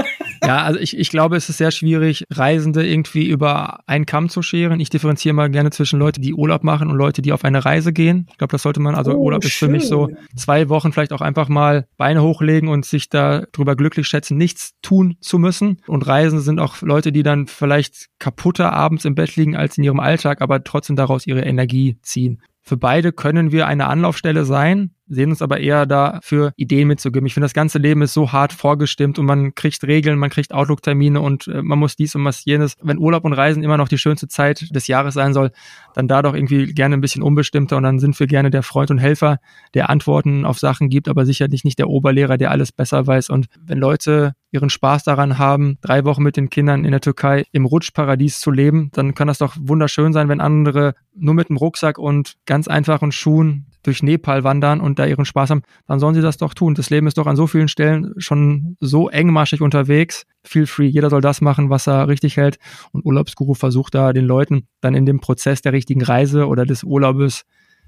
ja, 0.42 0.62
also 0.62 0.80
ich, 0.80 0.96
ich 0.96 1.10
glaube, 1.10 1.36
es 1.36 1.50
ist 1.50 1.58
sehr 1.58 1.70
schwierig, 1.70 2.24
Reisende 2.30 2.86
irgendwie 2.86 3.28
über 3.28 3.80
einen 3.86 4.06
Kamm 4.06 4.30
zu 4.30 4.40
scheren. 4.40 4.80
Ich 4.80 4.88
differenziere 4.88 5.34
mal 5.34 5.50
gerne 5.50 5.70
zwischen 5.70 5.98
Leute, 5.98 6.22
die 6.22 6.32
Urlaub 6.32 6.64
machen 6.64 6.88
und 6.90 6.96
Leute, 6.96 7.20
die 7.20 7.34
auf 7.34 7.44
eine 7.44 7.62
Reise 7.62 7.92
gehen. 7.92 8.26
Ich 8.30 8.38
glaube, 8.38 8.52
das 8.52 8.62
sollte 8.62 8.80
man, 8.80 8.94
also 8.94 9.12
oh, 9.12 9.16
Urlaub 9.16 9.44
ist 9.44 9.52
schön. 9.52 9.68
für 9.68 9.72
mich 9.72 9.86
so 9.86 10.08
zwei 10.34 10.70
Wochen 10.70 10.92
vielleicht 10.92 11.12
auch 11.12 11.20
einfach 11.20 11.50
mal 11.50 11.86
Beine 11.98 12.22
hochlegen 12.22 12.70
und 12.70 12.86
sich 12.86 13.10
darüber 13.10 13.76
glücklich 13.76 14.08
schätzen, 14.08 14.38
nichts 14.38 14.72
tun 14.80 15.18
zu 15.20 15.38
müssen. 15.38 15.76
Und 15.86 16.06
Reisen 16.06 16.40
sind 16.40 16.58
auch 16.58 16.80
Leute, 16.80 17.12
die 17.12 17.22
dann 17.22 17.48
vielleicht 17.48 18.06
kaputter 18.18 18.72
abends 18.72 19.04
im 19.04 19.14
Bett 19.14 19.36
liegen 19.36 19.56
als 19.56 19.76
in 19.76 19.84
ihrem 19.84 20.00
Alltag, 20.00 20.40
aber 20.40 20.64
trotzdem 20.64 20.96
daraus 20.96 21.26
ihre 21.26 21.42
Energie 21.42 21.98
ziehen. 22.00 22.40
Für 22.66 22.78
beide 22.78 23.12
können 23.12 23.52
wir 23.52 23.66
eine 23.66 23.88
Anlaufstelle 23.88 24.46
sein, 24.46 24.94
sehen 25.06 25.30
uns 25.30 25.42
aber 25.42 25.60
eher 25.60 25.86
dafür, 25.86 26.52
Ideen 26.56 26.88
mitzugeben. 26.88 27.26
Ich 27.26 27.34
finde, 27.34 27.44
das 27.44 27.54
ganze 27.54 27.78
Leben 27.78 28.02
ist 28.02 28.14
so 28.14 28.32
hart 28.32 28.52
vorgestimmt 28.52 29.18
und 29.18 29.26
man 29.26 29.54
kriegt 29.54 29.84
Regeln, 29.84 30.18
man 30.18 30.30
kriegt 30.30 30.52
Outlook-Termine 30.52 31.20
und 31.20 31.46
äh, 31.48 31.62
man 31.62 31.78
muss 31.78 31.96
dies 31.96 32.14
und 32.14 32.24
was 32.24 32.44
jenes. 32.44 32.76
Wenn 32.82 32.98
Urlaub 32.98 33.24
und 33.24 33.32
Reisen 33.32 33.62
immer 33.62 33.76
noch 33.76 33.88
die 33.88 33.98
schönste 33.98 34.28
Zeit 34.28 34.74
des 34.74 34.86
Jahres 34.86 35.14
sein 35.14 35.34
soll, 35.34 35.50
dann 35.94 36.08
da 36.08 36.22
doch 36.22 36.34
irgendwie 36.34 36.72
gerne 36.72 36.96
ein 36.96 37.00
bisschen 37.00 37.22
unbestimmter 37.22 37.76
und 37.76 37.82
dann 37.82 37.98
sind 37.98 38.18
wir 38.18 38.26
gerne 38.26 38.50
der 38.50 38.62
Freund 38.62 38.90
und 38.90 38.98
Helfer, 38.98 39.38
der 39.74 39.90
Antworten 39.90 40.44
auf 40.44 40.58
Sachen 40.58 40.88
gibt, 40.88 41.08
aber 41.08 41.26
sicherlich 41.26 41.64
nicht 41.64 41.78
der 41.78 41.88
Oberlehrer, 41.88 42.38
der 42.38 42.50
alles 42.50 42.72
besser 42.72 43.06
weiß. 43.06 43.30
Und 43.30 43.46
wenn 43.60 43.78
Leute 43.78 44.32
ihren 44.50 44.70
Spaß 44.70 45.02
daran 45.02 45.38
haben, 45.38 45.78
drei 45.82 46.04
Wochen 46.04 46.22
mit 46.22 46.36
den 46.36 46.48
Kindern 46.48 46.84
in 46.84 46.92
der 46.92 47.00
Türkei 47.00 47.44
im 47.52 47.66
Rutschparadies 47.66 48.40
zu 48.40 48.50
leben, 48.50 48.90
dann 48.92 49.14
kann 49.14 49.28
das 49.28 49.38
doch 49.38 49.56
wunderschön 49.58 50.12
sein, 50.12 50.28
wenn 50.28 50.40
andere 50.40 50.94
nur 51.14 51.34
mit 51.34 51.48
dem 51.48 51.56
Rucksack 51.56 51.98
und 51.98 52.36
ganz 52.46 52.68
einfachen 52.68 53.12
Schuhen 53.12 53.66
durch 53.84 54.02
Nepal 54.02 54.42
wandern 54.42 54.80
und 54.80 54.98
da 54.98 55.06
ihren 55.06 55.24
Spaß 55.24 55.50
haben, 55.50 55.62
dann 55.86 56.00
sollen 56.00 56.14
sie 56.14 56.22
das 56.22 56.36
doch 56.36 56.54
tun. 56.54 56.74
Das 56.74 56.90
Leben 56.90 57.06
ist 57.06 57.18
doch 57.18 57.26
an 57.26 57.36
so 57.36 57.46
vielen 57.46 57.68
Stellen 57.68 58.12
schon 58.16 58.76
so 58.80 59.08
engmaschig 59.08 59.60
unterwegs. 59.60 60.24
Feel 60.42 60.66
free. 60.66 60.86
Jeder 60.86 61.10
soll 61.10 61.20
das 61.20 61.40
machen, 61.40 61.70
was 61.70 61.86
er 61.86 62.08
richtig 62.08 62.36
hält. 62.36 62.58
Und 62.92 63.04
Urlaubsguru 63.04 63.54
versucht 63.54 63.94
da 63.94 64.12
den 64.12 64.24
Leuten 64.24 64.66
dann 64.80 64.94
in 64.94 65.06
dem 65.06 65.20
Prozess 65.20 65.62
der 65.62 65.72
richtigen 65.72 66.02
Reise 66.02 66.46
oder 66.48 66.66
des 66.66 66.82
Urlaubes 66.82 67.44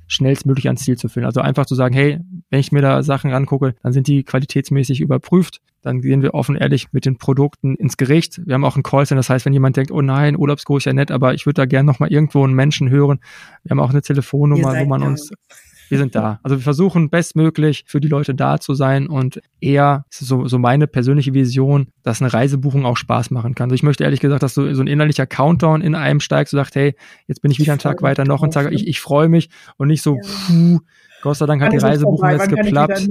schnellstmöglich 0.09 0.67
ans 0.67 0.85
Ziel 0.85 0.97
zu 0.97 1.09
führen. 1.09 1.27
Also 1.27 1.41
einfach 1.41 1.67
zu 1.67 1.75
sagen, 1.75 1.95
hey, 1.95 2.21
wenn 2.51 2.61
ich 2.61 2.73
mir 2.73 2.83
da 2.83 3.03
Sachen 3.03 3.33
angucke, 3.33 3.75
dann 3.83 3.93
sind 3.93 4.07
die 4.07 4.23
qualitätsmäßig 4.23 5.01
überprüft. 5.01 5.61
Dann 5.83 6.01
gehen 6.01 6.23
wir 6.23 6.35
offen 6.35 6.57
ehrlich 6.57 6.93
mit 6.93 7.07
den 7.07 7.19
Produkten 7.19 7.75
ins 7.77 7.97
Gericht. 7.97 8.41
Wir 8.45 8.55
haben 8.55 8.65
auch 8.65 8.77
ein 8.77 8.83
Callcenter. 8.83 9.19
Das 9.19 9.31
heißt, 9.31 9.47
wenn 9.47 9.53
jemand 9.53 9.77
denkt, 9.77 9.91
oh 9.91 10.03
nein, 10.03 10.37
Urlaubsguru 10.37 10.79
ist 10.79 10.85
ja 10.85 10.93
nett, 10.93 11.11
aber 11.11 11.35
ich 11.35 11.47
würde 11.47 11.55
da 11.55 11.67
gerne 11.67 11.87
nochmal 11.87 12.13
irgendwo 12.13 12.45
einen 12.45 12.55
Menschen 12.55 12.91
hören. 12.91 13.21
Wir 13.63 13.71
haben 13.71 13.81
auch 13.81 13.91
eine 13.91 14.03
Telefonnummer, 14.03 14.79
wo 14.79 14.85
man 14.85 15.03
uns 15.03 15.31
wir 15.89 15.99
sind 15.99 16.15
da. 16.15 16.41
Also 16.43 16.57
wir 16.57 16.63
versuchen 16.63 17.11
bestmöglich 17.11 17.85
für 17.87 18.01
die 18.01 18.09
Leute 18.09 18.35
da 18.35 18.59
zu 18.59 18.75
sein 18.75 19.07
und 19.07 19.41
eher, 19.61 20.05
so, 20.11 20.47
so 20.47 20.59
meine 20.59 20.87
persönliche 20.87 21.35
Vision, 21.35 21.89
dass 22.03 22.21
eine 22.21 22.33
Reisebuchung 22.33 22.85
auch 22.85 22.97
Spaß 22.97 23.31
machen 23.31 23.55
kann. 23.55 23.67
Also 23.67 23.75
ich 23.75 23.83
möchte 23.83 24.05
ehrlich 24.05 24.21
gesagt, 24.21 24.43
dass 24.43 24.55
so, 24.55 24.73
so 24.75 24.83
ein 24.83 24.87
innerlicher 24.87 25.27
Countdown 25.27 25.83
in 25.83 25.95
einem 25.95 26.21
steigt, 26.21 26.51
so 26.51 26.57
sagt, 26.57 26.75
hey, 26.75 26.95
jetzt 27.27 27.43
bin 27.43 27.51
ich 27.51 27.59
wieder 27.59 27.73
einen 27.73 27.81
Tag 27.81 28.03
weiter, 28.03 28.25
noch 28.25 28.43
einen 28.43 28.53
Tag, 28.53 28.73
ich, 28.73 28.87
ich 28.87 29.01
freue 29.01 29.29
mich 29.29 29.49
und 29.77 29.89
nicht 29.89 30.03
so, 30.03 30.17
puh, 30.17 30.81
Gott 31.23 31.37
sei 31.39 31.47
Dank 31.47 31.63
hat 31.63 31.73
die 31.73 31.79
Reisebuchung 31.79 32.31
jetzt 32.31 32.49
geklappt. 32.49 33.09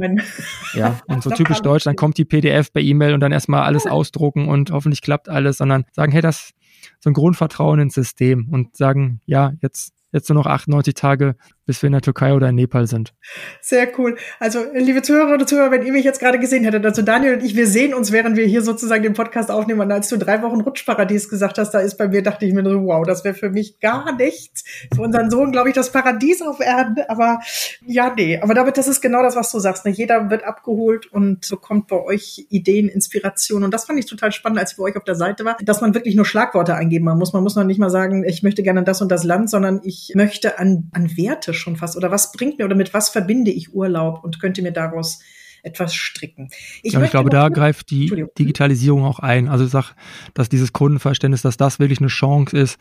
Ja, 0.73 0.99
und 1.07 1.23
so 1.23 1.29
typisch 1.35 1.59
deutsch, 1.59 1.83
dann 1.83 1.95
kommt 1.95 2.17
die 2.17 2.25
PDF 2.25 2.71
per 2.71 2.81
E-Mail 2.81 3.13
und 3.13 3.19
dann 3.19 3.31
erstmal 3.31 3.63
alles 3.63 3.88
ausdrucken 3.88 4.47
und 4.47 4.71
hoffentlich 4.71 5.01
klappt 5.01 5.27
alles, 5.27 5.57
sondern 5.57 5.85
sagen, 5.91 6.11
hey, 6.11 6.21
das 6.21 6.51
so 6.99 7.09
ein 7.09 7.13
Grundvertrauen 7.13 7.79
ins 7.79 7.95
System 7.95 8.47
und 8.51 8.77
sagen, 8.77 9.19
ja, 9.25 9.53
jetzt 9.61 9.93
jetzt 10.15 10.29
nur 10.29 10.35
noch 10.35 10.47
98 10.47 10.93
Tage 10.93 11.35
bis 11.65 11.82
wir 11.82 11.88
in 11.88 11.93
der 11.93 12.01
Türkei 12.01 12.34
oder 12.34 12.49
in 12.49 12.56
Nepal 12.56 12.88
sind. 12.88 13.13
Sehr 13.60 13.88
cool. 13.97 14.17
Also, 14.39 14.60
liebe 14.73 15.01
Zuhörerinnen 15.01 15.41
und 15.41 15.47
Zuhörer, 15.47 15.71
wenn 15.71 15.86
ihr 15.86 15.91
mich 15.91 16.04
jetzt 16.04 16.19
gerade 16.19 16.39
gesehen 16.39 16.63
hättet, 16.63 16.86
also 16.86 17.01
Daniel 17.01 17.36
und 17.36 17.43
ich, 17.43 17.56
wir 17.56 17.67
sehen 17.67 17.93
uns, 17.93 18.12
während 18.12 18.38
wir 18.38 18.45
hier 18.45 18.62
sozusagen 18.62 19.04
den 19.04 19.13
Podcast 19.13 19.49
aufnehmen. 19.49 19.82
Und 19.82 19.91
als 19.91 20.10
du 20.10 20.17
drei 20.17 20.41
Wochen 20.43 20.62
Rutschparadies 20.62 21.28
gesagt 21.28 21.58
hast, 21.58 21.71
da 21.71 21.80
ist 21.80 21.97
bei 21.97 22.08
mir, 22.08 22.21
dachte 22.21 22.45
ich 22.45 22.54
mir 22.54 22.63
so, 22.63 22.86
wow, 22.86 23.06
das 23.06 23.23
wäre 23.23 23.34
für 23.34 23.49
mich 23.49 23.80
gar 23.80 24.15
nichts. 24.15 24.63
Für 24.93 25.01
unseren 25.01 25.32
Sohn, 25.32 25.51
glaube 25.51 25.69
ich, 25.69 25.75
das 25.75 25.91
Paradies 25.91 26.41
auf 26.41 26.60
Erden. 26.60 27.04
Aber 27.08 27.39
ja, 27.86 28.13
nee. 28.15 28.39
Aber 28.39 28.54
damit, 28.54 28.78
das 28.78 28.88
ist 28.88 29.01
genau 29.01 29.23
das, 29.23 29.36
was 29.36 29.51
du 29.51 29.60
sagst. 29.60 29.86
Ne? 29.86 29.91
Jeder 29.91 30.30
wird 30.30 30.43
abgeholt 30.43 31.08
und 31.08 31.49
bekommt 31.49 31.88
bei 31.88 31.97
euch 31.97 32.45
Ideen, 32.49 32.89
Inspiration. 32.89 33.63
Und 33.63 33.73
das 33.73 33.86
fand 33.86 33.97
ich 33.97 34.06
total 34.06 34.32
spannend, 34.32 34.60
als 34.60 34.73
ich 34.73 34.78
bei 34.78 34.84
euch 34.84 34.97
auf 34.97 35.04
der 35.04 35.15
Seite 35.15 35.45
war, 35.45 35.58
dass 35.63 35.82
man 35.82 35.95
wirklich 35.95 36.15
nur 36.15 36.25
Schlagworte 36.25 36.75
eingeben 36.75 37.06
muss. 37.17 37.34
Man 37.34 37.43
muss 37.43 37.56
noch 37.56 37.63
nicht 37.63 37.80
mal 37.80 37.89
sagen, 37.89 38.23
ich 38.23 38.43
möchte 38.43 38.62
gerne 38.62 38.84
das 38.84 39.01
und 39.01 39.10
das 39.10 39.23
Land, 39.23 39.49
sondern 39.49 39.82
ich 39.84 40.12
möchte 40.15 40.60
an, 40.60 40.89
an 40.93 41.17
Werte 41.17 41.54
schon 41.55 41.75
fast 41.75 41.97
oder 41.97 42.11
was 42.11 42.31
bringt 42.31 42.57
mir 42.57 42.65
oder 42.65 42.75
mit 42.75 42.93
was 42.93 43.09
verbinde 43.09 43.51
ich 43.51 43.73
Urlaub 43.73 44.23
und 44.23 44.39
könnte 44.39 44.61
mir 44.61 44.71
daraus 44.71 45.19
etwas 45.63 45.95
stricken. 45.95 46.49
Ich, 46.83 46.93
ja, 46.93 47.01
ich 47.01 47.09
glaube, 47.09 47.29
da 47.29 47.49
greift 47.49 47.89
die 47.89 48.25
Digitalisierung 48.37 49.03
auch 49.03 49.19
ein. 49.19 49.47
Also 49.49 49.65
ich 49.65 49.71
sage, 49.71 49.87
dass 50.33 50.47
dieses 50.47 50.73
Kundenverständnis, 50.73 51.41
dass 51.41 51.57
das 51.57 51.79
wirklich 51.79 51.99
eine 51.99 52.07
Chance 52.07 52.55
ist, 52.55 52.77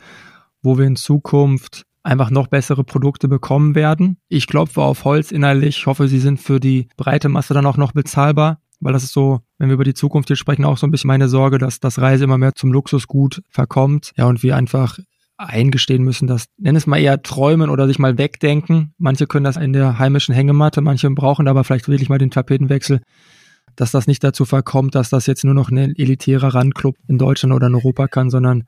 wo 0.61 0.77
wir 0.77 0.85
in 0.85 0.95
Zukunft 0.95 1.85
einfach 2.03 2.29
noch 2.29 2.47
bessere 2.47 2.83
Produkte 2.83 3.27
bekommen 3.27 3.73
werden. 3.73 4.17
Ich 4.29 4.45
klopfe 4.45 4.81
auf 4.81 5.03
Holz 5.05 5.31
innerlich. 5.31 5.79
Ich 5.79 5.85
hoffe, 5.87 6.07
sie 6.07 6.19
sind 6.19 6.39
für 6.39 6.59
die 6.59 6.87
breite 6.97 7.29
Masse 7.29 7.55
dann 7.55 7.65
auch 7.65 7.77
noch 7.77 7.93
bezahlbar. 7.93 8.61
Weil 8.79 8.93
das 8.93 9.03
ist 9.03 9.13
so, 9.13 9.39
wenn 9.57 9.69
wir 9.69 9.75
über 9.75 9.83
die 9.83 9.93
Zukunft 9.93 10.29
hier 10.29 10.35
sprechen, 10.35 10.65
auch 10.65 10.77
so 10.77 10.85
ein 10.85 10.91
bisschen 10.91 11.07
meine 11.07 11.29
Sorge, 11.29 11.57
dass 11.57 11.79
das 11.79 11.99
Reise 11.99 12.25
immer 12.25 12.37
mehr 12.37 12.53
zum 12.53 12.71
Luxusgut 12.71 13.41
verkommt. 13.49 14.11
Ja, 14.17 14.25
und 14.25 14.43
wir 14.43 14.55
einfach 14.55 14.99
eingestehen 15.37 16.03
müssen, 16.03 16.27
dass, 16.27 16.45
nenn 16.57 16.75
es 16.75 16.87
mal 16.87 16.97
eher 16.97 17.21
träumen 17.21 17.69
oder 17.69 17.87
sich 17.87 17.99
mal 17.99 18.17
wegdenken. 18.17 18.93
Manche 18.97 19.27
können 19.27 19.43
das 19.43 19.57
in 19.57 19.73
der 19.73 19.99
heimischen 19.99 20.33
Hängematte, 20.33 20.81
manche 20.81 21.09
brauchen 21.09 21.47
aber 21.47 21.63
vielleicht 21.63 21.87
wirklich 21.87 22.09
mal 22.09 22.17
den 22.17 22.31
Tapetenwechsel, 22.31 23.01
dass 23.75 23.91
das 23.91 24.07
nicht 24.07 24.23
dazu 24.23 24.45
verkommt, 24.45 24.95
dass 24.95 25.09
das 25.09 25.25
jetzt 25.27 25.43
nur 25.43 25.53
noch 25.53 25.69
ein 25.69 25.77
elitärer 25.95 26.55
Randclub 26.55 26.95
in 27.07 27.17
Deutschland 27.17 27.53
oder 27.53 27.67
in 27.67 27.75
Europa 27.75 28.07
kann, 28.07 28.29
sondern 28.29 28.63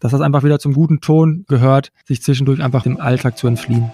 dass 0.00 0.12
das 0.12 0.20
einfach 0.20 0.44
wieder 0.44 0.58
zum 0.58 0.72
guten 0.74 1.00
Ton 1.00 1.44
gehört, 1.48 1.92
sich 2.04 2.22
zwischendurch 2.22 2.62
einfach 2.62 2.82
dem 2.82 3.00
Alltag 3.00 3.38
zu 3.38 3.46
entfliehen. 3.46 3.90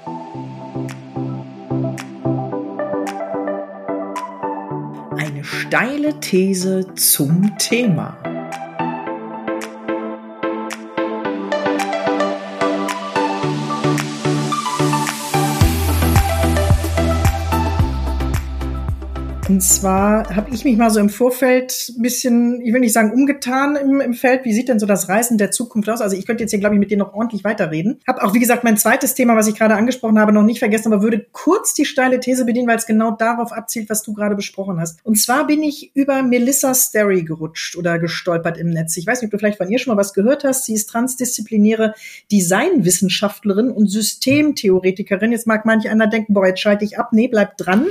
Eine 5.16 5.44
steile 5.44 6.18
These 6.20 6.94
zum 6.94 7.56
Thema. 7.58 8.16
Und 19.48 19.60
zwar 19.60 20.34
habe 20.34 20.52
ich 20.52 20.64
mich 20.64 20.76
mal 20.76 20.90
so 20.90 20.98
im 20.98 21.08
Vorfeld 21.08 21.92
ein 21.96 22.02
bisschen, 22.02 22.60
ich 22.62 22.72
will 22.72 22.80
nicht 22.80 22.92
sagen 22.92 23.12
umgetan 23.12 23.76
im, 23.76 24.00
im 24.00 24.14
Feld. 24.14 24.44
Wie 24.44 24.52
sieht 24.52 24.68
denn 24.68 24.80
so 24.80 24.86
das 24.86 25.08
Reisen 25.08 25.38
der 25.38 25.52
Zukunft 25.52 25.88
aus? 25.88 26.00
Also 26.00 26.16
ich 26.16 26.26
könnte 26.26 26.42
jetzt 26.42 26.50
hier, 26.50 26.58
glaube 26.58 26.74
ich, 26.74 26.80
mit 26.80 26.90
dir 26.90 26.96
noch 26.96 27.14
ordentlich 27.14 27.44
weiterreden. 27.44 28.00
Habe 28.08 28.24
auch, 28.24 28.34
wie 28.34 28.40
gesagt, 28.40 28.64
mein 28.64 28.76
zweites 28.76 29.14
Thema, 29.14 29.36
was 29.36 29.46
ich 29.46 29.54
gerade 29.54 29.76
angesprochen 29.76 30.18
habe, 30.18 30.32
noch 30.32 30.42
nicht 30.42 30.58
vergessen, 30.58 30.92
aber 30.92 31.00
würde 31.00 31.26
kurz 31.30 31.74
die 31.74 31.84
steile 31.84 32.18
These 32.18 32.44
bedienen, 32.44 32.66
weil 32.66 32.76
es 32.76 32.86
genau 32.86 33.12
darauf 33.12 33.52
abzielt, 33.52 33.88
was 33.88 34.02
du 34.02 34.14
gerade 34.14 34.34
besprochen 34.34 34.80
hast. 34.80 34.98
Und 35.04 35.14
zwar 35.16 35.46
bin 35.46 35.62
ich 35.62 35.92
über 35.94 36.24
Melissa 36.24 36.74
Sterry 36.74 37.22
gerutscht 37.22 37.76
oder 37.76 38.00
gestolpert 38.00 38.58
im 38.58 38.70
Netz. 38.70 38.96
Ich 38.96 39.06
weiß 39.06 39.22
nicht, 39.22 39.28
ob 39.28 39.30
du 39.32 39.38
vielleicht 39.38 39.58
von 39.58 39.70
ihr 39.70 39.78
schon 39.78 39.94
mal 39.94 40.00
was 40.00 40.12
gehört 40.12 40.42
hast. 40.42 40.64
Sie 40.64 40.74
ist 40.74 40.90
transdisziplinäre 40.90 41.94
Designwissenschaftlerin 42.32 43.70
und 43.70 43.86
Systemtheoretikerin. 43.86 45.30
Jetzt 45.30 45.46
mag 45.46 45.64
manch 45.64 45.88
einer 45.88 46.08
denken, 46.08 46.34
boah, 46.34 46.48
jetzt 46.48 46.60
schalte 46.60 46.84
ich 46.84 46.98
ab. 46.98 47.10
Nee, 47.12 47.28
bleib 47.28 47.56
dran. 47.58 47.86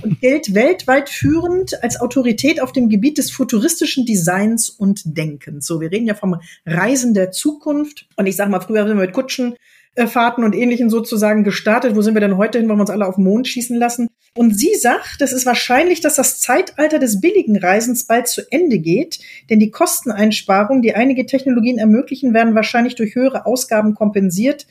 Und 0.00 0.22
gilt 0.22 0.54
weltweit 0.54 0.93
weltweit 0.94 1.08
führend 1.08 1.82
als 1.82 2.00
Autorität 2.00 2.60
auf 2.60 2.72
dem 2.72 2.88
Gebiet 2.88 3.18
des 3.18 3.30
futuristischen 3.30 4.06
Designs 4.06 4.70
und 4.70 5.16
Denkens. 5.16 5.66
So, 5.66 5.80
wir 5.80 5.90
reden 5.90 6.06
ja 6.06 6.14
vom 6.14 6.36
Reisen 6.64 7.14
der 7.14 7.30
Zukunft. 7.30 8.06
Und 8.16 8.26
ich 8.26 8.36
sag 8.36 8.48
mal, 8.48 8.60
früher 8.60 8.86
sind 8.86 8.96
wir 8.96 9.06
mit 9.06 9.12
Kutschenfahrten 9.12 10.44
und 10.44 10.54
Ähnlichem 10.54 10.90
sozusagen 10.90 11.42
gestartet. 11.42 11.96
Wo 11.96 12.02
sind 12.02 12.14
wir 12.14 12.20
denn 12.20 12.36
heute 12.36 12.58
hin? 12.58 12.68
Wollen 12.68 12.78
wir 12.78 12.82
uns 12.82 12.90
alle 12.90 13.06
auf 13.06 13.16
den 13.16 13.24
Mond 13.24 13.48
schießen 13.48 13.76
lassen? 13.76 14.08
Und 14.36 14.58
sie 14.58 14.74
sagt, 14.74 15.20
es 15.20 15.32
ist 15.32 15.46
wahrscheinlich, 15.46 16.00
dass 16.00 16.16
das 16.16 16.40
Zeitalter 16.40 16.98
des 16.98 17.20
billigen 17.20 17.56
Reisens 17.56 18.06
bald 18.06 18.26
zu 18.26 18.42
Ende 18.50 18.78
geht, 18.78 19.20
denn 19.48 19.60
die 19.60 19.70
Kosteneinsparungen, 19.70 20.82
die 20.82 20.94
einige 20.94 21.26
Technologien 21.26 21.78
ermöglichen, 21.78 22.34
werden 22.34 22.54
wahrscheinlich 22.54 22.96
durch 22.96 23.14
höhere 23.14 23.46
Ausgaben 23.46 23.94
kompensiert 23.94 24.66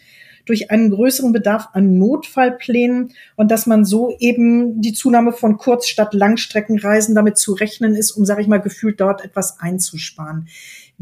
durch 0.46 0.72
einen 0.72 0.90
größeren 0.90 1.32
Bedarf 1.32 1.70
an 1.74 1.98
Notfallplänen 1.98 3.14
und 3.36 3.52
dass 3.52 3.66
man 3.66 3.86
so 3.86 4.16
eben 4.20 4.82
die 4.82 4.94
Zunahme 4.94 5.32
von 5.32 5.58
Kurz- 5.58 5.88
statt 5.88 6.14
Langstreckenreisen 6.14 7.16
damit 7.16 7.38
zu 7.38 7.54
rechnen 7.54 7.96
ist, 7.96 8.12
um, 8.12 8.26
sage 8.26 8.42
ich 8.42 8.48
mal, 8.48 8.62
gefühlt 8.62 9.00
dort 9.00 9.24
etwas 9.24 9.60
einzusparen. 9.60 10.48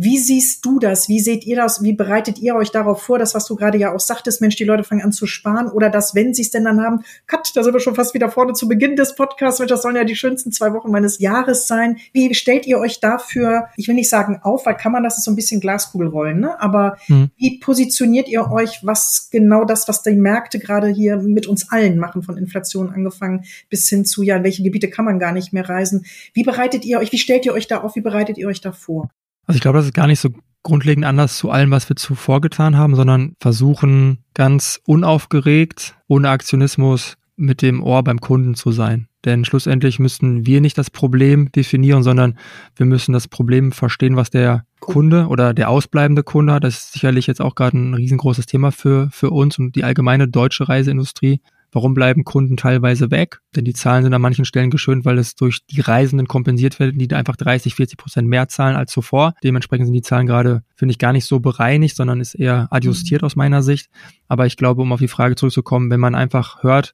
Wie 0.04 0.18
siehst 0.18 0.66
du 0.66 0.80
das? 0.80 1.10
Wie 1.10 1.20
seht 1.20 1.46
ihr 1.46 1.56
das? 1.56 1.84
Wie 1.84 1.94
bereitet 1.94 2.40
ihr 2.40 2.56
euch 2.56 2.72
darauf 2.72 3.04
vor, 3.04 3.20
das, 3.20 3.36
was 3.36 3.46
du 3.46 3.56
gerade 3.56 3.78
ja 3.78 3.94
auch 3.94 4.00
sagtest, 4.00 4.42
Mensch, 4.42 4.56
die 4.56 4.64
Leute 4.64 4.84
fangen 4.84 5.04
an 5.04 5.12
zu 5.12 5.28
sparen 5.28 5.68
oder 5.68 5.92
das, 5.92 6.16
wenn 6.16 6.34
sie 6.34 6.42
es 6.42 6.50
denn 6.50 6.64
dann 6.64 6.82
haben, 6.82 7.04
Cut, 7.28 7.52
da 7.54 7.62
sind 7.62 7.72
wir 7.72 7.80
schon 7.80 7.94
fast 7.94 8.16
wieder 8.16 8.32
vorne 8.32 8.54
zu 8.54 8.68
Beginn 8.68 8.96
des 8.96 9.14
Podcasts, 9.14 9.60
Mensch, 9.60 9.70
das 9.70 9.84
sollen 9.84 9.96
ja 9.96 10.04
die 10.04 10.16
schönsten 10.16 10.52
zwei 10.52 10.74
Wochen 10.74 10.90
meines 10.90 11.20
Jahres 11.20 11.68
sein. 11.68 11.98
Wie 12.14 12.34
stellt 12.34 12.66
ihr 12.66 12.80
euch 12.80 13.00
dafür, 13.00 13.68
ich 13.78 13.88
will 13.88 13.94
nicht 13.94 14.10
sagen 14.10 14.40
auf, 14.42 14.66
weil 14.66 14.76
kann 14.76 14.92
man 14.92 15.04
das 15.04 15.20
ist 15.20 15.26
so 15.26 15.30
ein 15.30 15.36
bisschen 15.36 15.62
Glaskugel 15.62 16.08
rollen, 16.08 16.40
ne? 16.40 16.60
aber 16.60 16.98
hm. 17.06 17.30
wie 17.38 17.60
positioniert 17.60 18.28
ihr 18.28 18.50
euch, 18.50 18.80
was 18.82 19.30
genau 19.30 19.66
das, 19.66 19.88
was 19.88 20.02
die 20.02 20.16
Märkte 20.16 20.58
gerade 20.58 20.88
hier 20.88 21.18
mit 21.18 21.46
uns 21.46 21.72
allen 21.72 22.00
machen, 22.00 22.24
von 22.24 22.40
Inflation 22.40 22.90
angefangen 22.90 23.46
bis 23.70 23.88
hin 23.88 24.04
zu, 24.04 24.24
ja, 24.24 24.38
in 24.38 24.44
welche 24.44 24.64
Gebiete 24.64 24.90
kann 24.90 25.06
man 25.06 25.20
gar 25.20 25.32
nicht 25.32 25.54
mehr 25.54 25.70
reisen? 25.70 26.08
Wie 26.34 26.42
bereitet 26.42 26.86
ihr 26.86 26.98
euch, 26.98 27.12
wie 27.12 27.20
stellt 27.20 27.46
ihr 27.46 27.54
euch 27.54 27.68
da 27.68 27.82
auf, 27.82 27.96
wie 27.96 28.02
bereitet 28.02 28.40
ihr 28.40 28.48
euch 28.48 28.62
da 28.62 28.72
vor? 28.72 29.12
Also 29.48 29.58
ich 29.58 29.62
glaube, 29.62 29.78
das 29.78 29.86
ist 29.86 29.94
gar 29.94 30.08
nicht 30.08 30.20
so 30.20 30.30
grundlegend 30.64 31.06
anders 31.06 31.38
zu 31.38 31.50
allem, 31.50 31.72
was 31.72 31.90
wir 31.90 31.96
zuvor 31.96 32.42
getan 32.42 32.78
haben, 32.78 32.96
sondern 32.96 33.36
versuchen 33.40 34.20
ganz 34.34 34.80
unaufgeregt, 34.86 35.96
ohne 36.08 36.30
Aktionismus 36.30 37.18
mit 37.36 37.62
dem 37.62 37.82
Ohr 37.82 38.04
beim 38.04 38.22
Kunden 38.22 38.54
zu 38.56 38.72
sein. 38.72 39.08
Denn 39.26 39.46
schlussendlich 39.46 40.00
müssen 40.00 40.46
wir 40.46 40.62
nicht 40.62 40.78
das 40.78 40.90
Problem 40.90 41.52
definieren, 41.52 42.04
sondern 42.04 42.38
wir 42.76 42.86
müssen 42.86 43.14
das 43.14 43.28
Problem 43.28 43.72
verstehen, 43.72 44.16
was 44.16 44.30
der 44.30 44.66
Kunde 44.80 45.28
oder 45.28 45.54
der 45.54 45.70
ausbleibende 45.70 46.24
Kunde 46.24 46.54
hat. 46.54 46.64
Das 46.64 46.78
ist 46.78 46.94
sicherlich 46.94 47.28
jetzt 47.28 47.42
auch 47.42 47.56
gerade 47.56 47.78
ein 47.78 47.94
riesengroßes 47.94 48.48
Thema 48.48 48.72
für, 48.72 49.10
für 49.12 49.30
uns 49.30 49.60
und 49.60 49.76
die 49.76 49.84
allgemeine 49.84 50.28
deutsche 50.28 50.68
Reiseindustrie. 50.68 51.42
Warum 51.74 51.94
bleiben 51.94 52.26
Kunden 52.26 52.58
teilweise 52.58 53.12
weg? 53.12 53.40
Denn 53.56 53.64
die 53.64 53.74
Zahlen 53.74 54.04
sind 54.04 54.14
an 54.14 54.22
manchen 54.22 54.44
Stellen 54.44 54.70
geschönt, 54.70 55.06
weil 55.06 55.18
es 55.18 55.36
durch 55.36 55.66
die 55.68 55.80
Reisenden 55.80 56.28
kompensiert 56.28 56.80
werden, 56.80 57.00
die 57.00 57.14
einfach 57.14 57.38
30, 57.38 57.76
40 57.76 57.98
Prozent 57.98 58.28
mehr 58.28 58.50
zahlen 58.50 58.76
als 58.76 58.92
zuvor. 58.92 59.34
Dementsprechend 59.44 59.88
sind 59.88 59.94
die 59.94 60.02
Zahlen 60.02 60.28
gerade, 60.28 60.64
finde 60.76 60.92
ich, 60.92 61.00
gar 61.00 61.14
nicht 61.14 61.26
so 61.26 61.40
bereinigt, 61.40 61.96
sondern 61.96 62.20
ist 62.20 62.36
eher 62.36 62.68
adjustiert 62.72 63.22
mhm. 63.22 63.26
aus 63.26 63.36
meiner 63.38 63.64
Sicht. 63.64 63.90
Aber 64.28 64.46
ich 64.46 64.58
glaube, 64.58 64.82
um 64.82 64.92
auf 64.92 65.00
die 65.00 65.08
Frage 65.08 65.36
zurückzukommen, 65.36 65.90
wenn 65.90 66.00
man 66.00 66.14
einfach 66.14 66.62
hört, 66.62 66.94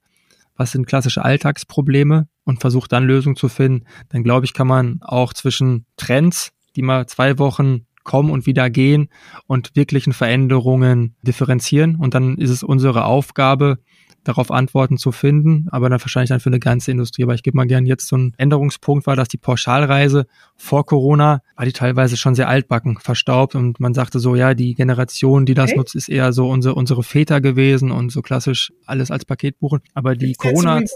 was 0.54 0.72
sind 0.72 0.86
klassische 0.86 1.24
Alltagsprobleme 1.24 2.28
und 2.44 2.60
versucht 2.60 2.92
dann 2.92 3.04
Lösungen 3.04 3.36
zu 3.36 3.48
finden, 3.48 3.86
dann 4.10 4.22
glaube 4.22 4.44
ich, 4.44 4.54
kann 4.54 4.66
man 4.66 4.98
auch 5.02 5.32
zwischen 5.32 5.86
Trends, 5.96 6.52
die 6.76 6.82
mal 6.82 7.06
zwei 7.06 7.38
Wochen 7.38 7.86
kommen 8.04 8.30
und 8.30 8.46
wieder 8.46 8.70
gehen 8.70 9.08
und 9.46 9.76
wirklichen 9.76 10.12
Veränderungen 10.12 11.14
differenzieren. 11.22 11.96
Und 11.96 12.14
dann 12.14 12.38
ist 12.38 12.50
es 12.50 12.62
unsere 12.62 13.04
Aufgabe, 13.04 13.78
darauf 14.24 14.50
Antworten 14.50 14.98
zu 14.98 15.12
finden, 15.12 15.66
aber 15.70 15.88
dann 15.88 16.00
wahrscheinlich 16.00 16.30
dann 16.30 16.40
für 16.40 16.50
eine 16.50 16.58
ganze 16.58 16.90
Industrie. 16.90 17.22
Aber 17.22 17.34
ich 17.34 17.42
gebe 17.42 17.56
mal 17.56 17.66
gern 17.66 17.86
jetzt 17.86 18.08
so 18.08 18.16
einen 18.16 18.34
Änderungspunkt 18.36 19.06
war, 19.06 19.16
dass 19.16 19.28
die 19.28 19.38
Pauschalreise 19.38 20.26
vor 20.56 20.84
Corona 20.86 21.40
war 21.56 21.64
die 21.64 21.72
teilweise 21.72 22.16
schon 22.16 22.34
sehr 22.34 22.48
altbacken, 22.48 22.98
verstaubt 22.98 23.54
und 23.54 23.80
man 23.80 23.94
sagte 23.94 24.18
so, 24.18 24.34
ja, 24.34 24.54
die 24.54 24.74
Generation, 24.74 25.46
die 25.46 25.54
das 25.54 25.70
okay. 25.70 25.78
nutzt, 25.78 25.94
ist 25.94 26.08
eher 26.08 26.32
so 26.32 26.48
unsere, 26.48 26.74
unsere 26.74 27.02
Väter 27.02 27.40
gewesen 27.40 27.90
und 27.90 28.10
so 28.10 28.22
klassisch 28.22 28.72
alles 28.86 29.10
als 29.10 29.24
Paket 29.24 29.58
buchen. 29.58 29.80
Aber 29.94 30.14
die 30.14 30.32
ist 30.32 30.40
Corona. 30.40 30.80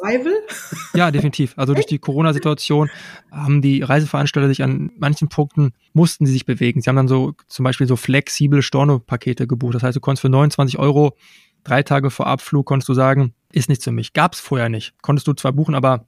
Ja, 0.94 1.10
definitiv. 1.10 1.54
Also 1.56 1.74
durch 1.74 1.86
die 1.86 1.98
Corona-Situation 1.98 2.90
haben 3.30 3.62
die 3.62 3.82
Reiseveranstalter 3.82 4.48
sich 4.48 4.62
an 4.62 4.90
manchen 4.98 5.28
Punkten 5.28 5.72
mussten 5.92 6.26
sie 6.26 6.32
sich 6.32 6.44
bewegen. 6.44 6.80
Sie 6.80 6.88
haben 6.88 6.96
dann 6.96 7.08
so 7.08 7.32
zum 7.46 7.64
Beispiel 7.64 7.86
so 7.86 7.96
flexible 7.96 8.62
Storno-Pakete 8.62 9.46
gebucht. 9.46 9.74
Das 9.74 9.82
heißt, 9.82 9.96
du 9.96 10.00
konntest 10.00 10.22
für 10.22 10.28
29 10.28 10.78
Euro 10.78 11.16
drei 11.64 11.82
Tage 11.82 12.10
vor 12.10 12.26
Abflug 12.26 12.66
konntest 12.66 12.88
du 12.88 12.94
sagen, 12.94 13.34
ist 13.52 13.68
nichts 13.68 13.84
für 13.84 13.92
mich. 13.92 14.12
Gab 14.12 14.34
es 14.34 14.40
vorher 14.40 14.68
nicht. 14.68 14.94
Konntest 15.02 15.26
du 15.26 15.32
zwar 15.34 15.52
buchen, 15.52 15.74
aber 15.74 16.06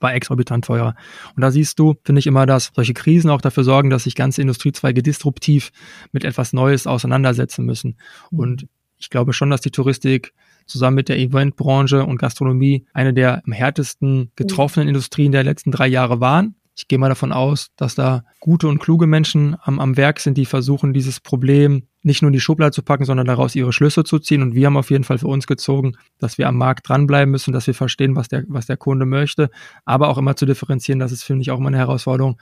war 0.00 0.14
exorbitant 0.14 0.64
teuer. 0.64 0.94
Und 1.34 1.42
da 1.42 1.50
siehst 1.50 1.78
du, 1.78 1.96
finde 2.04 2.20
ich 2.20 2.26
immer, 2.26 2.46
dass 2.46 2.70
solche 2.74 2.94
Krisen 2.94 3.30
auch 3.30 3.40
dafür 3.40 3.64
sorgen, 3.64 3.90
dass 3.90 4.04
sich 4.04 4.14
ganze 4.14 4.40
Industriezweige 4.40 5.02
disruptiv 5.02 5.72
mit 6.12 6.24
etwas 6.24 6.52
Neues 6.52 6.86
auseinandersetzen 6.86 7.64
müssen. 7.64 7.96
Mhm. 8.30 8.38
Und 8.38 8.66
ich 8.98 9.10
glaube 9.10 9.32
schon, 9.32 9.50
dass 9.50 9.60
die 9.60 9.70
Touristik 9.70 10.32
zusammen 10.66 10.94
mit 10.94 11.08
der 11.08 11.18
Eventbranche 11.18 12.04
und 12.04 12.18
Gastronomie 12.18 12.86
eine 12.92 13.12
der 13.12 13.42
am 13.44 13.52
härtesten 13.52 14.30
getroffenen 14.36 14.88
Industrien 14.88 15.32
der 15.32 15.42
letzten 15.42 15.72
drei 15.72 15.88
Jahre 15.88 16.20
waren. 16.20 16.54
Ich 16.82 16.88
gehe 16.88 16.98
mal 16.98 17.08
davon 17.08 17.30
aus, 17.30 17.68
dass 17.76 17.94
da 17.94 18.24
gute 18.40 18.66
und 18.66 18.80
kluge 18.80 19.06
Menschen 19.06 19.56
am, 19.62 19.78
am 19.78 19.96
Werk 19.96 20.18
sind, 20.18 20.36
die 20.36 20.46
versuchen, 20.46 20.92
dieses 20.92 21.20
Problem 21.20 21.86
nicht 22.02 22.22
nur 22.22 22.30
in 22.30 22.32
die 22.32 22.40
Schublade 22.40 22.72
zu 22.72 22.82
packen, 22.82 23.04
sondern 23.04 23.24
daraus 23.24 23.54
ihre 23.54 23.72
Schlüsse 23.72 24.02
zu 24.02 24.18
ziehen. 24.18 24.42
Und 24.42 24.56
wir 24.56 24.66
haben 24.66 24.76
auf 24.76 24.90
jeden 24.90 25.04
Fall 25.04 25.18
für 25.18 25.28
uns 25.28 25.46
gezogen, 25.46 25.92
dass 26.18 26.38
wir 26.38 26.48
am 26.48 26.56
Markt 26.56 26.88
dranbleiben 26.88 27.30
müssen, 27.30 27.52
dass 27.52 27.68
wir 27.68 27.74
verstehen, 27.74 28.16
was 28.16 28.26
der, 28.26 28.42
was 28.48 28.66
der 28.66 28.76
Kunde 28.76 29.06
möchte, 29.06 29.48
aber 29.84 30.08
auch 30.08 30.18
immer 30.18 30.34
zu 30.34 30.44
differenzieren. 30.44 30.98
Das 30.98 31.12
ist, 31.12 31.22
finde 31.22 31.42
ich, 31.42 31.52
auch 31.52 31.58
immer 31.60 31.68
eine 31.68 31.78
Herausforderung. 31.78 32.40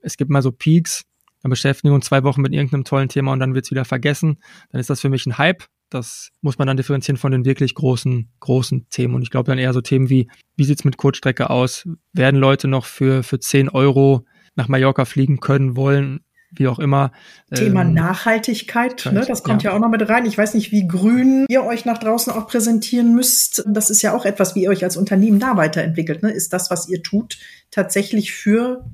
Es 0.00 0.16
gibt 0.16 0.30
mal 0.30 0.40
so 0.40 0.52
Peaks, 0.52 1.04
dann 1.42 1.50
beschäftigen 1.50 1.90
wir 1.90 1.96
uns 1.96 2.06
zwei 2.06 2.22
Wochen 2.22 2.40
mit 2.40 2.54
irgendeinem 2.54 2.84
tollen 2.84 3.10
Thema 3.10 3.32
und 3.32 3.40
dann 3.40 3.54
wird 3.54 3.66
es 3.66 3.70
wieder 3.70 3.84
vergessen. 3.84 4.38
Dann 4.70 4.80
ist 4.80 4.88
das 4.88 5.02
für 5.02 5.10
mich 5.10 5.26
ein 5.26 5.36
Hype. 5.36 5.64
Das 5.92 6.30
muss 6.40 6.58
man 6.58 6.66
dann 6.66 6.76
differenzieren 6.76 7.16
von 7.16 7.32
den 7.32 7.44
wirklich 7.44 7.74
großen, 7.74 8.30
großen 8.40 8.88
Themen. 8.88 9.14
Und 9.14 9.22
ich 9.22 9.30
glaube 9.30 9.50
dann 9.50 9.58
eher 9.58 9.72
so 9.72 9.80
Themen 9.80 10.08
wie, 10.08 10.30
wie 10.56 10.64
sieht's 10.64 10.84
mit 10.84 10.96
Kurzstrecke 10.96 11.50
aus? 11.50 11.88
Werden 12.12 12.40
Leute 12.40 12.68
noch 12.68 12.86
für, 12.86 13.22
für 13.22 13.38
10 13.38 13.68
Euro 13.68 14.24
nach 14.54 14.68
Mallorca 14.68 15.04
fliegen 15.04 15.40
können, 15.40 15.76
wollen? 15.76 16.20
wie 16.54 16.68
auch 16.68 16.78
immer. 16.78 17.12
Thema 17.54 17.82
ähm, 17.82 17.94
Nachhaltigkeit, 17.94 19.08
ne, 19.10 19.24
das 19.26 19.42
kommt 19.42 19.62
ja. 19.62 19.70
ja. 19.70 19.76
auch 19.76 19.80
noch 19.80 19.88
mit 19.88 20.06
rein. 20.08 20.26
Ich 20.26 20.36
weiß 20.36 20.54
nicht, 20.54 20.70
wie 20.70 20.86
grün 20.86 21.46
ihr 21.48 21.64
euch 21.64 21.84
nach 21.84 21.98
draußen 21.98 22.32
auch 22.32 22.46
präsentieren 22.46 23.14
müsst. 23.14 23.64
Das 23.66 23.90
ist 23.90 24.02
ja 24.02 24.14
auch 24.14 24.24
etwas, 24.24 24.54
wie 24.54 24.64
ihr 24.64 24.70
euch 24.70 24.84
als 24.84 24.96
Unternehmen 24.96 25.40
da 25.40 25.56
weiterentwickelt. 25.56 26.22
Ne? 26.22 26.30
Ist 26.30 26.52
das, 26.52 26.70
was 26.70 26.88
ihr 26.88 27.02
tut, 27.02 27.38
tatsächlich 27.70 28.32
für 28.32 28.84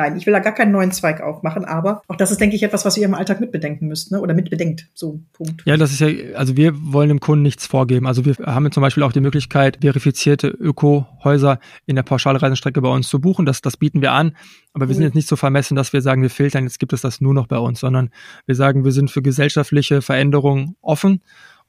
Nein, 0.00 0.16
ich 0.16 0.24
will 0.24 0.32
da 0.32 0.38
gar 0.38 0.54
keinen 0.54 0.72
neuen 0.72 0.92
Zweig 0.92 1.20
aufmachen, 1.20 1.66
aber 1.66 2.00
auch 2.08 2.16
das 2.16 2.30
ist, 2.30 2.40
denke 2.40 2.56
ich, 2.56 2.62
etwas, 2.62 2.86
was 2.86 2.96
ihr 2.96 3.04
im 3.04 3.12
Alltag 3.12 3.38
mitbedenken 3.38 3.86
müsst, 3.86 4.10
ne? 4.10 4.18
oder 4.18 4.32
mitbedenkt. 4.32 4.86
So, 4.94 5.20
Punkt. 5.34 5.62
Ja, 5.66 5.76
das 5.76 5.92
ist 5.92 6.00
ja, 6.00 6.08
also 6.36 6.56
wir 6.56 6.72
wollen 6.74 7.10
dem 7.10 7.20
Kunden 7.20 7.42
nichts 7.42 7.66
vorgeben. 7.66 8.06
Also 8.06 8.24
wir 8.24 8.34
haben 8.46 8.72
zum 8.72 8.80
Beispiel 8.80 9.02
auch 9.02 9.12
die 9.12 9.20
Möglichkeit, 9.20 9.76
verifizierte 9.82 10.48
Öko-Häuser 10.48 11.58
in 11.84 11.96
der 11.96 12.02
Pauschalreisenstrecke 12.02 12.80
bei 12.80 12.88
uns 12.88 13.10
zu 13.10 13.20
buchen. 13.20 13.44
Das, 13.44 13.60
das 13.60 13.76
bieten 13.76 14.00
wir 14.00 14.12
an. 14.12 14.34
Aber 14.72 14.88
wir 14.88 14.94
sind 14.94 15.04
jetzt 15.04 15.16
nicht 15.16 15.28
so 15.28 15.36
vermessen, 15.36 15.74
dass 15.74 15.92
wir 15.92 16.00
sagen, 16.00 16.22
wir 16.22 16.30
filtern, 16.30 16.64
jetzt 16.64 16.78
gibt 16.78 16.94
es 16.94 17.02
das 17.02 17.20
nur 17.20 17.34
noch 17.34 17.46
bei 17.46 17.58
uns, 17.58 17.80
sondern 17.80 18.08
wir 18.46 18.54
sagen, 18.54 18.86
wir 18.86 18.92
sind 18.92 19.10
für 19.10 19.20
gesellschaftliche 19.20 20.00
Veränderungen 20.00 20.76
offen 20.80 21.20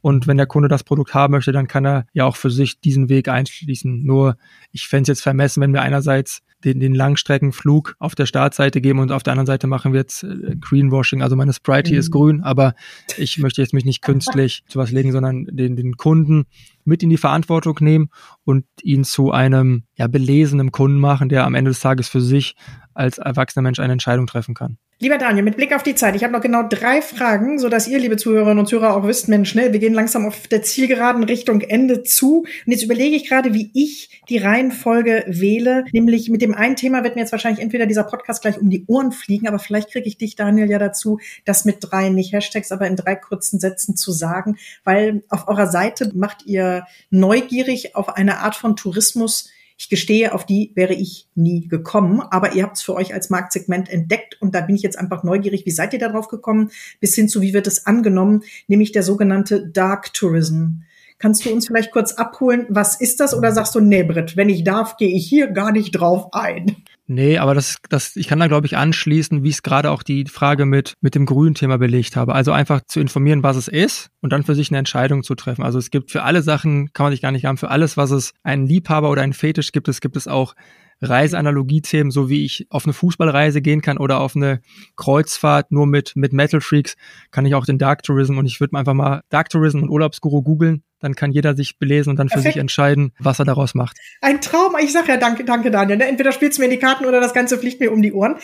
und 0.02 0.26
wenn 0.28 0.38
der 0.38 0.48
Kunde 0.48 0.67
das 0.67 0.84
Produkt 0.84 1.13
haben 1.13 1.32
möchte, 1.32 1.52
dann 1.52 1.67
kann 1.67 1.86
er 1.86 2.06
ja 2.13 2.26
auch 2.26 2.36
für 2.36 2.50
sich 2.50 2.80
diesen 2.80 3.08
Weg 3.08 3.28
einschließen. 3.28 4.04
Nur 4.04 4.38
ich 4.72 4.88
fände 4.88 5.04
es 5.04 5.17
jetzt 5.20 5.24
vermessen, 5.24 5.62
wenn 5.62 5.74
wir 5.74 5.82
einerseits 5.82 6.41
den, 6.63 6.80
den 6.80 6.93
Langstreckenflug 6.93 7.95
auf 8.00 8.15
der 8.15 8.26
Startseite 8.26 8.82
geben 8.82 9.00
und 9.00 9.12
auf 9.12 9.24
der 9.24 9.34
anderen 9.34 9.47
Seite 9.47 9.67
machen 9.67 9.93
wir 9.93 10.00
jetzt 10.00 10.24
äh, 10.24 10.56
Greenwashing. 10.60 11.21
Also 11.21 11.36
meine 11.36 11.54
Sprite 11.54 11.89
hier 11.89 11.97
mhm. 11.97 12.02
ist 12.02 12.12
grün, 12.12 12.41
aber 12.41 12.74
ich 13.17 13.38
möchte 13.38 13.62
jetzt 13.62 13.74
mich 13.74 13.86
nicht 13.86 14.02
künstlich 14.02 14.63
zu 14.67 14.80
was 14.80 14.91
legen, 14.91 15.12
sondern 15.12 15.45
den, 15.45 15.76
den 15.76 15.97
Kunden 15.97 16.45
mit 16.84 17.04
in 17.04 17.10
die 17.10 17.17
Verantwortung 17.17 17.78
nehmen 17.82 18.10
und 18.43 18.65
ihn 18.82 19.04
zu 19.04 19.32
einem 19.32 19.84
ja, 19.95 20.08
belesenen 20.08 20.71
Kunden 20.71 21.00
machen, 21.00 21.30
der 21.30 21.45
am 21.45 21.56
Ende 21.56 21.71
des 21.71 21.80
Tages 21.80 22.10
für 22.10 22.21
sich 22.21 22.56
als 22.93 23.17
erwachsener 23.17 23.63
Mensch 23.63 23.80
eine 23.80 23.93
Entscheidung 23.93 24.28
treffen 24.28 24.56
kann. 24.56 24.78
Lieber 25.02 25.18
Daniel, 25.18 25.44
mit 25.44 25.58
Blick 25.58 25.74
auf 25.74 25.82
die 25.82 25.96
Zeit, 25.96 26.16
ich 26.16 26.24
habe 26.24 26.32
noch 26.32 26.42
genau 26.42 26.62
drei 26.62 27.02
Fragen, 27.02 27.58
so 27.58 27.70
dass 27.70 27.88
ihr, 27.88 27.98
liebe 27.98 28.18
Zuhörerinnen 28.18 28.60
und 28.60 28.68
Zuhörer, 28.68 28.96
auch 28.96 29.08
wisst, 29.08 29.30
Mensch, 29.30 29.50
schnell, 29.50 29.74
wir 29.74 29.80
gehen 29.80 29.96
langsam 29.96 30.28
auf 30.28 30.48
der 30.48 30.62
Zielgeraden 30.62 31.24
Richtung 31.24 31.62
Ende 31.62 32.04
zu. 32.04 32.42
Und 32.42 32.72
jetzt 32.72 32.84
überlege 32.84 33.16
ich 33.16 33.28
gerade, 33.28 33.56
wie 33.56 33.72
ich 33.74 34.22
die 34.30 34.38
Reihenfolge 34.38 35.24
wähle. 35.26 35.86
Nämlich 35.92 36.30
mit 36.30 36.44
dem 36.44 36.54
einen 36.54 36.76
Thema 36.76 37.04
wird 37.04 37.16
mir 37.16 37.22
jetzt 37.22 37.32
wahrscheinlich 37.32 37.64
entweder 37.64 37.88
dieser 37.88 38.04
Podcast 38.04 38.44
gleich 38.44 38.60
um 38.60 38.70
die 38.70 38.86
Ohren 38.86 39.12
fliegen, 39.12 39.48
aber 39.48 39.58
vielleicht 39.58 39.90
kriege 39.90 40.08
ich 40.08 40.20
dich, 40.20 40.36
Daniel, 40.36 40.70
ja 40.70 40.78
dazu, 40.78 41.20
das 41.46 41.66
mit 41.66 41.78
drei, 41.80 42.10
nicht 42.10 42.32
Hashtags, 42.32 42.72
aber 42.72 42.86
in 42.86 42.96
drei 42.96 43.16
kurzen 43.16 43.60
Sätzen 43.60 43.96
zu 43.96 44.12
sagen, 44.12 44.58
weil 44.84 45.24
auf 45.30 45.48
eurer 45.48 45.66
Seite 45.66 46.12
macht 46.14 46.46
ihr 46.46 46.86
neugierig 47.10 47.96
auf 47.96 48.08
eine 48.10 48.38
Art 48.42 48.56
von 48.56 48.76
Tourismus, 48.76 49.49
ich 49.82 49.89
gestehe, 49.89 50.36
auf 50.36 50.45
die 50.45 50.71
wäre 50.75 50.93
ich 50.93 51.27
nie 51.34 51.67
gekommen, 51.67 52.21
aber 52.21 52.53
ihr 52.53 52.61
habt 52.61 52.77
es 52.77 52.84
für 52.84 52.93
euch 52.93 53.15
als 53.15 53.32
Marktsegment 53.32 53.89
entdeckt 53.89 54.39
und 54.39 54.53
da 54.53 54.61
bin 54.61 54.75
ich 54.75 54.84
jetzt 54.84 54.99
einfach 54.99 55.23
neugierig. 55.23 55.65
Wie 55.65 55.71
seid 55.71 55.91
ihr 55.91 55.97
darauf 55.97 56.27
gekommen? 56.27 56.69
Bis 56.99 57.15
hin 57.15 57.27
zu, 57.27 57.41
wie 57.41 57.53
wird 57.53 57.65
es 57.65 57.88
angenommen? 57.88 58.43
Nämlich 58.67 58.91
der 58.91 59.01
sogenannte 59.01 59.67
Dark 59.67 60.13
Tourism. 60.13 60.84
Kannst 61.17 61.43
du 61.43 61.51
uns 61.51 61.65
vielleicht 61.65 61.91
kurz 61.91 62.13
abholen, 62.13 62.67
was 62.69 63.01
ist 63.01 63.19
das? 63.19 63.36
Oder 63.36 63.53
sagst 63.53 63.73
du, 63.73 63.79
nee, 63.79 64.03
Britt, 64.03 64.38
wenn 64.38 64.49
ich 64.49 64.63
darf, 64.63 64.97
gehe 64.97 65.15
ich 65.15 65.27
hier 65.27 65.47
gar 65.47 65.71
nicht 65.71 65.93
drauf 65.93 66.27
ein? 66.32 66.75
Nee, 67.14 67.39
aber 67.39 67.53
das, 67.53 67.76
das, 67.89 68.16
ich 68.16 68.30
kann 68.30 68.39
da, 68.39 68.47
glaube 68.47 68.68
ich, 68.68 68.78
anschließen, 68.78 69.43
wie 69.43 69.49
es 69.49 69.64
gerade 69.64 69.91
auch 69.91 70.01
die 70.01 70.24
Frage 70.28 70.66
mit, 70.66 70.93
mit 71.01 71.14
dem 71.14 71.26
grünen 71.26 71.55
Thema 71.55 71.78
belegt 71.78 72.16
habe. 72.16 72.34
Also 72.34 72.53
einfach 72.53 72.80
zu 72.88 73.01
informieren, 73.01 73.43
was 73.43 73.57
es 73.57 73.68
ist 73.68 74.12
und 74.22 74.32
dann 74.32 74.43
für 74.43 74.55
sich 74.55 74.72
eine 74.72 74.78
Entscheidung 74.78 75.22
zu 75.22 75.36
treffen. 75.36 75.62
Also 75.62 75.78
es 75.78 75.91
gibt 75.91 76.09
für 76.09 76.24
alle 76.24 76.41
Sachen, 76.41 76.93
kann 76.93 77.03
man 77.03 77.12
sich 77.12 77.22
gar 77.22 77.34
nicht 77.34 77.43
haben, 77.43 77.57
für 77.57 77.70
alles, 77.70 77.97
was 77.97 78.12
es 78.12 78.32
einen 78.43 78.66
Liebhaber 78.66 79.09
oder 79.09 79.24
einen 79.24 79.34
Fetisch 79.34 79.74
gibt, 79.74 79.89
es 79.89 79.99
gibt 79.99 80.16
es 80.16 80.30
auch 80.30 80.55
Reiseanalogiethemen, 81.01 82.12
so 82.12 82.30
wie 82.30 82.45
ich 82.45 82.68
auf 82.70 82.86
eine 82.86 82.93
Fußballreise 82.93 83.62
gehen 83.62 83.82
kann 83.82 83.97
oder 83.97 84.22
auf 84.22 84.38
eine 84.38 84.62
Kreuzfahrt 84.95 85.70
nur 85.70 85.88
mit, 85.88 86.14
mit 86.16 86.32
Metal 86.32 86.62
Freaks, 86.62 86.95
kann 87.30 87.45
ich 87.45 87.55
auch 87.55 87.66
den 87.66 87.78
Dark 87.78 88.03
Tourism 88.03 88.38
und 88.38 88.45
ich 88.45 88.62
würde 88.62 88.78
einfach 88.78 88.93
mal 88.93 89.22
Dark 89.28 89.49
Tourism 89.49 89.80
und 89.82 89.89
Urlaubsguru 89.89 90.43
googeln 90.43 90.82
dann 91.02 91.16
kann 91.16 91.32
jeder 91.32 91.56
sich 91.56 91.78
belesen 91.78 92.12
und 92.12 92.18
dann 92.18 92.28
Perfekt. 92.28 92.47
für 92.47 92.54
sich 92.54 92.60
entscheiden, 92.60 93.12
was 93.20 93.39
er 93.39 93.45
daraus 93.45 93.74
macht. 93.74 93.97
Ein 94.22 94.39
Traum. 94.39 94.76
Ich 94.82 94.93
sag 94.93 95.08
ja 95.08 95.18
danke, 95.18 95.43
danke 95.43 95.72
Daniel. 95.72 95.97
Ne? 95.97 96.08
Entweder 96.08 96.32
spielst 96.32 96.58
du 96.58 96.62
mir 96.62 96.66
in 96.66 96.72
die 96.72 96.80
Karten 96.80 97.06
oder 97.06 97.20
das 97.20 97.34
Ganze 97.34 97.58
fliegt 97.58 97.80
mir 97.80 97.91
um 97.91 98.02
die 98.02 98.14
Ohren. 98.14 98.36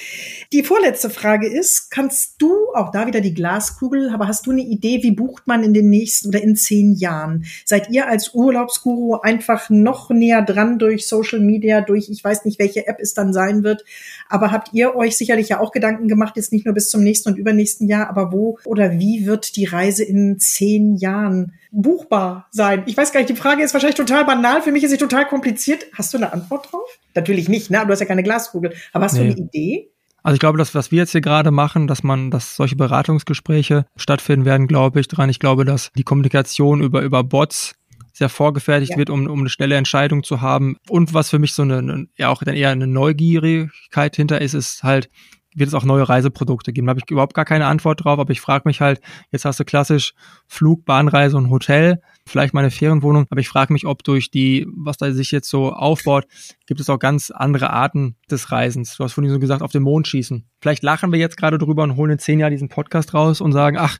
Die 0.51 0.64
vorletzte 0.64 1.10
Frage 1.10 1.47
ist, 1.47 1.91
kannst 1.91 2.41
du, 2.41 2.51
auch 2.74 2.91
da 2.91 3.08
wieder 3.08 3.22
die 3.22 3.34
Glaskugel, 3.34 4.10
aber 4.10 4.28
hast 4.28 4.45
du 4.47 4.51
eine 4.51 4.62
Idee, 4.62 5.03
wie 5.03 5.12
bucht 5.12 5.47
man 5.47 5.64
in 5.64 5.74
den 5.74 5.89
nächsten 5.89 6.30
oder 6.30 6.41
in 6.41 6.55
zehn 6.55 6.93
Jahren? 6.93 7.45
Seid 7.66 7.89
ihr 7.91 8.08
als 8.08 8.34
Urlaubsguru 8.34 9.16
einfach 9.16 9.70
noch 9.70 10.10
näher 10.10 10.41
dran 10.41 10.80
durch 10.80 11.08
Social 11.08 11.39
Media, 11.39 11.82
durch, 11.82 12.10
ich 12.10 12.24
weiß 12.24 12.45
nicht, 12.45 12.60
welche 12.60 12.88
App 12.88 12.97
es 12.99 13.14
dann 13.14 13.34
sein 13.34 13.64
wird, 13.64 13.86
aber 14.30 14.51
habt 14.51 14.74
ihr 14.74 14.95
euch 14.95 15.18
sicherlich 15.18 15.49
ja 15.49 15.60
auch 15.60 15.72
Gedanken 15.72 16.08
gemacht, 16.08 16.36
jetzt 16.36 16.51
nicht 16.51 16.66
nur 16.66 16.74
bis 16.74 16.89
zum 16.89 17.03
nächsten 17.03 17.30
und 17.30 17.38
übernächsten 17.38 17.88
Jahr, 17.88 18.10
aber 18.10 18.32
wo 18.32 18.58
oder 18.66 18.99
wie 18.99 19.26
wird 19.26 19.55
die 19.55 19.66
Reise 19.66 20.03
in 20.03 20.39
zehn 20.39 20.95
Jahren 20.95 21.53
buchbar 21.72 22.47
sein? 22.52 22.84
Ich 22.86 22.98
weiß 22.98 23.12
gar 23.12 23.20
nicht, 23.20 23.30
die 23.30 23.36
Frage 23.36 23.64
ist 23.64 23.74
wahrscheinlich 23.74 23.98
total 23.98 24.26
banal. 24.26 24.62
Für 24.62 24.72
mich 24.72 24.84
ist 24.84 24.91
sie 24.91 24.98
total 24.98 25.28
kompliziert. 25.28 25.86
Hast 25.93 26.14
du 26.14 26.18
eine 26.18 26.34
Antwort 26.34 26.72
drauf? 26.72 27.00
Natürlich 27.16 27.50
nicht, 27.50 27.70
ne? 27.70 27.84
Du 27.86 27.91
hast 27.91 28.00
ja 28.00 28.06
keine 28.06 28.24
Glaskugel. 28.24 28.74
Aber 28.93 29.06
hast 29.06 29.14
nee. 29.14 29.28
du 29.28 29.32
eine 29.32 29.36
Idee? 29.36 29.91
Also 30.24 30.36
ich 30.36 30.39
glaube, 30.39 30.58
dass 30.58 30.76
was 30.76 30.91
wir 30.91 31.00
jetzt 31.00 31.12
hier 31.12 31.22
gerade 31.22 31.52
machen, 31.52 31.88
dass 31.88 32.04
man, 32.04 32.32
dass 32.32 32.56
solche 32.56 32.76
Beratungsgespräche 32.76 33.86
stattfinden 33.95 34.45
werden, 34.45 34.68
glaube 34.68 35.00
ich 35.00 35.08
dran. 35.08 35.30
Ich 35.30 35.39
glaube, 35.39 35.64
dass 35.64 35.91
die 35.95 36.04
Kommunikation 36.04 36.82
über 36.82 37.02
über 37.02 37.24
Bots 37.24 37.76
sehr 38.18 38.30
vorgefertigt 38.30 38.93
ja. 38.93 38.98
wird, 38.98 39.10
um, 39.10 39.28
um 39.28 39.39
eine 39.39 39.50
schnelle 39.50 39.76
Entscheidung 39.76 40.24
zu 40.24 40.41
haben. 40.41 40.78
Und 40.89 41.14
was 41.14 41.30
für 41.30 41.39
mich 41.39 41.54
so 41.54 41.62
eine, 41.62 41.78
eine 41.78 42.08
ja 42.18 42.30
auch 42.30 42.43
dann 42.43 42.56
eher 42.56 42.72
eine 42.72 42.88
Neugierigkeit 42.88 44.16
hinter 44.16 44.41
ist, 44.41 44.56
ist 44.56 44.84
halt, 44.84 45.10
wird 45.56 45.68
es 45.68 45.74
auch 45.74 45.84
neue 45.84 46.08
Reiseprodukte 46.08 46.74
geben. 46.74 46.88
Da 46.88 46.91
habe 46.91 47.02
ich 47.04 47.10
überhaupt 47.10 47.34
gar 47.34 47.45
keine 47.45 47.66
Antwort 47.66 48.04
drauf, 48.04 48.20
aber 48.20 48.32
ich 48.32 48.41
frage 48.41 48.64
mich 48.66 48.82
halt, 48.82 49.02
jetzt 49.32 49.45
hast 49.45 49.60
du 49.60 49.66
klassisch 49.66 50.14
Flug, 50.48 50.86
Bahnreise 50.86 51.38
und 51.38 51.50
Hotel, 51.50 52.02
vielleicht 52.26 52.54
meine 52.54 52.72
Ferienwohnung, 52.72 53.26
aber 53.30 53.39
ich 53.39 53.50
frage 53.50 53.74
mich, 53.74 53.86
ob 53.86 54.04
durch 54.04 54.30
die, 54.30 54.68
was 54.76 54.98
da 54.98 55.12
sich 55.12 55.32
jetzt 55.32 55.50
so 55.50 55.72
aufbaut, 55.74 56.26
gibt 56.66 56.80
es 56.80 56.89
auch 56.89 57.00
ganz 57.00 57.32
andere 57.32 57.70
Arten 57.72 58.16
des 58.30 58.52
Reisens. 58.52 58.95
Du 58.98 59.04
hast 59.04 59.14
vorhin 59.14 59.32
so 59.32 59.39
gesagt, 59.39 59.62
auf 59.62 59.72
den 59.72 59.84
Mond 59.84 60.08
schießen. 60.08 60.45
Vielleicht 60.62 60.84
lachen 60.84 61.12
wir 61.12 61.20
jetzt 61.20 61.38
gerade 61.38 61.58
drüber 61.58 61.84
und 61.84 61.95
holen 61.95 62.12
in 62.12 62.20
zehn 62.20 62.39
Jahren 62.39 62.52
diesen 62.52 62.70
Podcast 62.70 63.14
raus 63.14 63.41
und 63.41 63.52
sagen, 63.52 63.78
ach, 63.80 63.98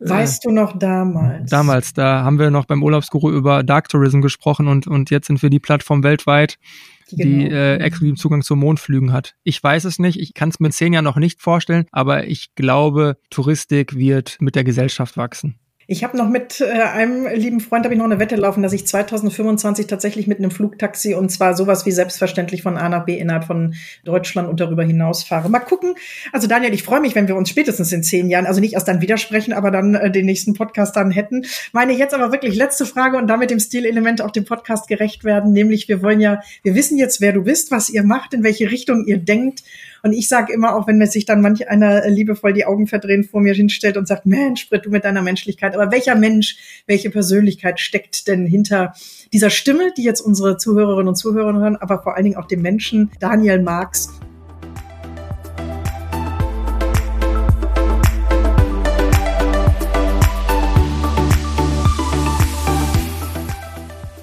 äh, 0.00 0.08
weißt 0.10 0.44
du 0.44 0.50
noch 0.50 0.78
damals? 0.78 1.50
Damals, 1.50 1.92
da 1.92 2.22
haben 2.22 2.38
wir 2.38 2.50
noch 2.50 2.66
beim 2.66 2.82
Urlaubsguru 2.82 3.30
über 3.30 3.62
Dark 3.62 3.88
Tourism 3.88 4.20
gesprochen 4.20 4.68
und, 4.68 4.86
und 4.86 5.10
jetzt 5.10 5.26
sind 5.26 5.42
wir 5.42 5.50
die 5.50 5.60
Plattform 5.60 6.02
weltweit, 6.02 6.58
genau. 7.08 7.22
die 7.24 7.50
äh, 7.50 7.76
exklusiven 7.76 8.16
Zugang 8.16 8.42
zu 8.42 8.56
Mondflügen 8.56 9.12
hat. 9.12 9.34
Ich 9.42 9.62
weiß 9.62 9.84
es 9.84 9.98
nicht, 9.98 10.18
ich 10.18 10.34
kann 10.34 10.48
es 10.48 10.60
mir 10.60 10.68
in 10.68 10.72
zehn 10.72 10.92
Jahren 10.92 11.04
noch 11.04 11.16
nicht 11.16 11.40
vorstellen, 11.40 11.86
aber 11.92 12.26
ich 12.26 12.54
glaube, 12.54 13.16
Touristik 13.30 13.96
wird 13.96 14.36
mit 14.40 14.54
der 14.54 14.64
Gesellschaft 14.64 15.16
wachsen. 15.16 15.58
Ich 15.88 16.02
habe 16.02 16.16
noch 16.16 16.28
mit 16.28 16.60
äh, 16.60 16.64
einem 16.64 17.28
lieben 17.28 17.60
Freund 17.60 17.84
habe 17.84 17.94
ich 17.94 17.98
noch 17.98 18.06
eine 18.06 18.18
Wette 18.18 18.34
laufen, 18.34 18.60
dass 18.60 18.72
ich 18.72 18.88
2025 18.88 19.86
tatsächlich 19.86 20.26
mit 20.26 20.38
einem 20.38 20.50
Flugtaxi 20.50 21.14
und 21.14 21.30
zwar 21.30 21.54
sowas 21.54 21.86
wie 21.86 21.92
selbstverständlich 21.92 22.62
von 22.62 22.76
A 22.76 22.88
nach 22.88 23.04
B 23.04 23.16
innerhalb 23.16 23.44
von 23.44 23.76
Deutschland 24.02 24.48
und 24.48 24.58
darüber 24.58 24.82
hinaus 24.82 25.22
fahre. 25.22 25.48
Mal 25.48 25.60
gucken. 25.60 25.94
Also 26.32 26.48
Daniel, 26.48 26.74
ich 26.74 26.82
freue 26.82 27.00
mich, 27.00 27.14
wenn 27.14 27.28
wir 27.28 27.36
uns 27.36 27.50
spätestens 27.50 27.92
in 27.92 28.02
zehn 28.02 28.28
Jahren, 28.28 28.46
also 28.46 28.60
nicht 28.60 28.74
erst 28.74 28.88
dann 28.88 29.00
widersprechen, 29.00 29.52
aber 29.52 29.70
dann 29.70 29.94
äh, 29.94 30.10
den 30.10 30.26
nächsten 30.26 30.54
Podcast 30.54 30.96
dann 30.96 31.12
hätten. 31.12 31.46
Meine 31.72 31.92
jetzt 31.92 32.14
aber 32.14 32.32
wirklich 32.32 32.56
letzte 32.56 32.84
Frage 32.84 33.16
und 33.16 33.28
damit 33.28 33.50
dem 33.50 33.60
Stilelement 33.60 34.20
auch 34.20 34.32
dem 34.32 34.44
Podcast 34.44 34.88
gerecht 34.88 35.22
werden, 35.22 35.52
nämlich 35.52 35.86
wir 35.86 36.02
wollen 36.02 36.18
ja, 36.18 36.42
wir 36.64 36.74
wissen 36.74 36.98
jetzt, 36.98 37.20
wer 37.20 37.32
du 37.32 37.44
bist, 37.44 37.70
was 37.70 37.90
ihr 37.90 38.02
macht, 38.02 38.34
in 38.34 38.42
welche 38.42 38.72
Richtung 38.72 39.06
ihr 39.06 39.18
denkt 39.18 39.62
und 40.06 40.12
ich 40.12 40.28
sage 40.28 40.52
immer, 40.52 40.76
auch 40.76 40.86
wenn 40.86 40.98
mir 40.98 41.08
sich 41.08 41.24
dann 41.24 41.40
manch 41.40 41.68
einer 41.68 42.08
liebevoll 42.08 42.52
die 42.52 42.64
Augen 42.64 42.86
verdrehen 42.86 43.24
vor 43.24 43.40
mir 43.40 43.54
hinstellt 43.54 43.96
und 43.96 44.06
sagt, 44.06 44.24
Mensch, 44.24 44.68
Britt, 44.68 44.86
du 44.86 44.90
mit 44.90 45.04
deiner 45.04 45.20
Menschlichkeit. 45.20 45.74
Aber 45.74 45.90
welcher 45.90 46.14
Mensch, 46.14 46.58
welche 46.86 47.10
Persönlichkeit 47.10 47.80
steckt 47.80 48.28
denn 48.28 48.46
hinter 48.46 48.94
dieser 49.32 49.50
Stimme, 49.50 49.92
die 49.96 50.04
jetzt 50.04 50.20
unsere 50.20 50.58
Zuhörerinnen 50.58 51.08
und 51.08 51.16
Zuhörer 51.16 51.54
hören, 51.54 51.74
aber 51.74 52.04
vor 52.04 52.14
allen 52.14 52.22
Dingen 52.22 52.36
auch 52.36 52.46
dem 52.46 52.62
Menschen 52.62 53.10
Daniel 53.18 53.60
Marx? 53.60 54.12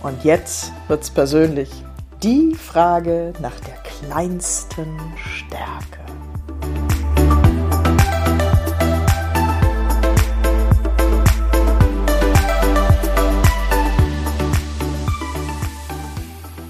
Und 0.02 0.24
jetzt 0.24 0.72
wird's 0.88 1.12
persönlich. 1.12 1.70
Die 2.24 2.56
Frage 2.56 3.34
nach 3.42 3.60
der 3.60 3.83
kleinsten 4.04 5.00
Stärke. 5.16 6.00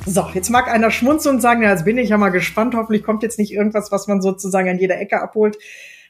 So, 0.05 0.29
jetzt 0.33 0.49
mag 0.49 0.67
einer 0.67 0.91
schmunzeln 0.91 1.35
und 1.35 1.41
sagen, 1.41 1.63
ja, 1.63 1.71
jetzt 1.71 1.85
bin 1.85 1.97
ich 1.97 2.09
ja 2.09 2.17
mal 2.17 2.29
gespannt. 2.29 2.75
Hoffentlich 2.75 3.03
kommt 3.03 3.23
jetzt 3.23 3.39
nicht 3.39 3.51
irgendwas, 3.51 3.91
was 3.91 4.07
man 4.07 4.21
sozusagen 4.21 4.69
an 4.69 4.77
jeder 4.77 4.99
Ecke 4.99 5.19
abholt. 5.21 5.57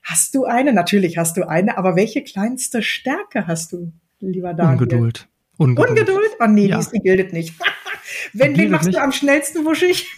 Hast 0.03 0.35
du 0.35 0.43
eine? 0.43 0.73
Natürlich 0.73 1.17
hast 1.17 1.37
du 1.37 1.47
eine, 1.47 1.77
aber 1.77 1.95
welche 1.95 2.21
kleinste 2.23 2.81
Stärke 2.81 3.47
hast 3.47 3.71
du, 3.71 3.93
lieber 4.19 4.53
Daniel? 4.53 4.73
Ungeduld. 4.73 5.27
Ungeduld? 5.57 5.89
Ungeduld? 5.89 6.31
Oh 6.41 6.47
nee, 6.47 6.67
ja. 6.67 6.79
die, 6.79 6.97
die 6.97 6.99
gilt 6.99 7.31
nicht. 7.31 7.55
Wenn, 8.33 8.57
wen 8.57 8.71
machst 8.71 8.87
nicht? 8.87 8.97
du 8.97 9.01
am 9.01 9.13
schnellsten 9.13 9.63
wuschig? 9.63 10.05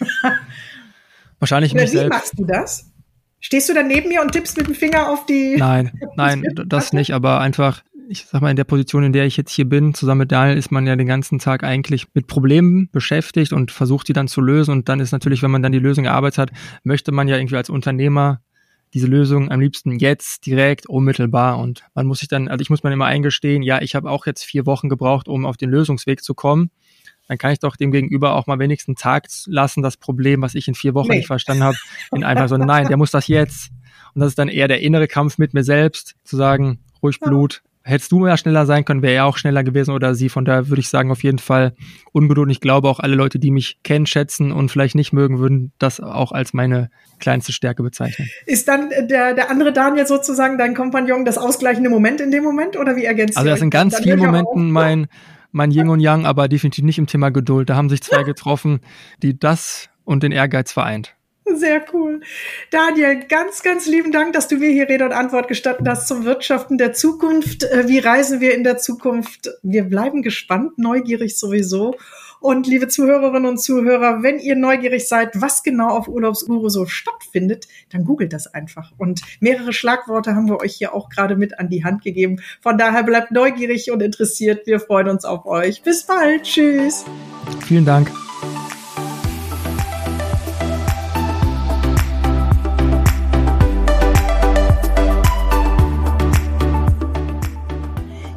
Wahrscheinlich 1.38 1.72
Oder 1.72 1.82
mich 1.82 1.92
wie 1.92 1.96
selbst. 1.96 2.16
machst 2.16 2.38
du 2.38 2.44
das? 2.44 2.92
Stehst 3.40 3.68
du 3.68 3.74
dann 3.74 3.88
neben 3.88 4.08
mir 4.08 4.22
und 4.22 4.32
tippst 4.32 4.56
mit 4.56 4.66
dem 4.66 4.74
Finger 4.74 5.10
auf 5.10 5.26
die? 5.26 5.56
Nein, 5.56 5.92
nein, 6.16 6.44
das 6.66 6.92
nicht, 6.92 7.12
aber 7.12 7.40
einfach, 7.40 7.82
ich 8.08 8.26
sag 8.26 8.40
mal, 8.40 8.50
in 8.50 8.56
der 8.56 8.64
Position, 8.64 9.04
in 9.04 9.12
der 9.12 9.26
ich 9.26 9.36
jetzt 9.36 9.52
hier 9.52 9.68
bin, 9.68 9.94
zusammen 9.94 10.20
mit 10.20 10.32
Daniel, 10.32 10.56
ist 10.56 10.72
man 10.72 10.86
ja 10.86 10.96
den 10.96 11.06
ganzen 11.06 11.38
Tag 11.38 11.62
eigentlich 11.62 12.06
mit 12.14 12.26
Problemen 12.26 12.88
beschäftigt 12.90 13.52
und 13.52 13.70
versucht, 13.70 14.08
die 14.08 14.14
dann 14.14 14.28
zu 14.28 14.40
lösen. 14.40 14.72
Und 14.72 14.88
dann 14.88 15.00
ist 15.00 15.12
natürlich, 15.12 15.42
wenn 15.42 15.50
man 15.50 15.62
dann 15.62 15.72
die 15.72 15.78
Lösung 15.78 16.06
erarbeitet 16.06 16.38
hat, 16.38 16.50
möchte 16.82 17.12
man 17.12 17.28
ja 17.28 17.36
irgendwie 17.36 17.56
als 17.56 17.70
Unternehmer 17.70 18.40
diese 18.94 19.06
Lösung 19.06 19.50
am 19.50 19.60
liebsten 19.60 19.98
jetzt, 19.98 20.46
direkt, 20.46 20.88
unmittelbar. 20.88 21.58
Und 21.58 21.84
man 21.94 22.06
muss 22.06 22.20
sich 22.20 22.28
dann, 22.28 22.48
also 22.48 22.62
ich 22.62 22.70
muss 22.70 22.82
mir 22.82 22.92
immer 22.92 23.06
eingestehen, 23.06 23.62
ja, 23.62 23.82
ich 23.82 23.94
habe 23.94 24.10
auch 24.10 24.26
jetzt 24.26 24.44
vier 24.44 24.64
Wochen 24.64 24.88
gebraucht, 24.88 25.28
um 25.28 25.44
auf 25.44 25.56
den 25.56 25.70
Lösungsweg 25.70 26.22
zu 26.22 26.34
kommen 26.34 26.70
dann 27.28 27.38
kann 27.38 27.52
ich 27.52 27.58
doch 27.58 27.76
dem 27.76 27.90
Gegenüber 27.90 28.34
auch 28.34 28.46
mal 28.46 28.58
wenigstens 28.58 28.88
einen 28.88 28.96
Tag 28.96 29.26
lassen, 29.46 29.82
das 29.82 29.96
Problem, 29.96 30.42
was 30.42 30.54
ich 30.54 30.68
in 30.68 30.74
vier 30.74 30.94
Wochen 30.94 31.08
nee. 31.08 31.16
nicht 31.18 31.26
verstanden 31.26 31.64
habe, 31.64 31.76
in 32.12 32.24
einfach 32.24 32.48
so, 32.48 32.56
nein, 32.56 32.88
der 32.88 32.96
muss 32.96 33.10
das 33.10 33.28
jetzt. 33.28 33.70
Und 34.14 34.20
das 34.20 34.28
ist 34.28 34.38
dann 34.38 34.48
eher 34.48 34.68
der 34.68 34.80
innere 34.80 35.08
Kampf 35.08 35.38
mit 35.38 35.54
mir 35.54 35.64
selbst, 35.64 36.14
zu 36.24 36.36
sagen, 36.36 36.78
ruhig 37.02 37.20
Blut. 37.20 37.62
Hättest 37.82 38.10
du 38.10 38.18
mehr 38.18 38.36
schneller 38.36 38.66
sein 38.66 38.84
können, 38.84 39.00
wäre 39.00 39.14
er 39.14 39.26
auch 39.26 39.36
schneller 39.36 39.62
gewesen 39.62 39.92
oder 39.92 40.16
sie. 40.16 40.28
Von 40.28 40.44
daher 40.44 40.68
würde 40.68 40.80
ich 40.80 40.88
sagen, 40.88 41.12
auf 41.12 41.22
jeden 41.22 41.38
Fall 41.38 41.72
Ungeduld. 42.10 42.46
Und 42.46 42.50
ich 42.50 42.60
glaube 42.60 42.88
auch 42.88 42.98
alle 42.98 43.14
Leute, 43.14 43.38
die 43.38 43.52
mich 43.52 43.78
kennen, 43.84 44.06
schätzen 44.06 44.50
und 44.50 44.72
vielleicht 44.72 44.96
nicht 44.96 45.12
mögen, 45.12 45.38
würden 45.38 45.70
das 45.78 46.00
auch 46.00 46.32
als 46.32 46.52
meine 46.52 46.90
kleinste 47.20 47.52
Stärke 47.52 47.84
bezeichnen. 47.84 48.28
Ist 48.44 48.66
dann 48.66 48.90
der, 49.08 49.34
der 49.34 49.50
andere 49.52 49.72
Daniel 49.72 50.04
sozusagen 50.04 50.58
dein 50.58 50.74
Kompagnon 50.74 51.24
das 51.24 51.38
ausgleichende 51.38 51.88
Moment 51.88 52.20
in 52.20 52.32
dem 52.32 52.42
Moment 52.42 52.76
oder 52.76 52.96
wie 52.96 53.04
ergänzt 53.04 53.36
Also 53.36 53.48
das 53.48 53.60
sind 53.60 53.70
ganz 53.70 53.96
vielen 53.98 54.18
Momenten 54.18 54.72
mein, 54.72 55.06
mein 55.56 55.70
Yin 55.70 55.88
und 55.88 56.00
Yang, 56.00 56.26
aber 56.26 56.48
definitiv 56.48 56.84
nicht 56.84 56.98
im 56.98 57.06
Thema 57.06 57.30
Geduld. 57.30 57.70
Da 57.70 57.76
haben 57.76 57.88
sich 57.88 58.02
zwei 58.02 58.22
getroffen, 58.24 58.80
die 59.22 59.38
das 59.38 59.88
und 60.04 60.22
den 60.22 60.30
Ehrgeiz 60.30 60.70
vereint. 60.70 61.16
Sehr 61.54 61.84
cool. 61.92 62.20
Daniel, 62.70 63.24
ganz, 63.28 63.62
ganz 63.62 63.86
lieben 63.86 64.10
Dank, 64.10 64.32
dass 64.32 64.48
du 64.48 64.56
mir 64.56 64.70
hier 64.70 64.88
Rede 64.88 65.04
und 65.04 65.12
Antwort 65.12 65.46
gestatten 65.46 65.88
hast 65.88 66.08
zum 66.08 66.24
Wirtschaften 66.24 66.76
der 66.76 66.92
Zukunft. 66.92 67.62
Äh, 67.62 67.88
wie 67.88 68.00
reisen 68.00 68.40
wir 68.40 68.54
in 68.54 68.64
der 68.64 68.78
Zukunft? 68.78 69.48
Wir 69.62 69.84
bleiben 69.84 70.22
gespannt, 70.22 70.76
neugierig 70.76 71.38
sowieso. 71.38 71.94
Und 72.46 72.68
liebe 72.68 72.86
Zuhörerinnen 72.86 73.44
und 73.44 73.58
Zuhörer, 73.58 74.22
wenn 74.22 74.38
ihr 74.38 74.54
neugierig 74.54 75.08
seid, 75.08 75.30
was 75.34 75.64
genau 75.64 75.88
auf 75.88 76.06
Urlaubsguru 76.06 76.68
so 76.68 76.86
stattfindet, 76.86 77.66
dann 77.90 78.04
googelt 78.04 78.32
das 78.32 78.46
einfach. 78.46 78.92
Und 78.98 79.20
mehrere 79.40 79.72
Schlagworte 79.72 80.36
haben 80.36 80.48
wir 80.48 80.60
euch 80.60 80.76
hier 80.76 80.94
auch 80.94 81.08
gerade 81.08 81.34
mit 81.34 81.58
an 81.58 81.68
die 81.68 81.82
Hand 81.82 82.04
gegeben. 82.04 82.40
Von 82.60 82.78
daher 82.78 83.02
bleibt 83.02 83.32
neugierig 83.32 83.90
und 83.90 84.00
interessiert. 84.00 84.64
Wir 84.64 84.78
freuen 84.78 85.08
uns 85.08 85.24
auf 85.24 85.44
euch. 85.44 85.82
Bis 85.82 86.04
bald. 86.04 86.44
Tschüss. 86.44 87.04
Vielen 87.66 87.84
Dank. 87.84 88.12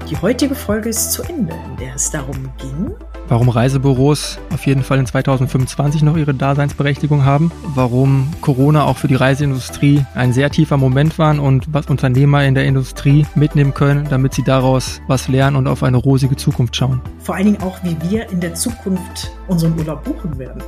Die 0.09 0.17
heutige 0.19 0.55
Folge 0.55 0.89
ist 0.89 1.11
zu 1.11 1.21
Ende, 1.21 1.53
in 1.53 1.77
der 1.77 1.93
es 1.93 2.09
darum 2.09 2.49
ging, 2.57 2.95
warum 3.29 3.49
Reisebüros 3.49 4.39
auf 4.53 4.65
jeden 4.65 4.83
Fall 4.83 4.99
in 4.99 5.05
2025 5.05 6.01
noch 6.01 6.17
ihre 6.17 6.33
Daseinsberechtigung 6.33 7.23
haben, 7.23 7.51
warum 7.75 8.33
Corona 8.41 8.85
auch 8.85 8.97
für 8.97 9.07
die 9.07 9.15
Reiseindustrie 9.15 10.03
ein 10.15 10.33
sehr 10.33 10.49
tiefer 10.49 10.77
Moment 10.77 11.17
war 11.17 11.39
und 11.39 11.71
was 11.71 11.85
Unternehmer 11.85 12.43
in 12.43 12.55
der 12.55 12.65
Industrie 12.65 13.25
mitnehmen 13.35 13.73
können, 13.73 14.07
damit 14.09 14.33
sie 14.33 14.43
daraus 14.43 15.01
was 15.07 15.27
lernen 15.27 15.55
und 15.55 15.67
auf 15.67 15.83
eine 15.83 15.97
rosige 15.97 16.35
Zukunft 16.35 16.75
schauen. 16.75 17.01
Vor 17.19 17.35
allen 17.35 17.45
Dingen 17.45 17.61
auch, 17.61 17.77
wie 17.83 17.95
wir 18.09 18.29
in 18.31 18.41
der 18.41 18.55
Zukunft 18.55 19.31
unseren 19.47 19.77
Urlaub 19.77 20.03
buchen 20.03 20.37
werden. 20.39 20.63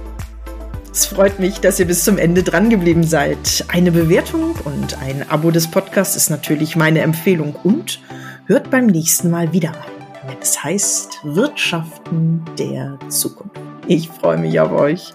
Es 0.93 1.05
freut 1.05 1.39
mich, 1.39 1.61
dass 1.61 1.79
ihr 1.79 1.87
bis 1.87 2.03
zum 2.03 2.17
Ende 2.17 2.43
dran 2.43 2.69
geblieben 2.69 3.03
seid. 3.03 3.65
Eine 3.69 3.91
Bewertung 3.91 4.55
und 4.65 5.01
ein 5.01 5.27
Abo 5.29 5.49
des 5.49 5.67
Podcasts 5.67 6.15
ist 6.15 6.29
natürlich 6.29 6.75
meine 6.75 6.99
Empfehlung 6.99 7.55
und 7.63 8.01
hört 8.45 8.69
beim 8.69 8.87
nächsten 8.87 9.31
Mal 9.31 9.53
wieder 9.53 9.71
wenn 9.71 10.00
es 10.41 10.63
heißt 10.63 11.19
Wirtschaften 11.23 12.43
der 12.57 12.97
Zukunft. 13.09 13.59
Ich 13.87 14.09
freue 14.09 14.37
mich 14.37 14.59
auf 14.59 14.71
euch. 14.71 15.13